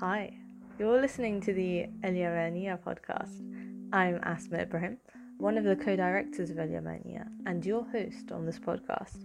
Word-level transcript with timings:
Hi, 0.00 0.30
you're 0.78 1.00
listening 1.00 1.40
to 1.40 1.54
the 1.54 1.86
Eliamania 2.04 2.78
podcast. 2.78 3.40
I'm 3.94 4.20
Asma 4.24 4.58
Ibrahim, 4.58 4.98
one 5.38 5.56
of 5.56 5.64
the 5.64 5.74
co 5.74 5.96
directors 5.96 6.50
of 6.50 6.58
Eliamania, 6.58 7.26
and 7.46 7.64
your 7.64 7.82
host 7.82 8.30
on 8.30 8.44
this 8.44 8.58
podcast. 8.58 9.24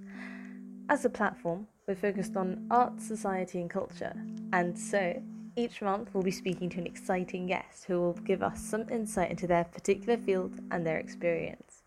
As 0.88 1.04
a 1.04 1.10
platform, 1.10 1.68
we're 1.86 1.96
focused 1.96 2.38
on 2.38 2.68
art, 2.72 3.02
society, 3.02 3.60
and 3.60 3.70
culture, 3.70 4.14
and 4.54 4.80
so 4.80 5.22
each 5.58 5.82
month 5.82 6.12
we'll 6.14 6.24
be 6.24 6.32
speaking 6.32 6.70
to 6.70 6.80
an 6.80 6.88
exciting 6.88 7.48
guest 7.48 7.84
who 7.84 8.00
will 8.00 8.14
give 8.14 8.42
us 8.42 8.62
some 8.62 8.88
insight 8.88 9.30
into 9.30 9.48
their 9.48 9.66
particular 9.66 10.18
field 10.18 10.54
and 10.72 10.88
their 10.88 11.00
experience. 11.00 11.84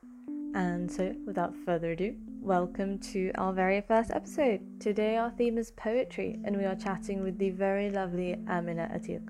And 0.54 0.92
so, 0.92 1.14
without 1.26 1.54
further 1.64 1.92
ado, 1.92 2.14
welcome 2.44 2.98
to 2.98 3.32
our 3.36 3.54
very 3.54 3.80
first 3.80 4.10
episode. 4.10 4.60
Today, 4.78 5.16
our 5.16 5.30
theme 5.30 5.56
is 5.56 5.70
poetry, 5.70 6.38
and 6.44 6.54
we 6.58 6.66
are 6.66 6.74
chatting 6.74 7.22
with 7.22 7.38
the 7.38 7.48
very 7.48 7.88
lovely 7.88 8.36
Amina 8.46 8.90
Atiq. 8.94 9.26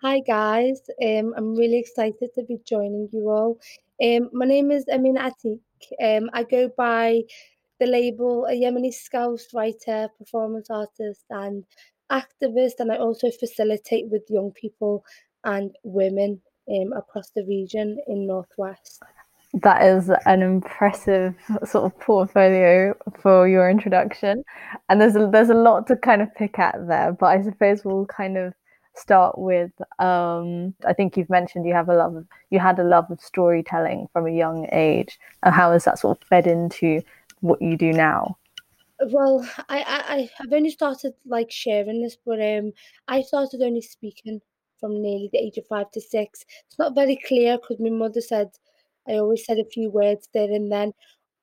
Hi 0.00 0.20
guys, 0.20 0.80
um, 1.04 1.34
I'm 1.36 1.54
really 1.54 1.78
excited 1.78 2.30
to 2.34 2.42
be 2.44 2.56
joining 2.66 3.10
you 3.12 3.28
all. 3.28 3.58
Um, 4.02 4.30
my 4.32 4.46
name 4.46 4.70
is 4.70 4.86
Amina 4.90 5.30
Atiq. 5.30 5.60
Um, 6.02 6.30
I 6.32 6.44
go 6.44 6.70
by 6.78 7.24
the 7.78 7.86
label 7.86 8.46
a 8.46 8.52
Yemeni 8.52 8.90
Scouse 8.90 9.48
writer, 9.52 10.08
performance 10.16 10.70
artist, 10.70 11.24
and 11.28 11.62
activist, 12.10 12.78
and 12.78 12.90
I 12.90 12.96
also 12.96 13.30
facilitate 13.38 14.06
with 14.08 14.22
young 14.30 14.50
people 14.52 15.04
and 15.44 15.76
women 15.84 16.40
um, 16.70 16.94
across 16.96 17.28
the 17.36 17.44
region 17.44 17.98
in 18.06 18.26
Northwest. 18.26 19.02
That 19.54 19.82
is 19.82 20.10
an 20.26 20.42
impressive 20.42 21.34
sort 21.64 21.84
of 21.84 21.98
portfolio 22.00 22.94
for 23.20 23.48
your 23.48 23.70
introduction, 23.70 24.44
and 24.88 25.00
there's 25.00 25.16
a, 25.16 25.28
there's 25.32 25.50
a 25.50 25.54
lot 25.54 25.86
to 25.86 25.96
kind 25.96 26.20
of 26.20 26.34
pick 26.34 26.58
at 26.58 26.86
there. 26.86 27.12
But 27.12 27.26
I 27.26 27.42
suppose 27.42 27.84
we'll 27.84 28.06
kind 28.06 28.36
of 28.36 28.52
start 28.94 29.38
with 29.38 29.70
um, 29.98 30.74
I 30.86 30.92
think 30.92 31.16
you've 31.16 31.30
mentioned 31.30 31.66
you 31.66 31.74
have 31.74 31.88
a 31.88 31.94
love 31.94 32.16
of, 32.16 32.26
you 32.50 32.58
had 32.58 32.78
a 32.78 32.84
love 32.84 33.10
of 33.10 33.20
storytelling 33.20 34.08
from 34.12 34.26
a 34.26 34.30
young 34.30 34.68
age, 34.72 35.18
and 35.42 35.54
how 35.54 35.72
has 35.72 35.84
that 35.84 35.98
sort 35.98 36.18
of 36.20 36.28
fed 36.28 36.46
into 36.46 37.02
what 37.40 37.62
you 37.62 37.76
do 37.76 37.92
now? 37.92 38.36
Well, 39.12 39.46
I, 39.68 39.84
I 39.86 40.30
I've 40.40 40.52
only 40.52 40.70
started 40.70 41.12
like 41.26 41.50
sharing 41.50 42.02
this, 42.02 42.16
but 42.24 42.40
um, 42.40 42.72
I 43.08 43.22
started 43.22 43.62
only 43.62 43.82
speaking 43.82 44.40
from 44.80 45.02
nearly 45.02 45.28
the 45.32 45.38
age 45.38 45.58
of 45.58 45.66
five 45.66 45.90
to 45.92 46.00
six. 46.00 46.44
It's 46.66 46.78
not 46.78 46.94
very 46.94 47.16
clear 47.26 47.58
because 47.58 47.78
my 47.78 47.90
mother 47.90 48.20
said 48.20 48.50
I 49.08 49.14
always 49.14 49.44
said 49.44 49.58
a 49.58 49.64
few 49.64 49.90
words 49.90 50.28
there 50.34 50.50
and 50.52 50.70
then, 50.70 50.92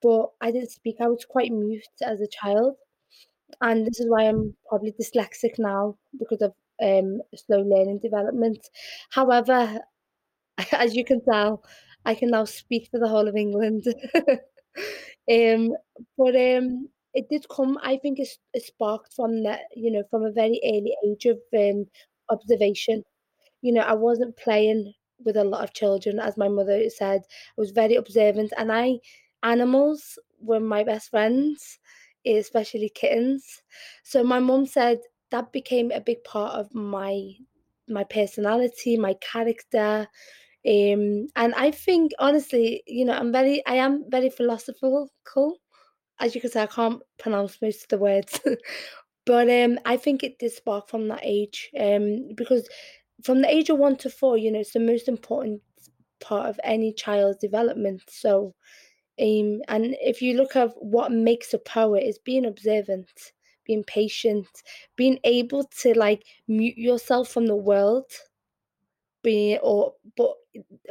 but 0.02 0.30
I 0.42 0.52
didn't 0.52 0.72
speak. 0.72 0.98
I 1.02 1.08
was 1.08 1.26
quite 1.26 1.52
mute 1.52 1.84
as 2.04 2.22
a 2.22 2.28
child, 2.28 2.76
and 3.62 3.86
this 3.88 4.00
is 4.00 4.10
why 4.10 4.24
I'm 4.28 4.56
probably 4.68 4.94
dyslexic 4.94 5.60
now 5.60 5.98
because 6.20 6.42
of 6.42 6.54
um 6.84 7.22
slow 7.36 7.62
learning 7.62 8.00
development. 8.00 8.60
However, 9.12 9.80
as 10.72 10.96
you 10.96 11.06
can 11.06 11.22
tell, 11.26 11.64
I 12.06 12.16
can 12.16 12.30
now 12.32 12.46
speak 12.46 12.90
for 12.92 13.00
the 13.00 13.08
whole 13.08 13.28
of 13.28 13.36
England. 13.36 13.86
um, 15.32 15.72
but 16.18 16.36
um, 16.36 16.90
it 17.14 17.30
did 17.30 17.46
come. 17.50 17.78
I 17.84 17.98
think 17.98 18.20
it's 18.20 18.38
it 18.54 18.64
sparked 18.64 19.14
from 19.16 19.44
that, 19.44 19.62
you 19.76 19.92
know, 19.92 20.04
from 20.10 20.24
a 20.24 20.32
very 20.32 20.60
early 20.66 20.96
age 21.06 21.26
of 21.26 21.40
um, 21.58 21.86
observation. 22.30 23.04
You 23.62 23.74
know, 23.74 23.82
I 23.82 23.94
wasn't 23.94 24.38
playing 24.38 24.94
with 25.26 25.38
a 25.38 25.44
lot 25.44 25.64
of 25.64 25.74
children, 25.74 26.20
as 26.20 26.38
my 26.38 26.48
mother 26.48 26.90
said. 26.90 27.22
I 27.58 27.62
was 27.62 27.72
very 27.72 27.96
observant, 27.96 28.54
and 28.58 28.72
I 28.72 29.00
animals 29.44 30.18
were 30.40 30.60
my 30.60 30.84
best 30.84 31.10
friends, 31.10 31.80
especially 32.26 32.90
kittens. 32.90 33.62
So 34.04 34.24
my 34.24 34.40
mum 34.40 34.66
said 34.66 35.00
that 35.32 35.52
became 35.52 35.92
a 35.92 36.02
big 36.02 36.24
part 36.24 36.54
of 36.60 36.74
my 36.74 37.32
my 37.88 38.04
personality, 38.06 38.98
my 38.98 39.14
character, 39.16 40.08
um, 40.66 41.28
and 41.36 41.54
I 41.56 41.72
think 41.72 42.14
honestly, 42.20 42.84
you 42.88 43.04
know, 43.06 43.14
I'm 43.14 43.32
very 43.34 43.66
I 43.66 43.76
am 43.76 44.06
very 44.10 44.30
philosophical. 44.30 45.60
As 46.20 46.36
you 46.36 46.42
can 46.42 46.52
say, 46.52 46.64
I 46.64 46.68
can't 46.68 47.02
pronounce 47.20 47.62
most 47.62 47.84
of 47.84 47.90
the 47.90 47.98
words. 47.98 48.40
but 49.26 49.50
um 49.50 49.80
I 49.86 49.98
think 49.98 50.24
it 50.24 50.40
did 50.40 50.52
spark 50.54 50.90
from 50.90 51.08
that 51.10 51.22
age. 51.24 51.70
Um 51.80 52.30
because 52.36 52.68
from 53.24 53.42
the 53.42 53.50
age 53.50 53.70
of 53.70 53.80
one 53.80 53.96
to 53.98 54.10
four, 54.10 54.38
you 54.38 54.52
know, 54.52 54.60
it's 54.60 54.74
the 54.74 54.80
most 54.80 55.08
important 55.08 55.62
part 56.22 56.50
of 56.50 56.60
any 56.64 56.94
child's 56.94 57.38
development. 57.40 58.04
So 58.10 58.56
um 59.20 59.62
and 59.68 59.96
if 60.02 60.22
you 60.22 60.36
look 60.36 60.56
at 60.56 60.72
what 60.84 61.12
makes 61.12 61.54
a 61.54 61.60
poet 61.60 62.04
is 62.04 62.20
being 62.20 62.46
observant, 62.46 63.34
being 63.66 63.84
patient, 63.86 64.48
being 64.96 65.20
able 65.24 65.66
to 65.82 65.98
like 65.98 66.26
mute 66.48 66.78
yourself 66.78 67.30
from 67.30 67.48
the 67.48 67.56
world 67.56 68.12
being 69.24 69.58
or 69.60 69.94
but 70.18 70.34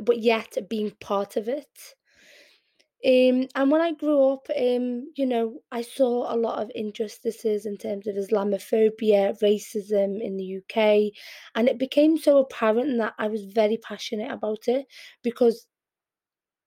but 0.02 0.18
yet 0.18 0.56
being 0.68 0.90
part 1.00 1.36
of 1.36 1.48
it. 1.48 1.94
Um, 3.04 3.48
and 3.56 3.70
when 3.70 3.80
I 3.80 3.92
grew 3.92 4.32
up, 4.32 4.46
um, 4.56 5.10
you 5.16 5.26
know, 5.26 5.60
I 5.72 5.82
saw 5.82 6.32
a 6.32 6.36
lot 6.36 6.62
of 6.62 6.70
injustices 6.74 7.66
in 7.66 7.76
terms 7.76 8.06
of 8.06 8.14
Islamophobia, 8.14 9.36
racism 9.40 10.20
in 10.22 10.36
the 10.36 10.58
UK, 10.58 11.12
and 11.56 11.68
it 11.68 11.78
became 11.78 12.16
so 12.16 12.38
apparent 12.38 12.98
that 12.98 13.14
I 13.18 13.26
was 13.26 13.44
very 13.46 13.76
passionate 13.78 14.30
about 14.30 14.68
it 14.68 14.86
because 15.22 15.66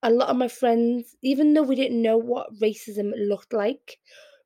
a 0.03 0.09
lot 0.09 0.29
of 0.29 0.37
my 0.37 0.47
friends, 0.47 1.15
even 1.21 1.53
though 1.53 1.63
we 1.63 1.75
didn't 1.75 2.01
know 2.01 2.17
what 2.17 2.53
racism 2.61 3.11
looked 3.17 3.53
like, 3.53 3.97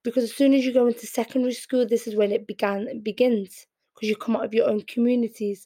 because 0.04 0.24
as 0.24 0.34
soon 0.34 0.54
as 0.54 0.66
you 0.66 0.74
go 0.74 0.88
into 0.88 1.06
secondary 1.06 1.54
school, 1.54 1.86
this 1.88 2.08
is 2.08 2.16
when 2.16 2.32
it 2.32 2.48
began 2.48 2.88
it 2.88 3.04
begins 3.04 3.66
because 3.94 4.10
you 4.10 4.16
come 4.16 4.36
out 4.36 4.46
of 4.46 4.54
your 4.54 4.70
own 4.70 4.82
communities. 4.84 5.66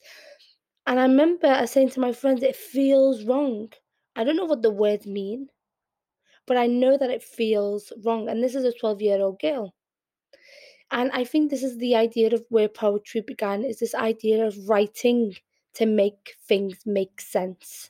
And 0.88 1.00
I 1.00 1.04
remember 1.04 1.66
saying 1.68 1.90
to 1.92 2.00
my 2.00 2.14
friends, 2.14 2.44
it 2.44 2.56
feels 2.56 3.24
wrong. 3.26 3.72
I 4.16 4.24
don't 4.24 4.36
know 4.38 4.46
what 4.46 4.62
the 4.64 4.72
words 4.72 5.06
mean, 5.06 5.50
but 6.46 6.58
I 6.58 6.68
know 6.68 6.98
that 6.98 7.10
it 7.10 7.24
feels 7.24 7.92
wrong. 8.04 8.30
And 8.30 8.44
this 8.44 8.56
is 8.56 8.66
a 8.66 8.74
12 8.74 9.02
year 9.02 9.22
old 9.22 9.40
girl. 9.40 9.74
And 10.92 11.12
I 11.12 11.24
think 11.24 11.50
this 11.50 11.64
is 11.64 11.78
the 11.78 11.96
idea 11.96 12.34
of 12.34 12.44
where 12.50 12.70
poetry 12.70 13.22
began 13.22 13.64
is 13.64 13.80
this 13.80 13.96
idea 13.96 14.46
of 14.46 14.70
writing 14.70 15.36
to 15.76 15.86
make 15.86 16.36
things 16.48 16.78
make 16.86 17.20
sense. 17.20 17.90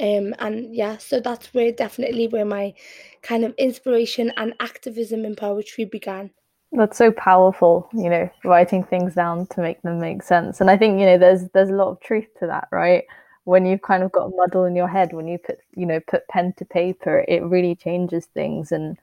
Um, 0.00 0.34
and 0.38 0.74
yeah, 0.74 0.98
so 0.98 1.20
that's 1.20 1.52
where 1.54 1.72
definitely 1.72 2.28
where 2.28 2.44
my 2.44 2.74
kind 3.22 3.44
of 3.44 3.54
inspiration 3.58 4.32
and 4.36 4.54
activism 4.60 5.24
in 5.24 5.34
poetry 5.34 5.86
began. 5.86 6.30
That's 6.70 6.98
so 6.98 7.10
powerful, 7.12 7.88
you 7.94 8.10
know, 8.10 8.30
writing 8.44 8.84
things 8.84 9.14
down 9.14 9.46
to 9.48 9.60
make 9.60 9.80
them 9.82 9.98
make 9.98 10.22
sense. 10.22 10.60
And 10.60 10.70
I 10.70 10.76
think, 10.76 11.00
you 11.00 11.06
know, 11.06 11.18
there's 11.18 11.48
there's 11.54 11.70
a 11.70 11.74
lot 11.74 11.88
of 11.88 12.00
truth 12.00 12.26
to 12.40 12.46
that, 12.46 12.68
right? 12.70 13.04
When 13.48 13.64
you've 13.64 13.80
kind 13.80 14.02
of 14.02 14.12
got 14.12 14.26
a 14.26 14.36
muddle 14.36 14.66
in 14.66 14.76
your 14.76 14.88
head, 14.88 15.14
when 15.14 15.26
you 15.26 15.38
put, 15.38 15.58
you 15.74 15.86
know, 15.86 16.00
put 16.00 16.28
pen 16.28 16.52
to 16.58 16.66
paper, 16.66 17.24
it 17.26 17.42
really 17.42 17.74
changes 17.74 18.26
things. 18.26 18.72
And 18.72 18.98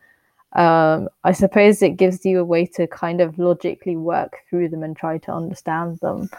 um, 0.53 1.09
I 1.23 1.31
suppose 1.31 1.81
it 1.81 1.97
gives 1.97 2.23
you 2.25 2.39
a 2.39 2.45
way 2.53 2.67
to 2.78 2.85
kind 2.85 3.22
of 3.22 3.39
logically 3.39 3.97
work 3.97 4.38
through 4.47 4.69
them 4.69 4.84
and 4.84 4.95
try 4.95 5.17
to 5.17 5.34
understand 5.34 6.00
them. 6.00 6.29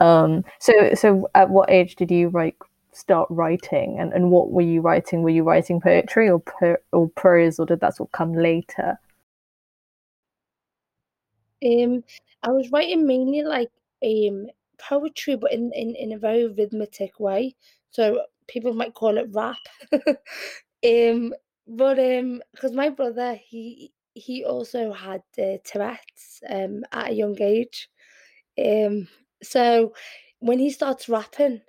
Um, 0.00 0.44
so, 0.58 0.94
so 0.94 1.30
at 1.34 1.48
what 1.48 1.70
age 1.70 1.96
did 1.96 2.10
you 2.10 2.28
write 2.28 2.56
start 2.92 3.28
writing, 3.30 3.98
and, 3.98 4.12
and 4.12 4.30
what 4.30 4.50
were 4.50 4.62
you 4.62 4.80
writing? 4.80 5.22
Were 5.22 5.30
you 5.30 5.42
writing 5.42 5.80
poetry 5.80 6.28
or 6.28 6.40
per, 6.40 6.78
or 6.92 7.08
prose, 7.16 7.58
or 7.58 7.64
did 7.66 7.80
that 7.80 7.96
sort 7.96 8.08
of 8.08 8.12
come 8.12 8.34
later? 8.34 8.98
Um, 11.64 12.04
I 12.42 12.50
was 12.50 12.70
writing 12.70 13.06
mainly 13.06 13.42
like 13.42 13.70
um 14.04 14.48
poetry, 14.78 15.36
but 15.36 15.52
in 15.52 15.72
in, 15.72 15.94
in 15.94 16.12
a 16.12 16.18
very 16.18 16.46
rhythmic 16.48 17.18
way. 17.18 17.56
So 17.90 18.22
people 18.48 18.74
might 18.74 18.94
call 18.94 19.18
it 19.18 19.28
rap. 19.32 19.58
um, 20.86 21.34
but 21.66 21.98
um, 21.98 22.42
because 22.52 22.72
my 22.72 22.90
brother 22.90 23.34
he 23.34 23.92
he 24.14 24.44
also 24.44 24.92
had 24.92 25.22
uh, 25.38 25.58
Tourette's 25.64 26.40
um 26.48 26.84
at 26.92 27.10
a 27.10 27.14
young 27.14 27.40
age. 27.40 27.88
Um, 28.58 29.08
so 29.42 29.94
when 30.40 30.58
he 30.58 30.70
starts 30.70 31.08
rapping, 31.08 31.62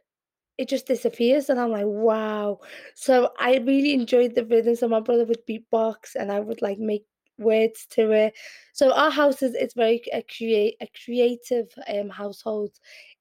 it 0.57 0.69
just 0.69 0.87
disappears, 0.87 1.49
and 1.49 1.59
I'm 1.59 1.71
like, 1.71 1.85
wow. 1.85 2.59
So 2.95 3.31
I 3.39 3.57
really 3.57 3.93
enjoyed 3.93 4.35
the 4.35 4.45
rhythm. 4.45 4.75
So 4.75 4.87
my 4.87 5.01
brother 5.01 5.25
would 5.25 5.45
beatbox, 5.47 6.15
and 6.15 6.31
I 6.31 6.39
would 6.39 6.61
like 6.61 6.79
make 6.79 7.05
words 7.37 7.85
to 7.91 8.11
it. 8.11 8.33
So 8.73 8.93
our 8.93 9.11
house 9.11 9.41
is 9.41 9.55
it's 9.55 9.73
very 9.73 10.01
a 10.13 10.23
create 10.23 10.77
a 10.81 10.87
creative 11.03 11.67
um 11.87 12.09
household. 12.09 12.71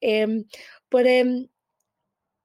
Um, 0.06 0.44
but 0.90 1.06
um, 1.06 1.48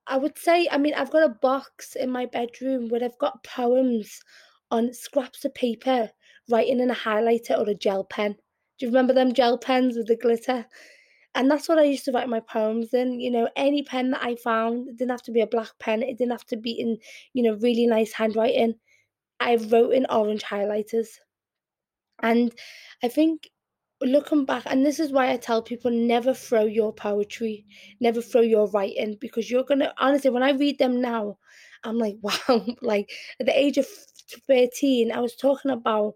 I 0.08 0.18
would 0.18 0.38
say, 0.40 0.68
I 0.72 0.78
mean, 0.78 0.96
I've 0.96 1.12
got 1.12 1.30
a 1.30 1.36
box 1.42 1.96
in 1.96 2.10
my 2.10 2.26
bedroom 2.26 2.90
where 2.90 3.04
I've 3.04 3.18
got 3.20 3.44
poems 3.44 4.20
on 4.72 4.92
scraps 4.94 5.46
of 5.46 5.54
paper, 5.54 6.10
writing 6.50 6.80
in 6.80 6.90
a 6.90 6.96
highlighter 6.96 7.58
or 7.60 7.70
a 7.70 7.76
gel 7.76 8.04
pen. 8.06 8.36
Do 8.78 8.86
you 8.86 8.88
remember 8.88 9.14
them 9.14 9.34
gel 9.34 9.58
pens 9.58 9.98
with 9.98 10.08
the 10.08 10.16
glitter? 10.16 10.66
And 11.36 11.50
that's 11.50 11.70
what 11.70 11.78
I 11.78 11.84
used 11.84 12.06
to 12.06 12.12
write 12.12 12.28
my 12.28 12.40
poems 12.40 12.94
in. 12.94 13.20
You 13.20 13.30
know, 13.30 13.50
any 13.56 13.84
pen 13.84 14.10
that 14.12 14.24
I 14.24 14.36
found, 14.36 14.90
it 14.90 14.98
didn't 14.98 15.12
have 15.12 15.22
to 15.24 15.32
be 15.32 15.42
a 15.42 15.48
black 15.48 15.72
pen, 15.80 16.02
it 16.02 16.18
didn't 16.18 16.32
have 16.32 16.46
to 16.48 16.58
be 16.58 16.72
in, 16.72 16.98
you 17.34 17.44
know, 17.44 17.56
really 17.58 17.86
nice 17.86 18.12
handwriting. 18.12 18.76
I 19.40 19.56
wrote 19.56 19.94
in 19.94 20.08
orange 20.10 20.44
highlighters. 20.44 21.20
And 22.24 22.54
I 23.04 23.08
think 23.08 23.50
looking 24.02 24.46
back, 24.46 24.64
and 24.66 24.86
this 24.86 25.00
is 25.00 25.12
why 25.12 25.32
I 25.32 25.38
tell 25.38 25.62
people 25.62 25.92
never 25.92 26.34
throw 26.34 26.64
your 26.66 26.94
poetry, 26.94 27.66
never 28.00 28.22
throw 28.22 28.42
your 28.42 28.68
writing, 28.70 29.18
because 29.20 29.50
you're 29.52 29.64
gonna 29.64 29.94
honestly, 29.98 30.30
when 30.30 30.44
I 30.44 30.52
read 30.52 30.80
them 30.80 31.02
now, 31.02 31.38
I'm 31.84 31.98
like, 31.98 32.18
wow, 32.22 32.66
like 32.82 33.10
at 33.40 33.46
the 33.46 33.58
age 33.60 33.78
of 33.78 33.88
13, 34.48 35.12
I 35.12 35.20
was 35.20 35.36
talking 35.36 35.72
about 35.72 36.16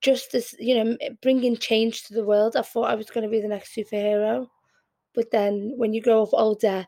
justice, 0.00 0.54
you 0.58 0.74
know, 0.74 0.96
bringing 1.22 1.56
change 1.56 2.04
to 2.04 2.14
the 2.14 2.24
world. 2.24 2.56
I 2.56 2.62
thought 2.62 2.90
I 2.90 2.94
was 2.94 3.10
going 3.10 3.24
to 3.24 3.30
be 3.30 3.40
the 3.40 3.48
next 3.48 3.74
superhero. 3.74 4.46
But 5.14 5.30
then 5.30 5.72
when 5.76 5.92
you 5.94 6.02
grow 6.02 6.22
up 6.22 6.30
older, 6.32 6.86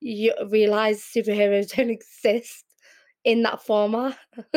you 0.00 0.34
realize 0.50 1.02
superheroes 1.02 1.72
don't 1.76 1.90
exist 1.90 2.64
in 3.24 3.42
that 3.42 3.62
format. 3.62 4.16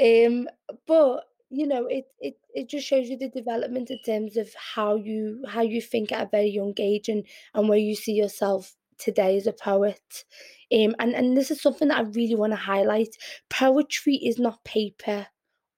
um, 0.00 0.48
but 0.86 1.24
you 1.50 1.66
know, 1.66 1.86
it 1.86 2.06
it 2.20 2.34
it 2.54 2.68
just 2.68 2.86
shows 2.86 3.08
you 3.08 3.16
the 3.16 3.28
development 3.28 3.90
in 3.90 3.98
terms 4.04 4.36
of 4.36 4.52
how 4.54 4.96
you 4.96 5.42
how 5.48 5.62
you 5.62 5.80
think 5.80 6.12
at 6.12 6.26
a 6.26 6.30
very 6.30 6.48
young 6.48 6.74
age 6.78 7.08
and 7.08 7.24
and 7.54 7.68
where 7.68 7.78
you 7.78 7.94
see 7.94 8.12
yourself 8.12 8.74
today 8.98 9.36
as 9.36 9.46
a 9.46 9.52
poet. 9.52 10.24
Um, 10.72 10.94
and 10.98 11.14
and 11.14 11.36
this 11.36 11.50
is 11.50 11.62
something 11.62 11.88
that 11.88 11.98
I 11.98 12.02
really 12.02 12.34
want 12.34 12.52
to 12.52 12.56
highlight. 12.56 13.16
Poetry 13.48 14.16
is 14.16 14.38
not 14.38 14.64
paper 14.64 15.28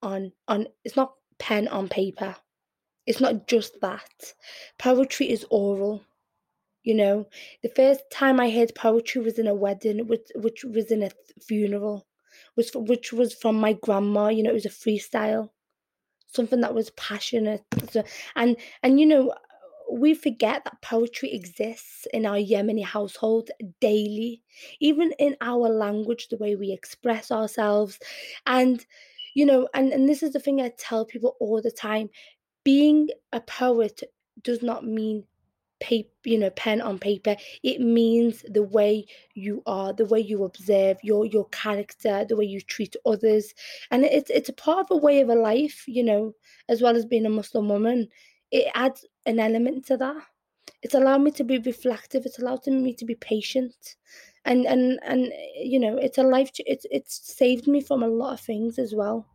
on 0.02 0.32
on 0.48 0.66
it's 0.84 0.96
not 0.96 1.14
pen 1.38 1.68
on 1.68 1.88
paper. 1.88 2.36
It's 3.06 3.20
not 3.20 3.46
just 3.46 3.80
that. 3.80 4.34
Poetry 4.78 5.30
is 5.30 5.46
oral. 5.50 6.04
You 6.82 6.94
know, 6.94 7.26
the 7.62 7.68
first 7.68 8.02
time 8.10 8.40
I 8.40 8.50
heard 8.50 8.74
poetry 8.74 9.22
was 9.22 9.38
in 9.38 9.46
a 9.46 9.54
wedding, 9.54 10.06
which 10.08 10.30
which 10.34 10.64
was 10.64 10.90
in 10.90 11.02
a 11.02 11.10
funeral, 11.40 12.06
was 12.56 12.70
which 12.74 13.12
was 13.12 13.34
from 13.34 13.60
my 13.60 13.74
grandma. 13.74 14.28
You 14.28 14.42
know, 14.42 14.50
it 14.50 14.54
was 14.54 14.66
a 14.66 14.70
freestyle, 14.70 15.50
something 16.32 16.60
that 16.60 16.74
was 16.74 16.90
passionate, 16.90 17.62
and 18.36 18.56
and 18.82 19.00
you 19.00 19.06
know, 19.06 19.34
we 19.90 20.14
forget 20.14 20.64
that 20.64 20.80
poetry 20.82 21.32
exists 21.32 22.06
in 22.12 22.26
our 22.26 22.36
Yemeni 22.36 22.84
household 22.84 23.50
daily, 23.80 24.42
even 24.80 25.12
in 25.18 25.36
our 25.40 25.68
language, 25.68 26.28
the 26.28 26.36
way 26.38 26.56
we 26.56 26.72
express 26.72 27.30
ourselves, 27.30 27.98
and 28.46 28.84
you 29.34 29.46
know, 29.46 29.68
and 29.74 29.92
and 29.92 30.08
this 30.08 30.22
is 30.22 30.32
the 30.32 30.40
thing 30.40 30.60
I 30.60 30.72
tell 30.78 31.04
people 31.04 31.36
all 31.40 31.60
the 31.62 31.70
time: 31.70 32.10
being 32.64 33.08
a 33.32 33.40
poet 33.40 34.02
does 34.42 34.62
not 34.62 34.84
mean 34.86 35.24
paper, 35.80 36.08
you 36.24 36.38
know, 36.38 36.50
pen 36.50 36.80
on 36.80 36.98
paper. 36.98 37.36
It 37.62 37.80
means 37.80 38.44
the 38.48 38.62
way 38.62 39.06
you 39.34 39.62
are, 39.66 39.92
the 39.92 40.04
way 40.04 40.20
you 40.20 40.44
observe 40.44 40.98
your 41.02 41.26
your 41.26 41.48
character, 41.48 42.24
the 42.24 42.36
way 42.36 42.44
you 42.44 42.60
treat 42.60 42.94
others, 43.04 43.54
and 43.90 44.04
it's 44.04 44.30
it's 44.30 44.48
a 44.48 44.54
part 44.54 44.80
of 44.80 44.90
a 44.90 44.96
way 44.96 45.20
of 45.20 45.28
a 45.28 45.34
life, 45.34 45.84
you 45.86 46.04
know, 46.04 46.34
as 46.68 46.82
well 46.82 46.96
as 46.96 47.04
being 47.06 47.26
a 47.26 47.30
Muslim 47.30 47.68
woman. 47.68 48.08
It 48.50 48.66
adds 48.74 49.06
an 49.26 49.38
element 49.40 49.86
to 49.86 49.96
that. 49.96 50.22
It's 50.82 50.94
allowed 50.94 51.22
me 51.22 51.30
to 51.32 51.44
be 51.44 51.58
reflective. 51.58 52.24
It's 52.26 52.38
allowed 52.38 52.66
me 52.66 52.94
to 52.94 53.04
be 53.04 53.14
patient, 53.16 53.96
and 54.44 54.66
and 54.66 54.98
and 55.02 55.32
you 55.56 55.80
know, 55.80 55.96
it's 55.96 56.18
a 56.18 56.22
life. 56.22 56.50
It's 56.58 56.86
it's 56.90 57.34
saved 57.36 57.66
me 57.66 57.80
from 57.80 58.02
a 58.02 58.08
lot 58.08 58.34
of 58.34 58.40
things 58.40 58.78
as 58.78 58.94
well. 58.94 59.26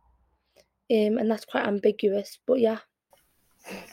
Um, 0.90 1.18
and 1.18 1.30
that's 1.30 1.44
quite 1.44 1.66
ambiguous, 1.66 2.38
but 2.46 2.60
yeah. 2.60 2.78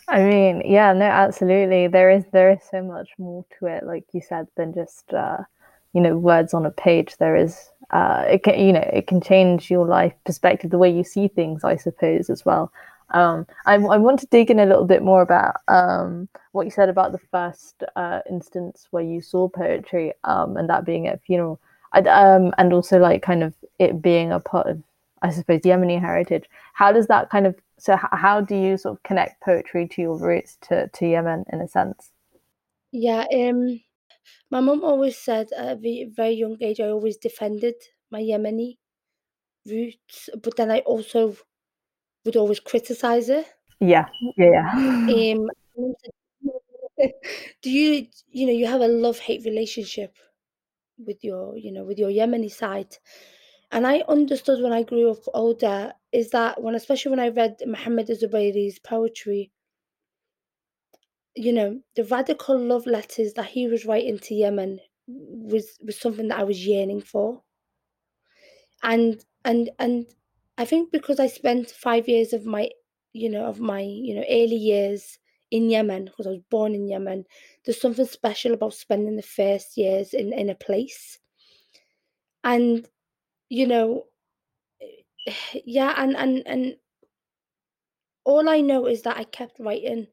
I 0.07 0.23
mean, 0.23 0.61
yeah, 0.65 0.93
no, 0.93 1.05
absolutely. 1.05 1.87
There 1.87 2.09
is 2.09 2.25
there 2.31 2.51
is 2.51 2.59
so 2.69 2.81
much 2.81 3.09
more 3.17 3.45
to 3.59 3.67
it, 3.67 3.85
like 3.85 4.05
you 4.13 4.21
said, 4.21 4.47
than 4.55 4.73
just 4.73 5.13
uh, 5.13 5.37
you 5.93 6.01
know 6.01 6.17
words 6.17 6.53
on 6.53 6.65
a 6.65 6.71
page. 6.71 7.17
There 7.17 7.35
is 7.35 7.69
uh, 7.89 8.25
it 8.27 8.43
can 8.43 8.59
you 8.59 8.73
know 8.73 8.87
it 8.93 9.07
can 9.07 9.21
change 9.21 9.71
your 9.71 9.87
life 9.87 10.13
perspective, 10.25 10.71
the 10.71 10.77
way 10.77 10.89
you 10.89 11.03
see 11.03 11.27
things, 11.27 11.63
I 11.63 11.75
suppose, 11.77 12.29
as 12.29 12.45
well. 12.45 12.71
Um, 13.13 13.45
I, 13.65 13.75
I 13.75 13.97
want 13.97 14.19
to 14.21 14.27
dig 14.27 14.49
in 14.49 14.59
a 14.59 14.65
little 14.65 14.85
bit 14.85 15.03
more 15.03 15.21
about 15.21 15.57
um, 15.67 16.27
what 16.51 16.65
you 16.65 16.71
said 16.71 16.89
about 16.89 17.11
the 17.11 17.19
first 17.31 17.83
uh, 17.95 18.21
instance 18.29 18.87
where 18.91 19.03
you 19.03 19.21
saw 19.21 19.47
poetry 19.49 20.13
um, 20.23 20.57
and 20.57 20.67
that 20.69 20.85
being 20.85 21.07
at 21.07 21.15
a 21.15 21.19
funeral, 21.19 21.59
I, 21.91 21.99
um, 21.99 22.53
and 22.57 22.73
also 22.73 22.97
like 22.99 23.21
kind 23.21 23.43
of 23.43 23.53
it 23.77 24.01
being 24.01 24.31
a 24.31 24.39
part 24.39 24.67
of, 24.67 24.81
I 25.23 25.29
suppose, 25.31 25.61
Yemeni 25.61 25.99
heritage. 25.99 26.45
How 26.73 26.91
does 26.91 27.07
that 27.07 27.29
kind 27.29 27.47
of 27.47 27.55
so 27.79 27.97
how 27.97 28.39
do 28.39 28.55
you 28.55 28.77
sort 28.77 28.97
of 28.97 29.03
connect 29.03 29.41
poetry 29.41 29.87
to 29.89 30.01
your 30.01 30.17
roots 30.17 30.57
to, 30.61 30.87
to 30.87 31.05
Yemen 31.05 31.43
in 31.51 31.59
a 31.59 31.67
sense? 31.67 32.11
Yeah, 32.91 33.25
um, 33.33 33.81
my 34.51 34.59
mum 34.59 34.83
always 34.83 35.17
said 35.17 35.47
at 35.57 35.79
a 35.83 36.05
very, 36.15 36.33
young 36.33 36.57
age 36.61 36.79
I 36.79 36.89
always 36.89 37.17
defended 37.17 37.75
my 38.11 38.21
Yemeni 38.21 38.77
roots, 39.65 40.29
but 40.41 40.55
then 40.55 40.71
I 40.71 40.79
also 40.79 41.35
would 42.23 42.35
always 42.35 42.59
criticize 42.59 43.29
it. 43.29 43.47
Yeah, 43.79 44.05
yeah. 44.37 44.71
yeah. 44.75 45.33
Um, 45.33 45.47
do 47.61 47.69
you, 47.69 48.07
you 48.29 48.45
know, 48.45 48.53
you 48.53 48.67
have 48.67 48.81
a 48.81 48.87
love 48.87 49.19
hate 49.19 49.43
relationship 49.43 50.15
with 50.97 51.23
your, 51.23 51.57
you 51.57 51.71
know, 51.71 51.83
with 51.83 51.97
your 51.97 52.09
Yemeni 52.09 52.51
side, 52.51 52.95
and 53.73 53.87
I 53.87 54.03
understood 54.07 54.61
when 54.61 54.71
I 54.71 54.83
grew 54.83 55.11
up 55.11 55.23
older 55.33 55.93
is 56.11 56.29
that 56.29 56.61
when, 56.61 56.75
especially 56.75 57.09
when 57.09 57.19
I 57.19 57.29
read 57.29 57.57
Muhammad 57.65 58.07
Zubairi's 58.07 58.77
poetry, 58.77 59.51
you 61.35 61.51
know, 61.51 61.81
the 61.95 62.03
radical 62.03 62.57
love 62.57 62.85
letters 62.85 63.33
that 63.33 63.47
he 63.47 63.67
was 63.67 63.85
writing 63.85 64.19
to 64.19 64.35
Yemen 64.35 64.79
was 65.07 65.79
was 65.83 65.99
something 65.99 66.27
that 66.27 66.39
I 66.39 66.43
was 66.43 66.65
yearning 66.65 67.01
for. 67.01 67.41
And 68.83 69.25
and 69.43 69.71
and 69.79 70.05
I 70.59 70.65
think 70.65 70.91
because 70.91 71.19
I 71.19 71.25
spent 71.25 71.71
five 71.71 72.07
years 72.07 72.31
of 72.31 72.45
my, 72.45 72.69
you 73.11 73.27
know, 73.29 73.45
of 73.45 73.59
my, 73.59 73.81
you 73.81 74.13
know, 74.13 74.23
early 74.29 74.55
years 74.55 75.17
in 75.49 75.71
Yemen, 75.71 76.05
because 76.05 76.27
I 76.27 76.31
was 76.31 76.41
born 76.51 76.75
in 76.75 76.87
Yemen, 76.87 77.25
there's 77.65 77.81
something 77.81 78.05
special 78.05 78.53
about 78.53 78.75
spending 78.75 79.15
the 79.15 79.23
first 79.23 79.77
years 79.77 80.13
in, 80.13 80.31
in 80.31 80.49
a 80.49 80.55
place. 80.55 81.17
And, 82.43 82.87
you 83.49 83.67
know, 83.67 84.05
eh, 85.27 85.33
yeah, 85.65 85.93
and 85.97 86.15
and 86.15 86.43
and 86.47 86.77
all 88.25 88.49
I 88.49 88.59
know 88.59 88.85
is 88.85 89.03
that 89.03 89.15
I 89.15 89.23
kept 89.23 89.59
writing 89.59 90.07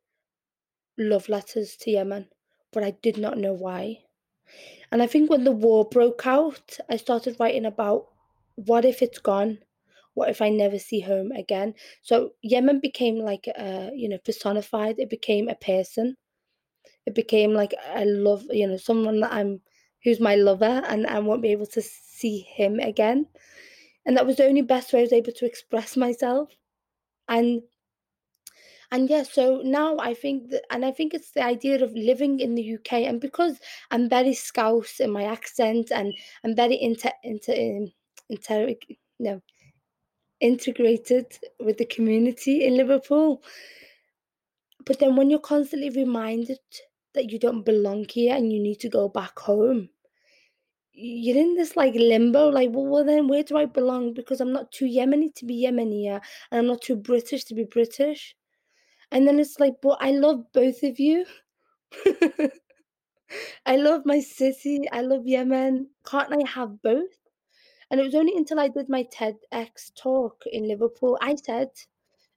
love 0.98 1.28
letters 1.28 1.76
to 1.76 1.90
Yemen, 1.90 2.28
but 2.72 2.84
I 2.84 2.92
did 2.92 3.16
not 3.18 3.38
know 3.38 3.52
why. 3.52 4.04
And 4.92 5.02
I 5.02 5.06
think 5.06 5.30
when 5.30 5.44
the 5.44 5.52
war 5.52 5.84
broke 5.88 6.26
out, 6.26 6.78
I 6.88 6.96
started 6.96 7.36
writing 7.40 7.66
about 7.66 8.08
what 8.56 8.84
if 8.84 9.02
it's 9.02 9.18
gone? 9.18 9.58
What 10.14 10.30
if 10.30 10.42
I 10.42 10.50
never 10.50 10.78
see 10.78 11.00
home 11.00 11.32
again? 11.32 11.74
So 12.02 12.32
Yemen 12.42 12.80
became 12.80 13.18
like 13.18 13.46
a, 13.48 13.90
you 13.94 14.08
know, 14.08 14.18
personified. 14.18 14.98
It 14.98 15.10
became 15.10 15.48
a 15.48 15.54
person. 15.56 16.16
It 17.06 17.14
became 17.14 17.52
like 17.54 17.75
I 17.94 18.04
love, 18.04 18.44
you 18.50 18.66
know, 18.66 18.76
someone 18.78 19.20
that 19.20 19.32
I'm 19.32 19.60
who's 20.02 20.21
my 20.21 20.35
lover 20.35 20.83
and 20.88 21.07
I 21.07 21.19
won't 21.19 21.42
be 21.42 21.52
able 21.52 21.66
to 21.66 21.83
see 21.83 22.40
him 22.40 22.78
again. 22.80 23.26
And 24.07 24.16
that 24.16 24.26
was 24.26 24.37
the 24.37 24.47
only 24.47 24.62
best 24.62 24.92
way 24.92 25.00
I 25.00 25.02
was 25.02 25.12
able 25.12 25.33
to 25.33 25.47
express 25.47 25.97
myself. 25.97 26.50
And 27.28 27.62
and 28.92 29.09
yeah, 29.09 29.23
so 29.23 29.61
now 29.62 29.97
I 29.99 30.14
think 30.14 30.50
that, 30.50 30.62
and 30.71 30.85
I 30.85 30.90
think 30.90 31.14
it's 31.14 31.30
the 31.30 31.45
idea 31.45 31.83
of 31.83 31.92
living 31.95 32.40
in 32.40 32.57
the 32.57 32.75
UK, 32.75 33.04
and 33.04 33.21
because 33.21 33.61
I'm 33.92 34.09
very 34.09 34.35
Scouse 34.35 34.99
in 34.99 35.12
my 35.12 35.25
accent, 35.25 35.92
and 35.92 36.12
I'm 36.42 36.57
very 36.57 36.80
inter, 36.83 37.11
inter, 37.23 37.52
um, 37.52 37.92
inter, 38.28 38.75
no, 39.21 39.40
integrated 40.40 41.26
with 41.61 41.78
the 41.78 41.85
community 41.85 42.64
in 42.64 42.76
Liverpool. 42.76 43.45
But 44.85 44.99
then 44.99 45.14
when 45.14 45.30
you're 45.30 45.38
constantly 45.38 45.90
reminded 45.90 46.59
that 47.14 47.31
you 47.31 47.38
don't 47.38 47.64
belong 47.64 48.07
here 48.09 48.35
and 48.35 48.52
you 48.52 48.61
need 48.61 48.81
to 48.81 48.88
go 48.88 49.09
back 49.09 49.38
home, 49.38 49.90
you're 50.93 51.37
in 51.37 51.55
this 51.55 51.76
like 51.76 51.95
limbo, 51.95 52.49
like, 52.49 52.71
well, 52.73 52.87
well, 52.87 53.05
then 53.05 53.29
where 53.29 53.43
do 53.43 53.57
I 53.57 53.67
belong? 53.67 54.12
Because 54.14 54.40
I'm 54.40 54.52
not 54.52 54.73
too 54.73 54.87
Yemeni 54.87 55.35
to 55.37 55.45
be 55.47 55.64
Yemeni, 55.64 56.09
and 56.09 56.23
I'm 56.52 56.67
not 56.67 56.83
too 56.83 56.97
British 56.97 57.45
to 57.45 57.55
be 57.55 57.64
British. 57.64 58.35
And 59.12 59.26
then 59.26 59.40
it's 59.40 59.59
like, 59.59 59.75
but 59.83 59.99
I 60.00 60.12
love 60.12 60.52
both 60.52 60.83
of 60.83 61.00
you. 61.00 61.25
I 63.67 63.76
love 63.76 64.02
my 64.05 64.21
city. 64.21 64.88
I 64.93 65.02
love 65.02 65.26
Yemen. 65.26 65.88
Can't 66.05 66.33
I 66.33 66.49
have 66.49 66.83
both? 66.83 67.19
And 67.90 68.00
it 68.00 68.05
was 68.05 68.14
only 68.14 68.37
until 68.37 68.61
I 68.61 68.69
did 68.69 68.88
my 68.88 69.05
TEDx 69.05 69.93
talk 69.97 70.43
in 70.47 70.69
Liverpool, 70.69 71.19
I 71.21 71.35
said, 71.35 71.71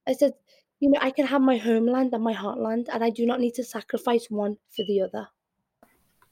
I 0.08 0.14
said, 0.14 0.34
you 0.84 0.90
know, 0.90 1.00
I 1.02 1.12
can 1.12 1.26
have 1.26 1.42
my 1.42 1.56
homeland 1.56 2.14
and 2.14 2.22
my 2.22 2.34
heartland, 2.34 2.88
and 2.92 3.02
I 3.02 3.10
do 3.10 3.26
not 3.26 3.40
need 3.40 3.54
to 3.54 3.64
sacrifice 3.64 4.28
one 4.30 4.58
for 4.76 4.84
the 4.86 5.00
other. 5.00 5.30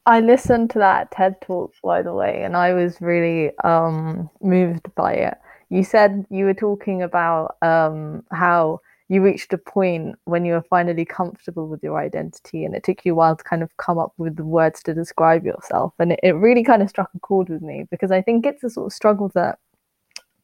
I 0.05 0.19
listened 0.19 0.71
to 0.71 0.79
that 0.79 1.09
TED 1.11 1.39
talk, 1.39 1.73
by 1.81 2.01
the 2.01 2.13
way, 2.13 2.41
and 2.43 2.57
I 2.57 2.73
was 2.73 2.99
really 2.99 3.57
um, 3.59 4.29
moved 4.41 4.93
by 4.93 5.13
it. 5.13 5.35
You 5.69 5.85
said 5.85 6.25
you 6.29 6.43
were 6.43 6.53
talking 6.53 7.01
about 7.01 7.55
um, 7.61 8.25
how 8.33 8.81
you 9.07 9.21
reached 9.21 9.53
a 9.53 9.57
point 9.57 10.17
when 10.25 10.43
you 10.43 10.51
were 10.51 10.63
finally 10.69 11.05
comfortable 11.05 11.69
with 11.69 11.81
your 11.81 11.97
identity 11.97 12.65
and 12.65 12.75
it 12.75 12.83
took 12.83 13.05
you 13.05 13.13
a 13.13 13.15
while 13.15 13.37
to 13.37 13.43
kind 13.45 13.63
of 13.63 13.77
come 13.77 13.97
up 13.97 14.11
with 14.17 14.35
the 14.35 14.43
words 14.43 14.83
to 14.83 14.93
describe 14.93 15.45
yourself 15.45 15.93
and 15.99 16.13
it, 16.13 16.19
it 16.23 16.31
really 16.31 16.63
kind 16.63 16.81
of 16.81 16.87
struck 16.87 17.09
a 17.13 17.19
chord 17.19 17.49
with 17.49 17.61
me 17.61 17.85
because 17.91 18.09
i 18.09 18.21
think 18.21 18.45
it's 18.45 18.63
a 18.63 18.69
sort 18.69 18.85
of 18.85 18.93
struggle 18.93 19.29
that 19.35 19.59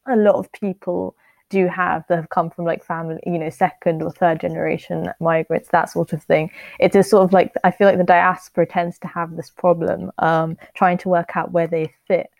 a 0.06 0.16
lot 0.16 0.34
of 0.34 0.52
people 0.52 1.16
do 1.50 1.66
have 1.66 2.04
that 2.08 2.16
have 2.16 2.28
come 2.28 2.50
from 2.50 2.64
like 2.64 2.84
family, 2.84 3.18
you 3.26 3.38
know, 3.38 3.50
second 3.50 4.02
or 4.02 4.10
third 4.10 4.40
generation 4.40 5.10
migrants, 5.20 5.68
that 5.70 5.90
sort 5.90 6.12
of 6.12 6.22
thing. 6.22 6.50
It 6.78 6.94
is 6.94 7.08
sort 7.08 7.24
of 7.24 7.32
like 7.32 7.52
I 7.64 7.70
feel 7.70 7.86
like 7.86 7.98
the 7.98 8.04
diaspora 8.04 8.66
tends 8.66 8.98
to 9.00 9.08
have 9.08 9.36
this 9.36 9.50
problem, 9.50 10.12
um, 10.18 10.56
trying 10.74 10.98
to 10.98 11.08
work 11.08 11.36
out 11.36 11.52
where 11.52 11.66
they 11.66 11.92
fit. 12.06 12.30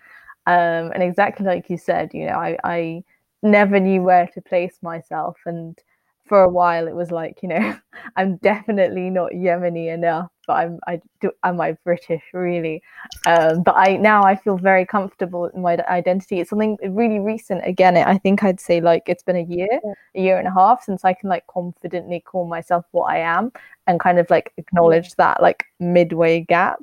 Um, 0.46 0.92
and 0.92 1.02
exactly 1.02 1.46
like 1.46 1.68
you 1.68 1.76
said, 1.76 2.14
you 2.14 2.26
know, 2.26 2.32
I, 2.32 2.56
I 2.64 3.04
never 3.42 3.78
knew 3.78 4.02
where 4.02 4.26
to 4.28 4.40
place 4.40 4.78
myself, 4.82 5.36
and 5.46 5.78
for 6.28 6.42
a 6.42 6.48
while 6.48 6.86
it 6.88 6.94
was 6.94 7.10
like, 7.10 7.42
you 7.42 7.48
know, 7.48 7.78
I'm 8.16 8.36
definitely 8.36 9.10
not 9.10 9.32
Yemeni 9.32 9.92
enough 9.92 10.30
but 10.48 10.54
I'm 10.54 10.80
I 10.88 11.00
do 11.20 11.30
am 11.44 11.60
I 11.60 11.76
British 11.84 12.22
really? 12.32 12.82
Um, 13.26 13.62
but 13.62 13.76
I 13.76 13.96
now 13.98 14.24
I 14.24 14.34
feel 14.34 14.56
very 14.56 14.84
comfortable 14.84 15.44
in 15.46 15.62
my 15.62 15.76
identity. 15.88 16.40
It's 16.40 16.50
something 16.50 16.76
really 16.82 17.20
recent. 17.20 17.64
Again, 17.64 17.96
I 17.96 18.18
think 18.18 18.42
I'd 18.42 18.58
say 18.58 18.80
like 18.80 19.04
it's 19.06 19.22
been 19.22 19.36
a 19.36 19.42
year, 19.42 19.78
a 20.16 20.20
year 20.20 20.38
and 20.38 20.48
a 20.48 20.52
half 20.52 20.82
since 20.82 21.04
I 21.04 21.12
can 21.12 21.28
like 21.28 21.46
confidently 21.46 22.20
call 22.20 22.48
myself 22.48 22.86
what 22.90 23.12
I 23.12 23.18
am 23.18 23.52
and 23.86 24.00
kind 24.00 24.18
of 24.18 24.28
like 24.30 24.52
acknowledge 24.56 25.14
that 25.16 25.40
like 25.40 25.64
midway 25.78 26.40
gap. 26.40 26.80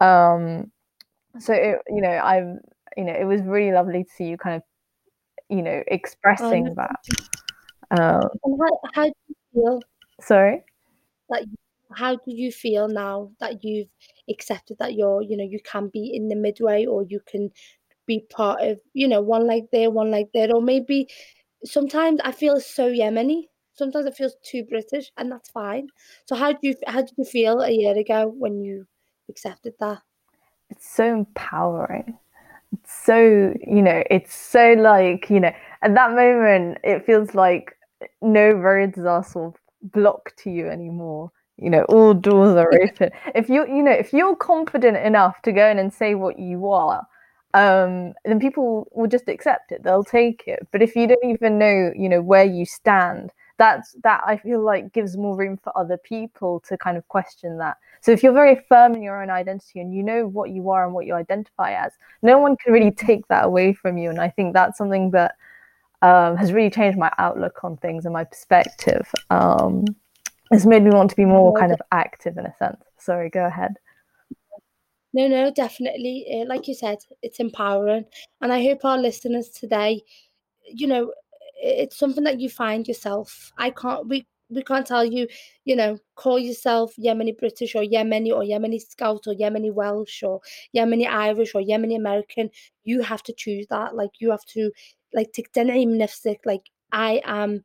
Um, 0.00 0.70
so 1.38 1.54
it, 1.54 1.78
you 1.88 2.02
know 2.02 2.10
I'm 2.10 2.58
you 2.96 3.04
know 3.04 3.14
it 3.14 3.24
was 3.24 3.40
really 3.42 3.72
lovely 3.72 4.04
to 4.04 4.10
see 4.10 4.24
you 4.24 4.36
kind 4.36 4.56
of 4.56 4.62
you 5.48 5.62
know 5.62 5.82
expressing 5.86 6.68
um, 6.68 6.74
that. 6.74 6.96
Um, 7.98 8.28
how, 8.44 8.80
how 8.94 9.04
do 9.04 9.12
you 9.28 9.36
feel? 9.52 9.82
Sorry. 10.20 10.62
That 11.30 11.44
how 11.92 12.16
do 12.16 12.22
you 12.26 12.50
feel 12.50 12.88
now 12.88 13.30
that 13.40 13.64
you've 13.64 13.88
accepted 14.28 14.76
that 14.78 14.94
you're 14.94 15.22
you 15.22 15.36
know 15.36 15.44
you 15.44 15.60
can 15.64 15.88
be 15.88 16.12
in 16.14 16.28
the 16.28 16.34
midway 16.34 16.86
or 16.86 17.04
you 17.04 17.20
can 17.26 17.50
be 18.06 18.24
part 18.30 18.60
of 18.62 18.78
you 18.92 19.08
know 19.08 19.20
one 19.20 19.46
like 19.46 19.64
there 19.72 19.90
one 19.90 20.10
like 20.10 20.28
there 20.34 20.50
or 20.54 20.62
maybe 20.62 21.08
sometimes 21.64 22.20
i 22.24 22.32
feel 22.32 22.60
so 22.60 22.90
yemeni 22.90 23.44
sometimes 23.74 24.06
it 24.06 24.16
feels 24.16 24.36
too 24.42 24.64
british 24.64 25.10
and 25.16 25.30
that's 25.30 25.50
fine 25.50 25.86
so 26.26 26.34
how 26.34 26.52
do 26.52 26.58
you 26.62 26.74
how 26.86 27.00
did 27.00 27.12
you 27.16 27.24
feel 27.24 27.60
a 27.60 27.70
year 27.70 27.96
ago 27.96 28.32
when 28.38 28.60
you 28.60 28.86
accepted 29.28 29.72
that 29.80 30.00
it's 30.70 30.88
so 30.88 31.12
empowering 31.12 32.18
it's 32.72 33.04
so 33.04 33.54
you 33.66 33.82
know 33.82 34.02
it's 34.10 34.34
so 34.34 34.74
like 34.74 35.30
you 35.30 35.40
know 35.40 35.52
at 35.82 35.94
that 35.94 36.10
moment 36.10 36.78
it 36.82 37.04
feels 37.06 37.34
like 37.34 37.76
no 38.22 38.50
roads 38.50 38.98
are 38.98 39.24
sort 39.24 39.54
of 39.54 39.92
blocked 39.92 40.38
to 40.38 40.50
you 40.50 40.68
anymore. 40.68 41.30
You 41.56 41.70
know 41.70 41.84
all 41.84 42.14
doors 42.14 42.56
are 42.56 42.72
open. 42.82 43.10
If 43.34 43.48
you 43.48 43.66
you 43.66 43.82
know 43.82 43.92
if 43.92 44.12
you're 44.12 44.36
confident 44.36 44.96
enough 44.96 45.40
to 45.42 45.52
go 45.52 45.68
in 45.68 45.78
and 45.78 45.92
say 45.92 46.14
what 46.14 46.38
you 46.38 46.68
are 46.70 47.06
um, 47.54 48.14
then 48.24 48.40
people 48.40 48.88
will 48.90 49.06
just 49.06 49.28
accept 49.28 49.70
it. 49.70 49.84
They'll 49.84 50.04
take 50.04 50.42
it. 50.48 50.66
But 50.72 50.82
if 50.82 50.96
you 50.96 51.06
don't 51.06 51.24
even 51.24 51.58
know 51.58 51.92
you 51.96 52.08
know 52.08 52.20
where 52.20 52.44
you 52.44 52.66
stand 52.66 53.30
that's 53.56 53.94
that 54.02 54.20
i 54.26 54.36
feel 54.36 54.60
like 54.60 54.92
gives 54.92 55.16
more 55.16 55.36
room 55.36 55.56
for 55.56 55.72
other 55.78 55.96
people 55.96 56.60
to 56.68 56.76
kind 56.76 56.96
of 56.96 57.06
question 57.06 57.56
that. 57.58 57.76
So 58.00 58.10
if 58.10 58.22
you're 58.22 58.32
very 58.32 58.56
firm 58.68 58.94
in 58.94 59.02
your 59.02 59.22
own 59.22 59.30
identity 59.30 59.80
and 59.80 59.94
you 59.94 60.02
know 60.02 60.26
what 60.26 60.50
you 60.50 60.70
are 60.70 60.84
and 60.84 60.92
what 60.92 61.06
you 61.06 61.14
identify 61.14 61.72
as 61.72 61.92
no 62.20 62.38
one 62.38 62.56
can 62.56 62.72
really 62.72 62.90
take 62.90 63.26
that 63.28 63.44
away 63.44 63.72
from 63.72 63.96
you. 63.96 64.10
And 64.10 64.20
i 64.20 64.28
think 64.28 64.54
that's 64.54 64.76
something 64.76 65.12
that 65.12 65.36
um, 66.04 66.36
has 66.36 66.52
really 66.52 66.70
changed 66.70 66.98
my 66.98 67.10
outlook 67.18 67.64
on 67.64 67.76
things 67.78 68.04
and 68.04 68.12
my 68.12 68.24
perspective 68.24 69.06
um, 69.30 69.84
it's 70.50 70.66
made 70.66 70.82
me 70.82 70.90
want 70.90 71.10
to 71.10 71.16
be 71.16 71.24
more 71.24 71.52
kind 71.54 71.72
of 71.72 71.80
active 71.90 72.36
in 72.36 72.46
a 72.46 72.54
sense. 72.56 72.82
Sorry, 72.98 73.30
go 73.30 73.44
ahead. 73.44 73.74
No, 75.12 75.28
no, 75.28 75.50
definitely. 75.50 76.26
Uh, 76.32 76.48
like 76.48 76.68
you 76.68 76.74
said, 76.74 76.98
it's 77.22 77.40
empowering. 77.40 78.04
And 78.40 78.52
I 78.52 78.62
hope 78.62 78.84
our 78.84 78.98
listeners 78.98 79.48
today, 79.48 80.02
you 80.66 80.86
know, 80.86 81.12
it's 81.56 81.96
something 81.96 82.24
that 82.24 82.40
you 82.40 82.48
find 82.48 82.86
yourself. 82.86 83.52
I 83.56 83.70
can't, 83.70 84.08
we, 84.08 84.26
we 84.50 84.62
can't 84.62 84.86
tell 84.86 85.04
you, 85.04 85.28
you 85.64 85.76
know, 85.76 85.98
call 86.16 86.38
yourself 86.38 86.92
Yemeni 87.02 87.36
British 87.38 87.74
or 87.74 87.82
Yemeni 87.82 88.30
or 88.30 88.42
Yemeni 88.42 88.80
Scouse 88.80 89.26
or 89.26 89.34
Yemeni 89.34 89.72
Welsh 89.72 90.22
or 90.22 90.40
Yemeni 90.76 91.08
Irish 91.08 91.54
or 91.54 91.62
Yemeni 91.62 91.96
American. 91.96 92.50
You 92.82 93.00
have 93.02 93.22
to 93.22 93.32
choose 93.32 93.66
that. 93.70 93.94
Like 93.94 94.10
you 94.18 94.30
have 94.30 94.44
to, 94.46 94.70
like, 95.14 95.32
take 95.32 95.50
like 96.44 96.62
I 96.92 97.22
am 97.24 97.62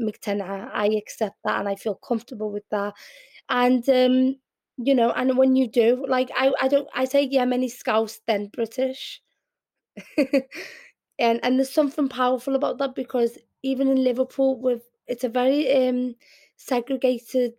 McTenna. 0.00 0.70
I 0.72 0.86
accept 0.88 1.36
that 1.44 1.60
and 1.60 1.68
I 1.68 1.76
feel 1.76 1.96
comfortable 1.96 2.50
with 2.50 2.64
that. 2.70 2.94
And 3.48 3.88
um, 3.88 4.36
you 4.78 4.94
know, 4.94 5.12
and 5.12 5.36
when 5.38 5.56
you 5.56 5.68
do, 5.68 6.04
like 6.08 6.30
I, 6.36 6.52
I 6.60 6.68
don't 6.68 6.88
I 6.94 7.06
say 7.06 7.28
Yemeni 7.28 7.70
Scouse 7.70 8.20
then 8.26 8.48
British. 8.52 9.22
and 10.18 11.40
and 11.42 11.58
there's 11.58 11.72
something 11.72 12.08
powerful 12.08 12.54
about 12.54 12.78
that 12.78 12.94
because 12.94 13.38
even 13.62 13.88
in 13.88 14.02
Liverpool 14.04 14.60
with 14.60 14.82
it's 15.06 15.24
a 15.24 15.28
very 15.28 15.88
um 15.88 16.14
segregated 16.56 17.54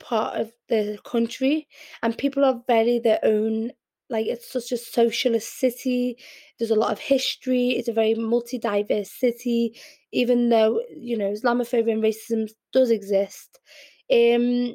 part 0.00 0.40
of 0.40 0.52
the 0.68 0.98
country 1.04 1.68
and 2.02 2.18
people 2.18 2.44
are 2.44 2.62
very 2.66 2.98
their 2.98 3.20
own 3.24 3.72
like 4.10 4.26
it's 4.26 4.50
such 4.50 4.70
a 4.72 4.76
socialist 4.76 5.58
city 5.58 6.16
there's 6.58 6.70
a 6.70 6.74
lot 6.74 6.92
of 6.92 6.98
history 6.98 7.70
it's 7.70 7.88
a 7.88 7.92
very 7.92 8.14
multi-diverse 8.14 9.10
city 9.10 9.76
even 10.12 10.48
though 10.50 10.80
you 10.96 11.16
know 11.16 11.32
islamophobia 11.32 11.92
and 11.92 12.02
racism 12.02 12.48
does 12.72 12.90
exist. 12.90 13.58
Um 14.12 14.74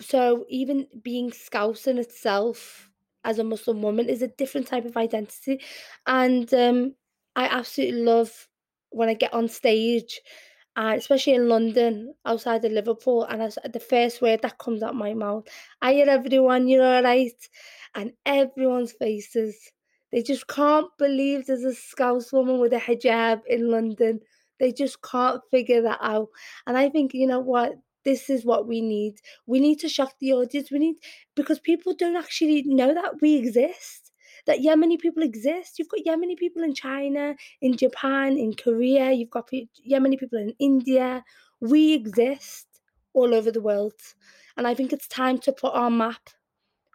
so 0.00 0.44
even 0.48 0.86
being 1.02 1.32
scouse 1.32 1.86
in 1.86 1.98
itself 1.98 2.90
as 3.24 3.38
a 3.38 3.44
muslim 3.44 3.82
woman 3.82 4.08
is 4.08 4.22
a 4.22 4.28
different 4.28 4.66
type 4.66 4.84
of 4.84 4.96
identity 4.96 5.60
and 6.06 6.52
um 6.54 6.94
i 7.34 7.46
absolutely 7.46 8.02
love 8.02 8.48
when 8.90 9.08
i 9.08 9.14
get 9.14 9.32
on 9.32 9.48
stage 9.48 10.20
uh, 10.76 10.94
especially 10.96 11.34
in 11.34 11.48
London, 11.48 12.14
outside 12.26 12.64
of 12.64 12.72
Liverpool, 12.72 13.24
and 13.24 13.42
as 13.42 13.58
the 13.72 13.80
first 13.80 14.20
word 14.20 14.42
that 14.42 14.58
comes 14.58 14.82
out 14.82 14.94
my 14.94 15.14
mouth, 15.14 15.46
I 15.80 15.94
hear 15.94 16.08
everyone, 16.08 16.68
you're 16.68 16.84
all 16.84 17.02
right, 17.02 17.48
and 17.94 18.12
everyone's 18.26 18.92
faces. 18.92 19.72
They 20.12 20.22
just 20.22 20.46
can't 20.46 20.88
believe 20.98 21.46
there's 21.46 21.64
a 21.64 21.74
Scouse 21.74 22.32
woman 22.32 22.60
with 22.60 22.72
a 22.72 22.78
hijab 22.78 23.40
in 23.48 23.70
London. 23.70 24.20
They 24.60 24.72
just 24.72 25.02
can't 25.02 25.40
figure 25.50 25.82
that 25.82 25.98
out. 26.00 26.28
And 26.66 26.76
I 26.76 26.88
think, 26.88 27.12
you 27.14 27.26
know 27.26 27.40
what? 27.40 27.74
This 28.04 28.30
is 28.30 28.44
what 28.44 28.68
we 28.68 28.80
need. 28.80 29.14
We 29.46 29.58
need 29.58 29.80
to 29.80 29.88
shock 29.88 30.14
the 30.20 30.32
audience. 30.34 30.70
We 30.70 30.78
need, 30.78 30.96
because 31.34 31.58
people 31.58 31.94
don't 31.94 32.16
actually 32.16 32.62
know 32.62 32.94
that 32.94 33.20
we 33.20 33.34
exist 33.36 34.05
that 34.46 34.60
Yemeni 34.60 34.98
people 34.98 35.22
exist. 35.22 35.78
You've 35.78 35.88
got 35.88 36.00
Yemeni 36.06 36.36
people 36.36 36.62
in 36.62 36.74
China, 36.74 37.34
in 37.60 37.76
Japan, 37.76 38.36
in 38.36 38.54
Korea. 38.54 39.12
You've 39.12 39.30
got 39.30 39.50
Yemeni 39.50 40.18
people 40.18 40.38
in 40.38 40.54
India. 40.58 41.24
We 41.60 41.94
exist 41.94 42.66
all 43.12 43.34
over 43.34 43.50
the 43.50 43.60
world. 43.60 43.94
And 44.56 44.66
I 44.66 44.74
think 44.74 44.92
it's 44.92 45.08
time 45.08 45.38
to 45.38 45.52
put 45.52 45.74
our 45.74 45.90
map 45.90 46.30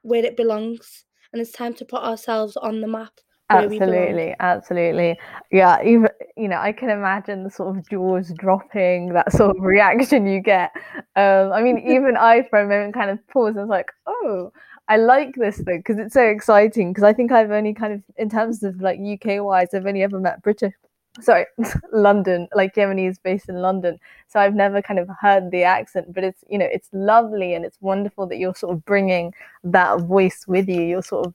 where 0.03 0.25
it 0.25 0.37
belongs. 0.37 1.05
And 1.33 1.41
it's 1.41 1.51
time 1.51 1.73
to 1.75 1.85
put 1.85 2.03
ourselves 2.03 2.57
on 2.57 2.81
the 2.81 2.87
map. 2.87 3.13
Absolutely, 3.51 4.35
absolutely. 4.39 5.19
Yeah, 5.51 5.83
even 5.83 6.07
you 6.37 6.47
know, 6.47 6.57
I 6.57 6.71
can 6.71 6.89
imagine 6.89 7.43
the 7.43 7.49
sort 7.49 7.77
of 7.77 7.87
jaws 7.89 8.31
dropping, 8.37 9.13
that 9.13 9.31
sort 9.31 9.57
of 9.57 9.61
reaction 9.61 10.25
you 10.25 10.41
get. 10.41 10.71
Um, 11.15 11.51
I 11.51 11.61
mean, 11.61 11.77
even 11.85 12.15
I 12.17 12.47
for 12.49 12.59
a 12.59 12.67
moment 12.67 12.93
kind 12.93 13.09
of 13.09 13.19
paused 13.27 13.57
and 13.57 13.67
was 13.67 13.69
like, 13.69 13.91
oh, 14.07 14.51
I 14.91 14.97
like 14.97 15.35
this 15.35 15.55
thing 15.61 15.77
because 15.77 15.99
it's 15.99 16.13
so 16.13 16.25
exciting. 16.25 16.91
Because 16.91 17.05
I 17.05 17.13
think 17.13 17.31
I've 17.31 17.51
only 17.51 17.73
kind 17.73 17.93
of, 17.93 18.03
in 18.17 18.29
terms 18.29 18.61
of 18.61 18.81
like 18.81 18.99
UK 18.99 19.41
wise, 19.41 19.73
I've 19.73 19.85
only 19.85 20.03
ever 20.03 20.19
met 20.19 20.41
British, 20.41 20.73
sorry, 21.21 21.45
London, 21.93 22.49
like 22.53 22.75
Yemeni 22.75 23.09
is 23.09 23.17
based 23.17 23.47
in 23.47 23.55
London. 23.55 23.97
So 24.27 24.41
I've 24.41 24.53
never 24.53 24.81
kind 24.81 24.99
of 24.99 25.09
heard 25.21 25.49
the 25.49 25.63
accent, 25.63 26.13
but 26.13 26.25
it's, 26.25 26.43
you 26.49 26.57
know, 26.57 26.67
it's 26.69 26.89
lovely 26.91 27.53
and 27.53 27.63
it's 27.63 27.77
wonderful 27.79 28.27
that 28.27 28.37
you're 28.37 28.53
sort 28.53 28.75
of 28.75 28.83
bringing 28.83 29.33
that 29.63 30.01
voice 30.01 30.43
with 30.45 30.67
you. 30.67 30.81
You're 30.81 31.03
sort 31.03 31.27
of, 31.27 31.33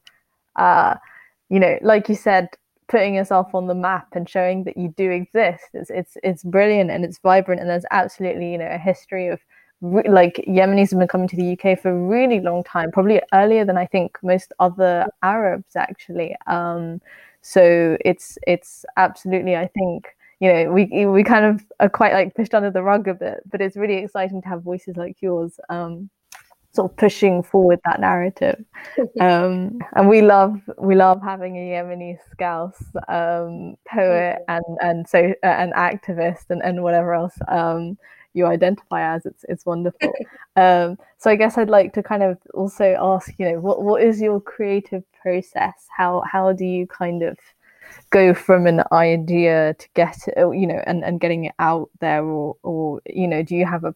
uh, 0.57 0.97
you 1.49 1.59
know, 1.59 1.79
like 1.81 2.11
you 2.11 2.15
said, 2.15 2.51
putting 2.89 3.15
yourself 3.15 3.55
on 3.55 3.69
the 3.69 3.75
map 3.75 4.09
and 4.13 4.29
showing 4.29 4.65
that 4.65 4.77
you 4.77 4.93
do 4.99 5.11
exist. 5.11 5.65
It's, 5.73 5.89
it's, 5.89 6.19
it's 6.23 6.45
brilliant 6.45 6.91
and 6.91 7.07
it's 7.07 7.21
vibrant 7.21 7.63
and 7.63 7.71
there's 7.71 7.87
absolutely, 7.91 8.53
you 8.53 8.59
know, 8.59 8.69
a 8.71 8.77
history 8.77 9.29
of 9.29 9.41
like 9.83 10.42
Yemenis 10.49 10.90
have 10.90 10.99
been 10.99 11.09
coming 11.09 11.28
to 11.28 11.37
the 11.37 11.52
UK 11.52 11.78
for 11.78 11.90
a 11.90 11.95
really 12.09 12.40
long 12.40 12.64
time, 12.64 12.90
probably 12.90 13.21
earlier 13.33 13.64
than 13.64 13.76
I 13.76 13.87
think 13.87 14.18
most 14.23 14.52
other 14.59 15.06
Arabs 15.23 15.76
actually. 15.76 16.35
Um, 16.47 17.00
so 17.42 17.97
it's 18.04 18.38
it's 18.47 18.85
absolutely 18.97 19.56
I 19.56 19.68
think 19.68 20.09
you 20.40 20.52
know 20.52 20.73
we 20.73 21.06
we 21.06 21.23
kind 21.23 21.45
of 21.45 21.64
are 21.80 21.88
quite 21.88 22.12
like 22.12 22.35
pushed 22.35 22.54
under 22.54 22.71
the 22.71 22.83
rug 22.83 23.06
a 23.09 23.14
bit, 23.14 23.40
but 23.50 23.61
it's 23.61 23.76
really 23.76 23.97
exciting 23.97 24.42
to 24.42 24.49
have 24.49 24.62
voices 24.62 24.97
like 24.97 25.16
yours. 25.21 25.61
Um, 25.68 26.11
sort 26.73 26.90
of 26.90 26.97
pushing 26.99 27.42
forward 27.42 27.80
that 27.87 28.00
narrative 28.00 28.62
um, 29.21 29.78
and 29.95 30.09
we 30.11 30.21
love 30.21 30.61
we 30.78 30.95
love 30.95 31.23
having 31.23 31.56
a 31.56 31.71
Yemeni 31.71 32.18
Scouse 32.30 32.83
um, 33.09 33.76
poet 33.88 34.38
and 34.49 34.64
and 34.83 35.09
so 35.09 35.33
uh, 35.42 35.47
an 35.47 35.73
activist 35.73 36.50
and, 36.50 36.62
and 36.62 36.83
whatever 36.83 37.14
else 37.14 37.38
um, 37.49 37.97
you 38.37 38.47
identify 38.47 39.14
as. 39.14 39.26
It's 39.26 39.45
it's 39.49 39.66
wonderful. 39.66 40.12
um, 40.57 40.99
so 41.19 41.31
I 41.31 41.37
guess 41.37 41.59
I'd 41.59 41.71
like 41.71 41.93
to 41.95 42.02
kind 42.02 42.23
of 42.23 42.38
also 42.55 42.97
ask, 43.00 43.33
you 43.38 43.50
know, 43.50 43.61
what 43.61 43.83
what 43.83 44.02
is 44.02 44.21
your 44.21 44.40
creative 44.40 45.02
process? 45.23 45.87
How 45.97 46.23
how 46.31 46.52
do 46.52 46.64
you 46.64 46.87
kind 46.87 47.23
of 47.23 47.37
go 48.11 48.35
from 48.35 48.66
an 48.66 48.83
idea 48.93 49.75
to 49.78 49.88
get 49.95 50.16
it, 50.28 50.38
you 50.38 50.66
know, 50.66 50.83
and, 50.87 51.05
and 51.05 51.21
getting 51.21 51.45
it 51.45 51.55
out 51.59 51.90
there 52.00 52.25
or, 52.25 52.57
or, 52.62 53.00
you 53.07 53.28
know, 53.28 53.43
do 53.43 53.55
you 53.55 53.66
have 53.66 53.85
a, 53.85 53.95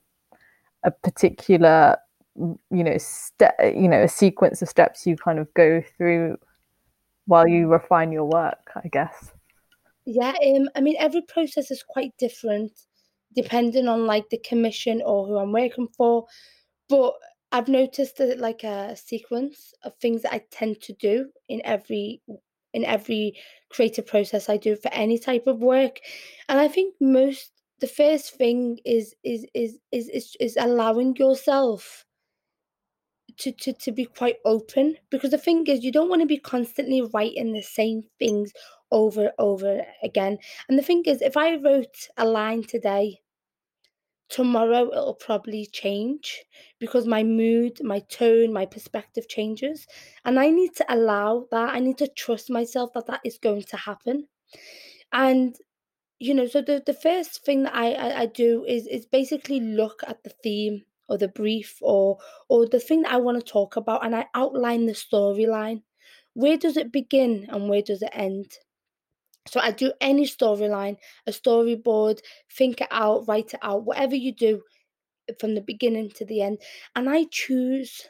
a 0.84 0.90
particular, 0.90 1.96
you 2.36 2.84
know, 2.84 2.96
step, 2.98 3.54
you 3.60 3.88
know, 3.88 4.02
a 4.02 4.08
sequence 4.08 4.62
of 4.62 4.68
steps 4.68 5.06
you 5.06 5.16
kind 5.16 5.38
of 5.38 5.52
go 5.54 5.82
through 5.96 6.36
while 7.26 7.46
you 7.46 7.68
refine 7.68 8.12
your 8.12 8.24
work, 8.24 8.70
I 8.76 8.88
guess? 8.88 9.32
Yeah, 10.06 10.32
um, 10.44 10.68
I 10.74 10.80
mean, 10.80 10.96
every 10.98 11.22
process 11.22 11.70
is 11.70 11.84
quite 11.86 12.16
different 12.18 12.72
depending 13.34 13.88
on 13.88 14.06
like 14.06 14.28
the 14.30 14.38
commission 14.38 15.02
or 15.04 15.26
who 15.26 15.36
I'm 15.38 15.52
working 15.52 15.88
for. 15.96 16.26
But 16.88 17.14
I've 17.52 17.68
noticed 17.68 18.16
that 18.18 18.38
like 18.38 18.64
a 18.64 18.96
sequence 18.96 19.74
of 19.82 19.94
things 19.96 20.22
that 20.22 20.32
I 20.34 20.44
tend 20.50 20.80
to 20.82 20.92
do 20.94 21.30
in 21.48 21.60
every 21.64 22.22
in 22.72 22.84
every 22.84 23.34
creative 23.70 24.06
process 24.06 24.48
I 24.48 24.56
do 24.56 24.76
for 24.76 24.92
any 24.92 25.18
type 25.18 25.46
of 25.46 25.58
work. 25.58 25.98
And 26.48 26.60
I 26.60 26.68
think 26.68 26.94
most 27.00 27.52
the 27.80 27.86
first 27.86 28.34
thing 28.34 28.78
is 28.84 29.14
is 29.24 29.46
is 29.54 29.78
is 29.90 30.08
is, 30.08 30.36
is 30.38 30.56
allowing 30.60 31.16
yourself 31.16 32.04
to, 33.38 33.52
to 33.52 33.72
to 33.72 33.92
be 33.92 34.04
quite 34.04 34.36
open 34.44 34.96
because 35.10 35.30
the 35.30 35.38
thing 35.38 35.66
is 35.66 35.82
you 35.82 35.92
don't 35.92 36.08
want 36.08 36.22
to 36.22 36.26
be 36.26 36.38
constantly 36.38 37.02
writing 37.14 37.52
the 37.52 37.62
same 37.62 38.02
things 38.18 38.52
over 38.90 39.22
and 39.22 39.32
over 39.38 39.86
again. 40.02 40.38
And 40.68 40.78
the 40.78 40.82
thing 40.82 41.04
is 41.06 41.22
if 41.22 41.36
I 41.36 41.56
wrote 41.56 42.08
a 42.16 42.26
line 42.26 42.64
today 42.64 43.20
tomorrow 44.30 44.88
it'll 44.92 45.14
probably 45.14 45.66
change 45.66 46.44
because 46.78 47.06
my 47.06 47.22
mood, 47.22 47.82
my 47.82 47.98
tone, 48.08 48.52
my 48.52 48.64
perspective 48.64 49.28
changes. 49.28 49.86
And 50.24 50.38
I 50.38 50.50
need 50.50 50.74
to 50.76 50.86
allow 50.88 51.46
that. 51.50 51.74
I 51.74 51.80
need 51.80 51.98
to 51.98 52.08
trust 52.08 52.48
myself 52.48 52.92
that 52.94 53.06
that 53.06 53.20
is 53.24 53.38
going 53.38 53.64
to 53.64 53.76
happen. 53.76 54.28
And 55.12 55.56
you 56.18 56.34
know, 56.34 56.46
so 56.46 56.60
the, 56.62 56.82
the 56.84 56.94
first 56.94 57.44
thing 57.44 57.62
that 57.64 57.74
I, 57.74 57.92
I, 57.92 58.20
I 58.20 58.26
do 58.26 58.64
is 58.66 58.86
is 58.86 59.06
basically 59.06 59.60
look 59.60 60.02
at 60.06 60.22
the 60.22 60.30
theme 60.42 60.84
or 61.08 61.18
the 61.18 61.28
brief 61.28 61.78
or 61.80 62.18
or 62.48 62.66
the 62.66 62.80
thing 62.80 63.02
that 63.02 63.12
I 63.12 63.16
want 63.16 63.38
to 63.38 63.52
talk 63.52 63.76
about 63.76 64.04
and 64.04 64.14
I 64.14 64.26
outline 64.34 64.86
the 64.86 64.92
storyline. 64.92 65.82
Where 66.34 66.58
does 66.58 66.76
it 66.76 66.92
begin 66.92 67.46
and 67.50 67.68
where 67.68 67.82
does 67.82 68.02
it 68.02 68.10
end? 68.12 68.52
So 69.46 69.60
I 69.60 69.70
do 69.70 69.92
any 70.00 70.26
storyline, 70.26 70.96
a 71.26 71.32
storyboard, 71.32 72.20
think 72.52 72.80
it 72.80 72.88
out, 72.90 73.26
write 73.26 73.54
it 73.54 73.60
out, 73.62 73.84
whatever 73.84 74.14
you 74.14 74.32
do 74.32 74.62
eh, 75.28 75.34
from 75.40 75.54
the 75.54 75.60
beginning 75.60 76.10
to 76.10 76.24
the 76.24 76.42
end. 76.42 76.58
And 76.94 77.08
I 77.08 77.24
choose, 77.30 78.08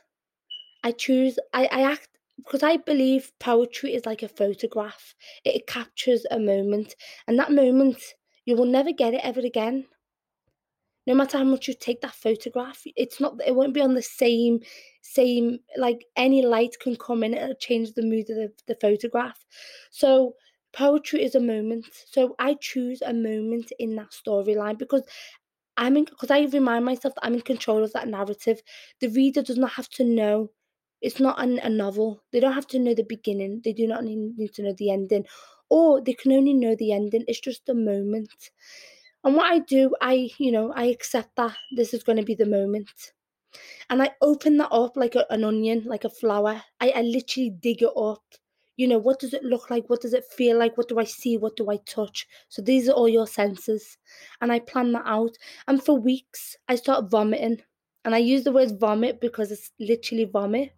I 0.82 0.92
choose, 0.92 1.38
I, 1.52 1.68
I 1.70 1.82
act 1.92 2.08
because 2.36 2.62
I 2.62 2.78
believe 2.78 3.32
poetry 3.38 3.94
is 3.94 4.06
like 4.06 4.22
a 4.22 4.28
photograph. 4.28 5.14
It 5.44 5.66
captures 5.66 6.24
a 6.30 6.38
moment, 6.38 6.94
and 7.26 7.38
that 7.38 7.52
moment 7.52 7.98
you 8.44 8.56
will 8.56 8.66
never 8.66 8.92
get 8.92 9.14
it 9.14 9.20
ever 9.22 9.40
again. 9.40 9.86
No 11.06 11.14
matter 11.14 11.38
how 11.38 11.44
much 11.44 11.68
you 11.68 11.74
take 11.74 12.00
that 12.02 12.14
photograph, 12.14 12.82
it's 12.96 13.20
not 13.20 13.34
it 13.46 13.54
won't 13.54 13.74
be 13.74 13.80
on 13.80 13.94
the 13.94 14.02
same 14.02 14.60
same 15.02 15.58
like 15.76 16.04
any 16.16 16.42
light 16.42 16.76
can 16.80 16.96
come 16.96 17.24
in 17.24 17.34
and 17.34 17.58
change 17.58 17.92
the 17.92 18.02
mood 18.02 18.30
of 18.30 18.36
the, 18.36 18.52
the 18.68 18.74
photograph. 18.80 19.44
So 19.90 20.34
poetry 20.72 21.22
is 21.22 21.34
a 21.34 21.40
moment. 21.40 21.86
So 22.10 22.34
I 22.38 22.54
choose 22.60 23.02
a 23.02 23.12
moment 23.12 23.72
in 23.78 23.96
that 23.96 24.10
storyline 24.10 24.78
because 24.78 25.02
I'm 25.76 25.96
in 25.96 26.04
because 26.04 26.30
I 26.30 26.42
remind 26.44 26.84
myself 26.84 27.14
that 27.14 27.24
I'm 27.24 27.34
in 27.34 27.40
control 27.40 27.82
of 27.82 27.92
that 27.92 28.08
narrative. 28.08 28.60
The 29.00 29.08
reader 29.08 29.42
does 29.42 29.58
not 29.58 29.72
have 29.72 29.88
to 29.90 30.04
know. 30.04 30.50
It's 31.00 31.20
not 31.20 31.42
an, 31.42 31.58
a 31.60 31.70
novel. 31.70 32.22
They 32.32 32.40
don't 32.40 32.52
have 32.52 32.66
to 32.68 32.78
know 32.78 32.94
the 32.94 33.04
beginning. 33.04 33.62
They 33.64 33.72
do 33.72 33.86
not 33.86 34.04
need, 34.04 34.36
need 34.36 34.52
to 34.54 34.62
know 34.62 34.74
the 34.76 34.90
ending, 34.90 35.24
or 35.70 36.00
they 36.02 36.12
can 36.12 36.32
only 36.32 36.52
know 36.52 36.76
the 36.76 36.92
ending. 36.92 37.24
It's 37.26 37.40
just 37.40 37.68
a 37.68 37.74
moment. 37.74 38.50
And 39.24 39.34
what 39.34 39.50
I 39.50 39.60
do, 39.60 39.94
I 40.00 40.30
you 40.38 40.52
know 40.52 40.72
I 40.72 40.86
accept 40.86 41.36
that 41.36 41.56
this 41.74 41.94
is 41.94 42.02
going 42.02 42.18
to 42.18 42.24
be 42.24 42.34
the 42.34 42.46
moment, 42.46 43.12
and 43.88 44.02
I 44.02 44.10
open 44.20 44.56
that 44.58 44.72
up 44.72 44.96
like 44.96 45.14
a, 45.14 45.26
an 45.32 45.44
onion, 45.44 45.84
like 45.86 46.04
a 46.04 46.10
flower. 46.10 46.62
I, 46.80 46.90
I 46.90 47.02
literally 47.02 47.50
dig 47.50 47.82
it 47.82 47.92
up 47.96 48.22
you 48.80 48.88
know, 48.88 48.98
what 48.98 49.20
does 49.20 49.34
it 49.34 49.44
look 49.44 49.68
like? 49.68 49.90
What 49.90 50.00
does 50.00 50.14
it 50.14 50.24
feel 50.24 50.56
like? 50.56 50.78
What 50.78 50.88
do 50.88 50.98
I 50.98 51.04
see? 51.04 51.36
What 51.36 51.54
do 51.54 51.70
I 51.70 51.76
touch? 51.84 52.26
So 52.48 52.62
these 52.62 52.88
are 52.88 52.92
all 52.92 53.10
your 53.10 53.26
senses. 53.26 53.98
And 54.40 54.50
I 54.50 54.58
plan 54.60 54.92
that 54.92 55.02
out. 55.04 55.36
And 55.68 55.84
for 55.84 55.98
weeks, 55.98 56.56
I 56.66 56.76
start 56.76 57.10
vomiting. 57.10 57.60
And 58.06 58.14
I 58.14 58.18
use 58.18 58.42
the 58.42 58.52
word 58.52 58.80
vomit 58.80 59.20
because 59.20 59.52
it's 59.52 59.70
literally 59.78 60.24
vomit. 60.24 60.72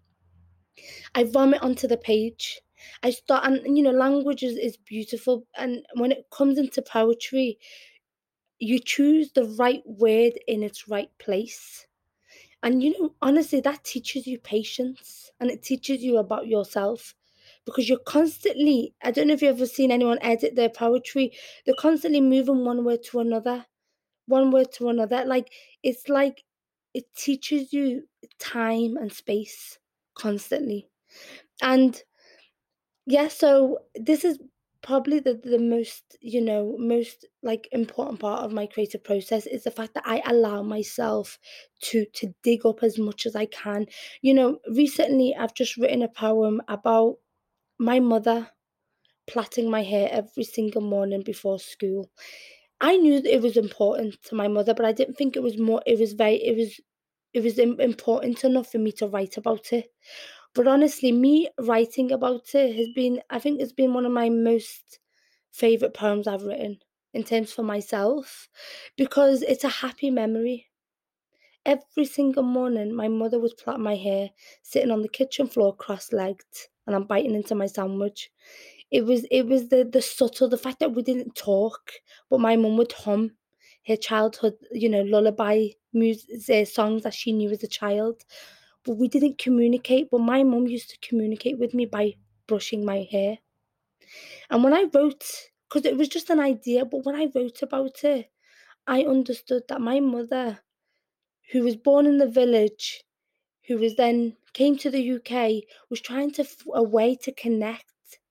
I 1.14 1.22
vomit 1.22 1.62
onto 1.62 1.86
the 1.86 1.96
page. 1.96 2.60
I 3.04 3.10
start, 3.10 3.44
and 3.44 3.76
you 3.76 3.84
know, 3.84 3.92
language 3.92 4.42
is, 4.42 4.58
is 4.58 4.76
beautiful. 4.78 5.46
And 5.56 5.86
when 5.94 6.10
it 6.10 6.26
comes 6.32 6.58
into 6.58 6.82
poetry, 6.82 7.56
you 8.58 8.80
choose 8.80 9.30
the 9.30 9.44
right 9.60 9.82
word 9.86 10.32
in 10.48 10.64
its 10.64 10.88
right 10.88 11.10
place. 11.20 11.86
And 12.64 12.82
you 12.82 12.98
know, 12.98 13.14
honestly, 13.22 13.60
that 13.60 13.84
teaches 13.84 14.26
you 14.26 14.40
patience 14.40 15.30
and 15.38 15.52
it 15.52 15.62
teaches 15.62 16.02
you 16.02 16.16
about 16.16 16.48
yourself 16.48 17.14
because 17.64 17.88
you're 17.88 17.98
constantly 17.98 18.94
I 19.02 19.10
don't 19.10 19.28
know 19.28 19.34
if 19.34 19.42
you've 19.42 19.56
ever 19.56 19.66
seen 19.66 19.90
anyone 19.90 20.18
edit 20.22 20.56
their 20.56 20.68
poetry, 20.70 21.32
they're 21.66 21.74
constantly 21.78 22.20
moving 22.20 22.64
one 22.64 22.84
word 22.84 23.02
to 23.10 23.20
another, 23.20 23.66
one 24.26 24.50
word 24.50 24.72
to 24.74 24.88
another. 24.88 25.24
Like 25.24 25.52
it's 25.82 26.08
like 26.08 26.44
it 26.94 27.04
teaches 27.16 27.72
you 27.72 28.04
time 28.38 28.96
and 28.96 29.12
space 29.12 29.78
constantly. 30.14 30.88
And 31.62 32.02
yeah, 33.06 33.28
so 33.28 33.78
this 33.94 34.24
is 34.24 34.38
probably 34.82 35.20
the, 35.20 35.34
the 35.44 35.58
most, 35.58 36.16
you 36.20 36.40
know, 36.40 36.76
most 36.78 37.26
like 37.42 37.68
important 37.72 38.20
part 38.20 38.42
of 38.44 38.52
my 38.52 38.66
creative 38.66 39.02
process 39.04 39.46
is 39.46 39.64
the 39.64 39.70
fact 39.70 39.94
that 39.94 40.04
I 40.06 40.22
allow 40.26 40.62
myself 40.62 41.38
to 41.82 42.04
to 42.14 42.34
dig 42.42 42.64
up 42.66 42.82
as 42.82 42.98
much 42.98 43.26
as 43.26 43.36
I 43.36 43.46
can. 43.46 43.86
You 44.22 44.34
know, 44.34 44.58
recently 44.74 45.34
I've 45.38 45.54
just 45.54 45.76
written 45.76 46.02
a 46.02 46.08
poem 46.08 46.60
about 46.68 47.16
my 47.78 48.00
mother 48.00 48.50
plaiting 49.26 49.70
my 49.70 49.82
hair 49.82 50.08
every 50.12 50.44
single 50.44 50.82
morning 50.82 51.22
before 51.22 51.58
school. 51.60 52.10
I 52.80 52.96
knew 52.96 53.20
that 53.22 53.34
it 53.34 53.42
was 53.42 53.56
important 53.56 54.22
to 54.24 54.34
my 54.34 54.48
mother, 54.48 54.74
but 54.74 54.86
I 54.86 54.92
didn't 54.92 55.16
think 55.16 55.36
it 55.36 55.42
was 55.42 55.58
more. 55.58 55.82
It 55.86 55.98
was 55.98 56.14
very. 56.14 56.36
It 56.36 56.56
was. 56.56 56.80
It 57.34 57.42
was 57.42 57.58
important 57.58 58.44
enough 58.44 58.72
for 58.72 58.78
me 58.78 58.92
to 58.92 59.08
write 59.08 59.36
about 59.38 59.72
it. 59.72 59.90
But 60.54 60.68
honestly, 60.68 61.12
me 61.12 61.48
writing 61.60 62.12
about 62.12 62.54
it 62.54 62.76
has 62.76 62.88
been. 62.94 63.22
I 63.30 63.38
think 63.38 63.60
it's 63.60 63.72
been 63.72 63.94
one 63.94 64.06
of 64.06 64.12
my 64.12 64.28
most 64.30 65.00
favorite 65.52 65.94
poems 65.94 66.26
I've 66.28 66.44
written 66.44 66.80
in 67.14 67.24
terms 67.24 67.52
for 67.52 67.62
myself, 67.62 68.48
because 68.96 69.42
it's 69.42 69.64
a 69.64 69.68
happy 69.68 70.10
memory. 70.10 70.68
Every 71.66 72.04
single 72.04 72.44
morning, 72.44 72.94
my 72.94 73.08
mother 73.08 73.38
would 73.40 73.56
plait 73.56 73.78
my 73.80 73.96
hair, 73.96 74.30
sitting 74.62 74.90
on 74.92 75.02
the 75.02 75.08
kitchen 75.08 75.48
floor 75.48 75.74
cross-legged, 75.76 76.68
and 76.86 76.96
I'm 76.96 77.04
biting 77.06 77.34
into 77.34 77.54
my 77.54 77.66
sandwich. 77.66 78.30
It 78.90 79.04
was 79.04 79.24
it 79.30 79.46
was 79.46 79.68
the 79.70 79.84
the 79.84 80.02
subtle 80.02 80.48
the 80.48 80.58
fact 80.58 80.80
that 80.80 80.92
we 80.94 81.02
didn't 81.02 81.34
talk, 81.36 81.92
but 82.30 82.40
my 82.40 82.56
mum 82.56 82.76
would 82.78 82.92
hum 82.92 83.36
her 83.88 83.96
childhood, 83.96 84.54
you 84.72 84.88
know, 84.88 85.02
lullaby 85.02 85.68
music 85.92 86.48
eh, 86.48 86.64
songs 86.64 87.02
that 87.02 87.14
she 87.14 87.32
knew 87.32 87.50
as 87.50 87.62
a 87.64 87.68
child. 87.68 88.22
But 88.84 88.96
we 88.98 89.08
didn't 89.08 89.38
communicate. 89.38 90.10
But 90.10 90.20
my 90.20 90.44
mum 90.44 90.66
used 90.68 90.90
to 90.90 91.08
communicate 91.08 91.58
with 91.58 91.74
me 91.74 91.86
by 91.86 92.14
brushing 92.46 92.84
my 92.84 93.08
hair. 93.10 93.38
And 94.50 94.62
when 94.62 94.72
I 94.72 94.84
wrote, 94.94 95.24
because 95.68 95.84
it 95.84 95.96
was 95.96 96.08
just 96.08 96.30
an 96.30 96.38
idea, 96.40 96.84
but 96.84 97.04
when 97.04 97.16
I 97.16 97.28
wrote 97.34 97.62
about 97.62 98.04
it, 98.04 98.30
I 98.86 99.04
understood 99.04 99.64
that 99.68 99.80
my 99.80 100.00
mother, 100.00 100.60
who 101.52 101.62
was 101.62 101.76
born 101.76 102.06
in 102.06 102.18
the 102.18 102.28
village, 102.28 103.04
who 103.72 103.78
was 103.78 103.96
then 103.96 104.36
came 104.52 104.76
to 104.78 104.90
the 104.90 105.12
UK, 105.12 105.64
was 105.88 106.00
trying 106.00 106.30
to 106.32 106.44
a 106.74 106.82
way 106.82 107.16
to 107.16 107.32
connect 107.32 107.86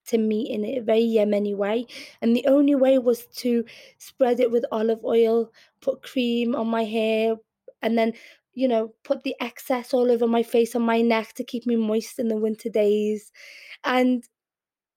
to 0.08 0.18
me 0.18 0.50
in 0.50 0.64
a 0.66 0.80
very 0.80 1.04
Yemeni 1.04 1.56
way. 1.56 1.86
And 2.22 2.36
the 2.36 2.46
only 2.48 2.76
way 2.76 2.98
was 3.00 3.26
to 3.38 3.66
spread 3.98 4.40
it 4.40 4.52
with 4.52 4.66
olive 4.72 5.04
oil, 5.04 5.52
put 5.82 6.04
cream 6.04 6.56
on 6.56 6.68
my 6.68 6.84
hair, 6.84 7.36
and 7.82 7.98
then, 7.98 8.14
you 8.54 8.68
know, 8.68 8.94
put 9.04 9.24
the 9.24 9.36
excess 9.40 9.94
all 9.94 10.12
over 10.12 10.28
my 10.28 10.44
face 10.44 10.76
and 10.76 10.86
my 10.86 11.02
neck 11.02 11.34
to 11.34 11.44
keep 11.44 11.66
me 11.66 11.76
moist 11.76 12.20
in 12.20 12.28
the 12.28 12.38
winter 12.38 12.70
days. 12.70 13.32
And 13.84 14.24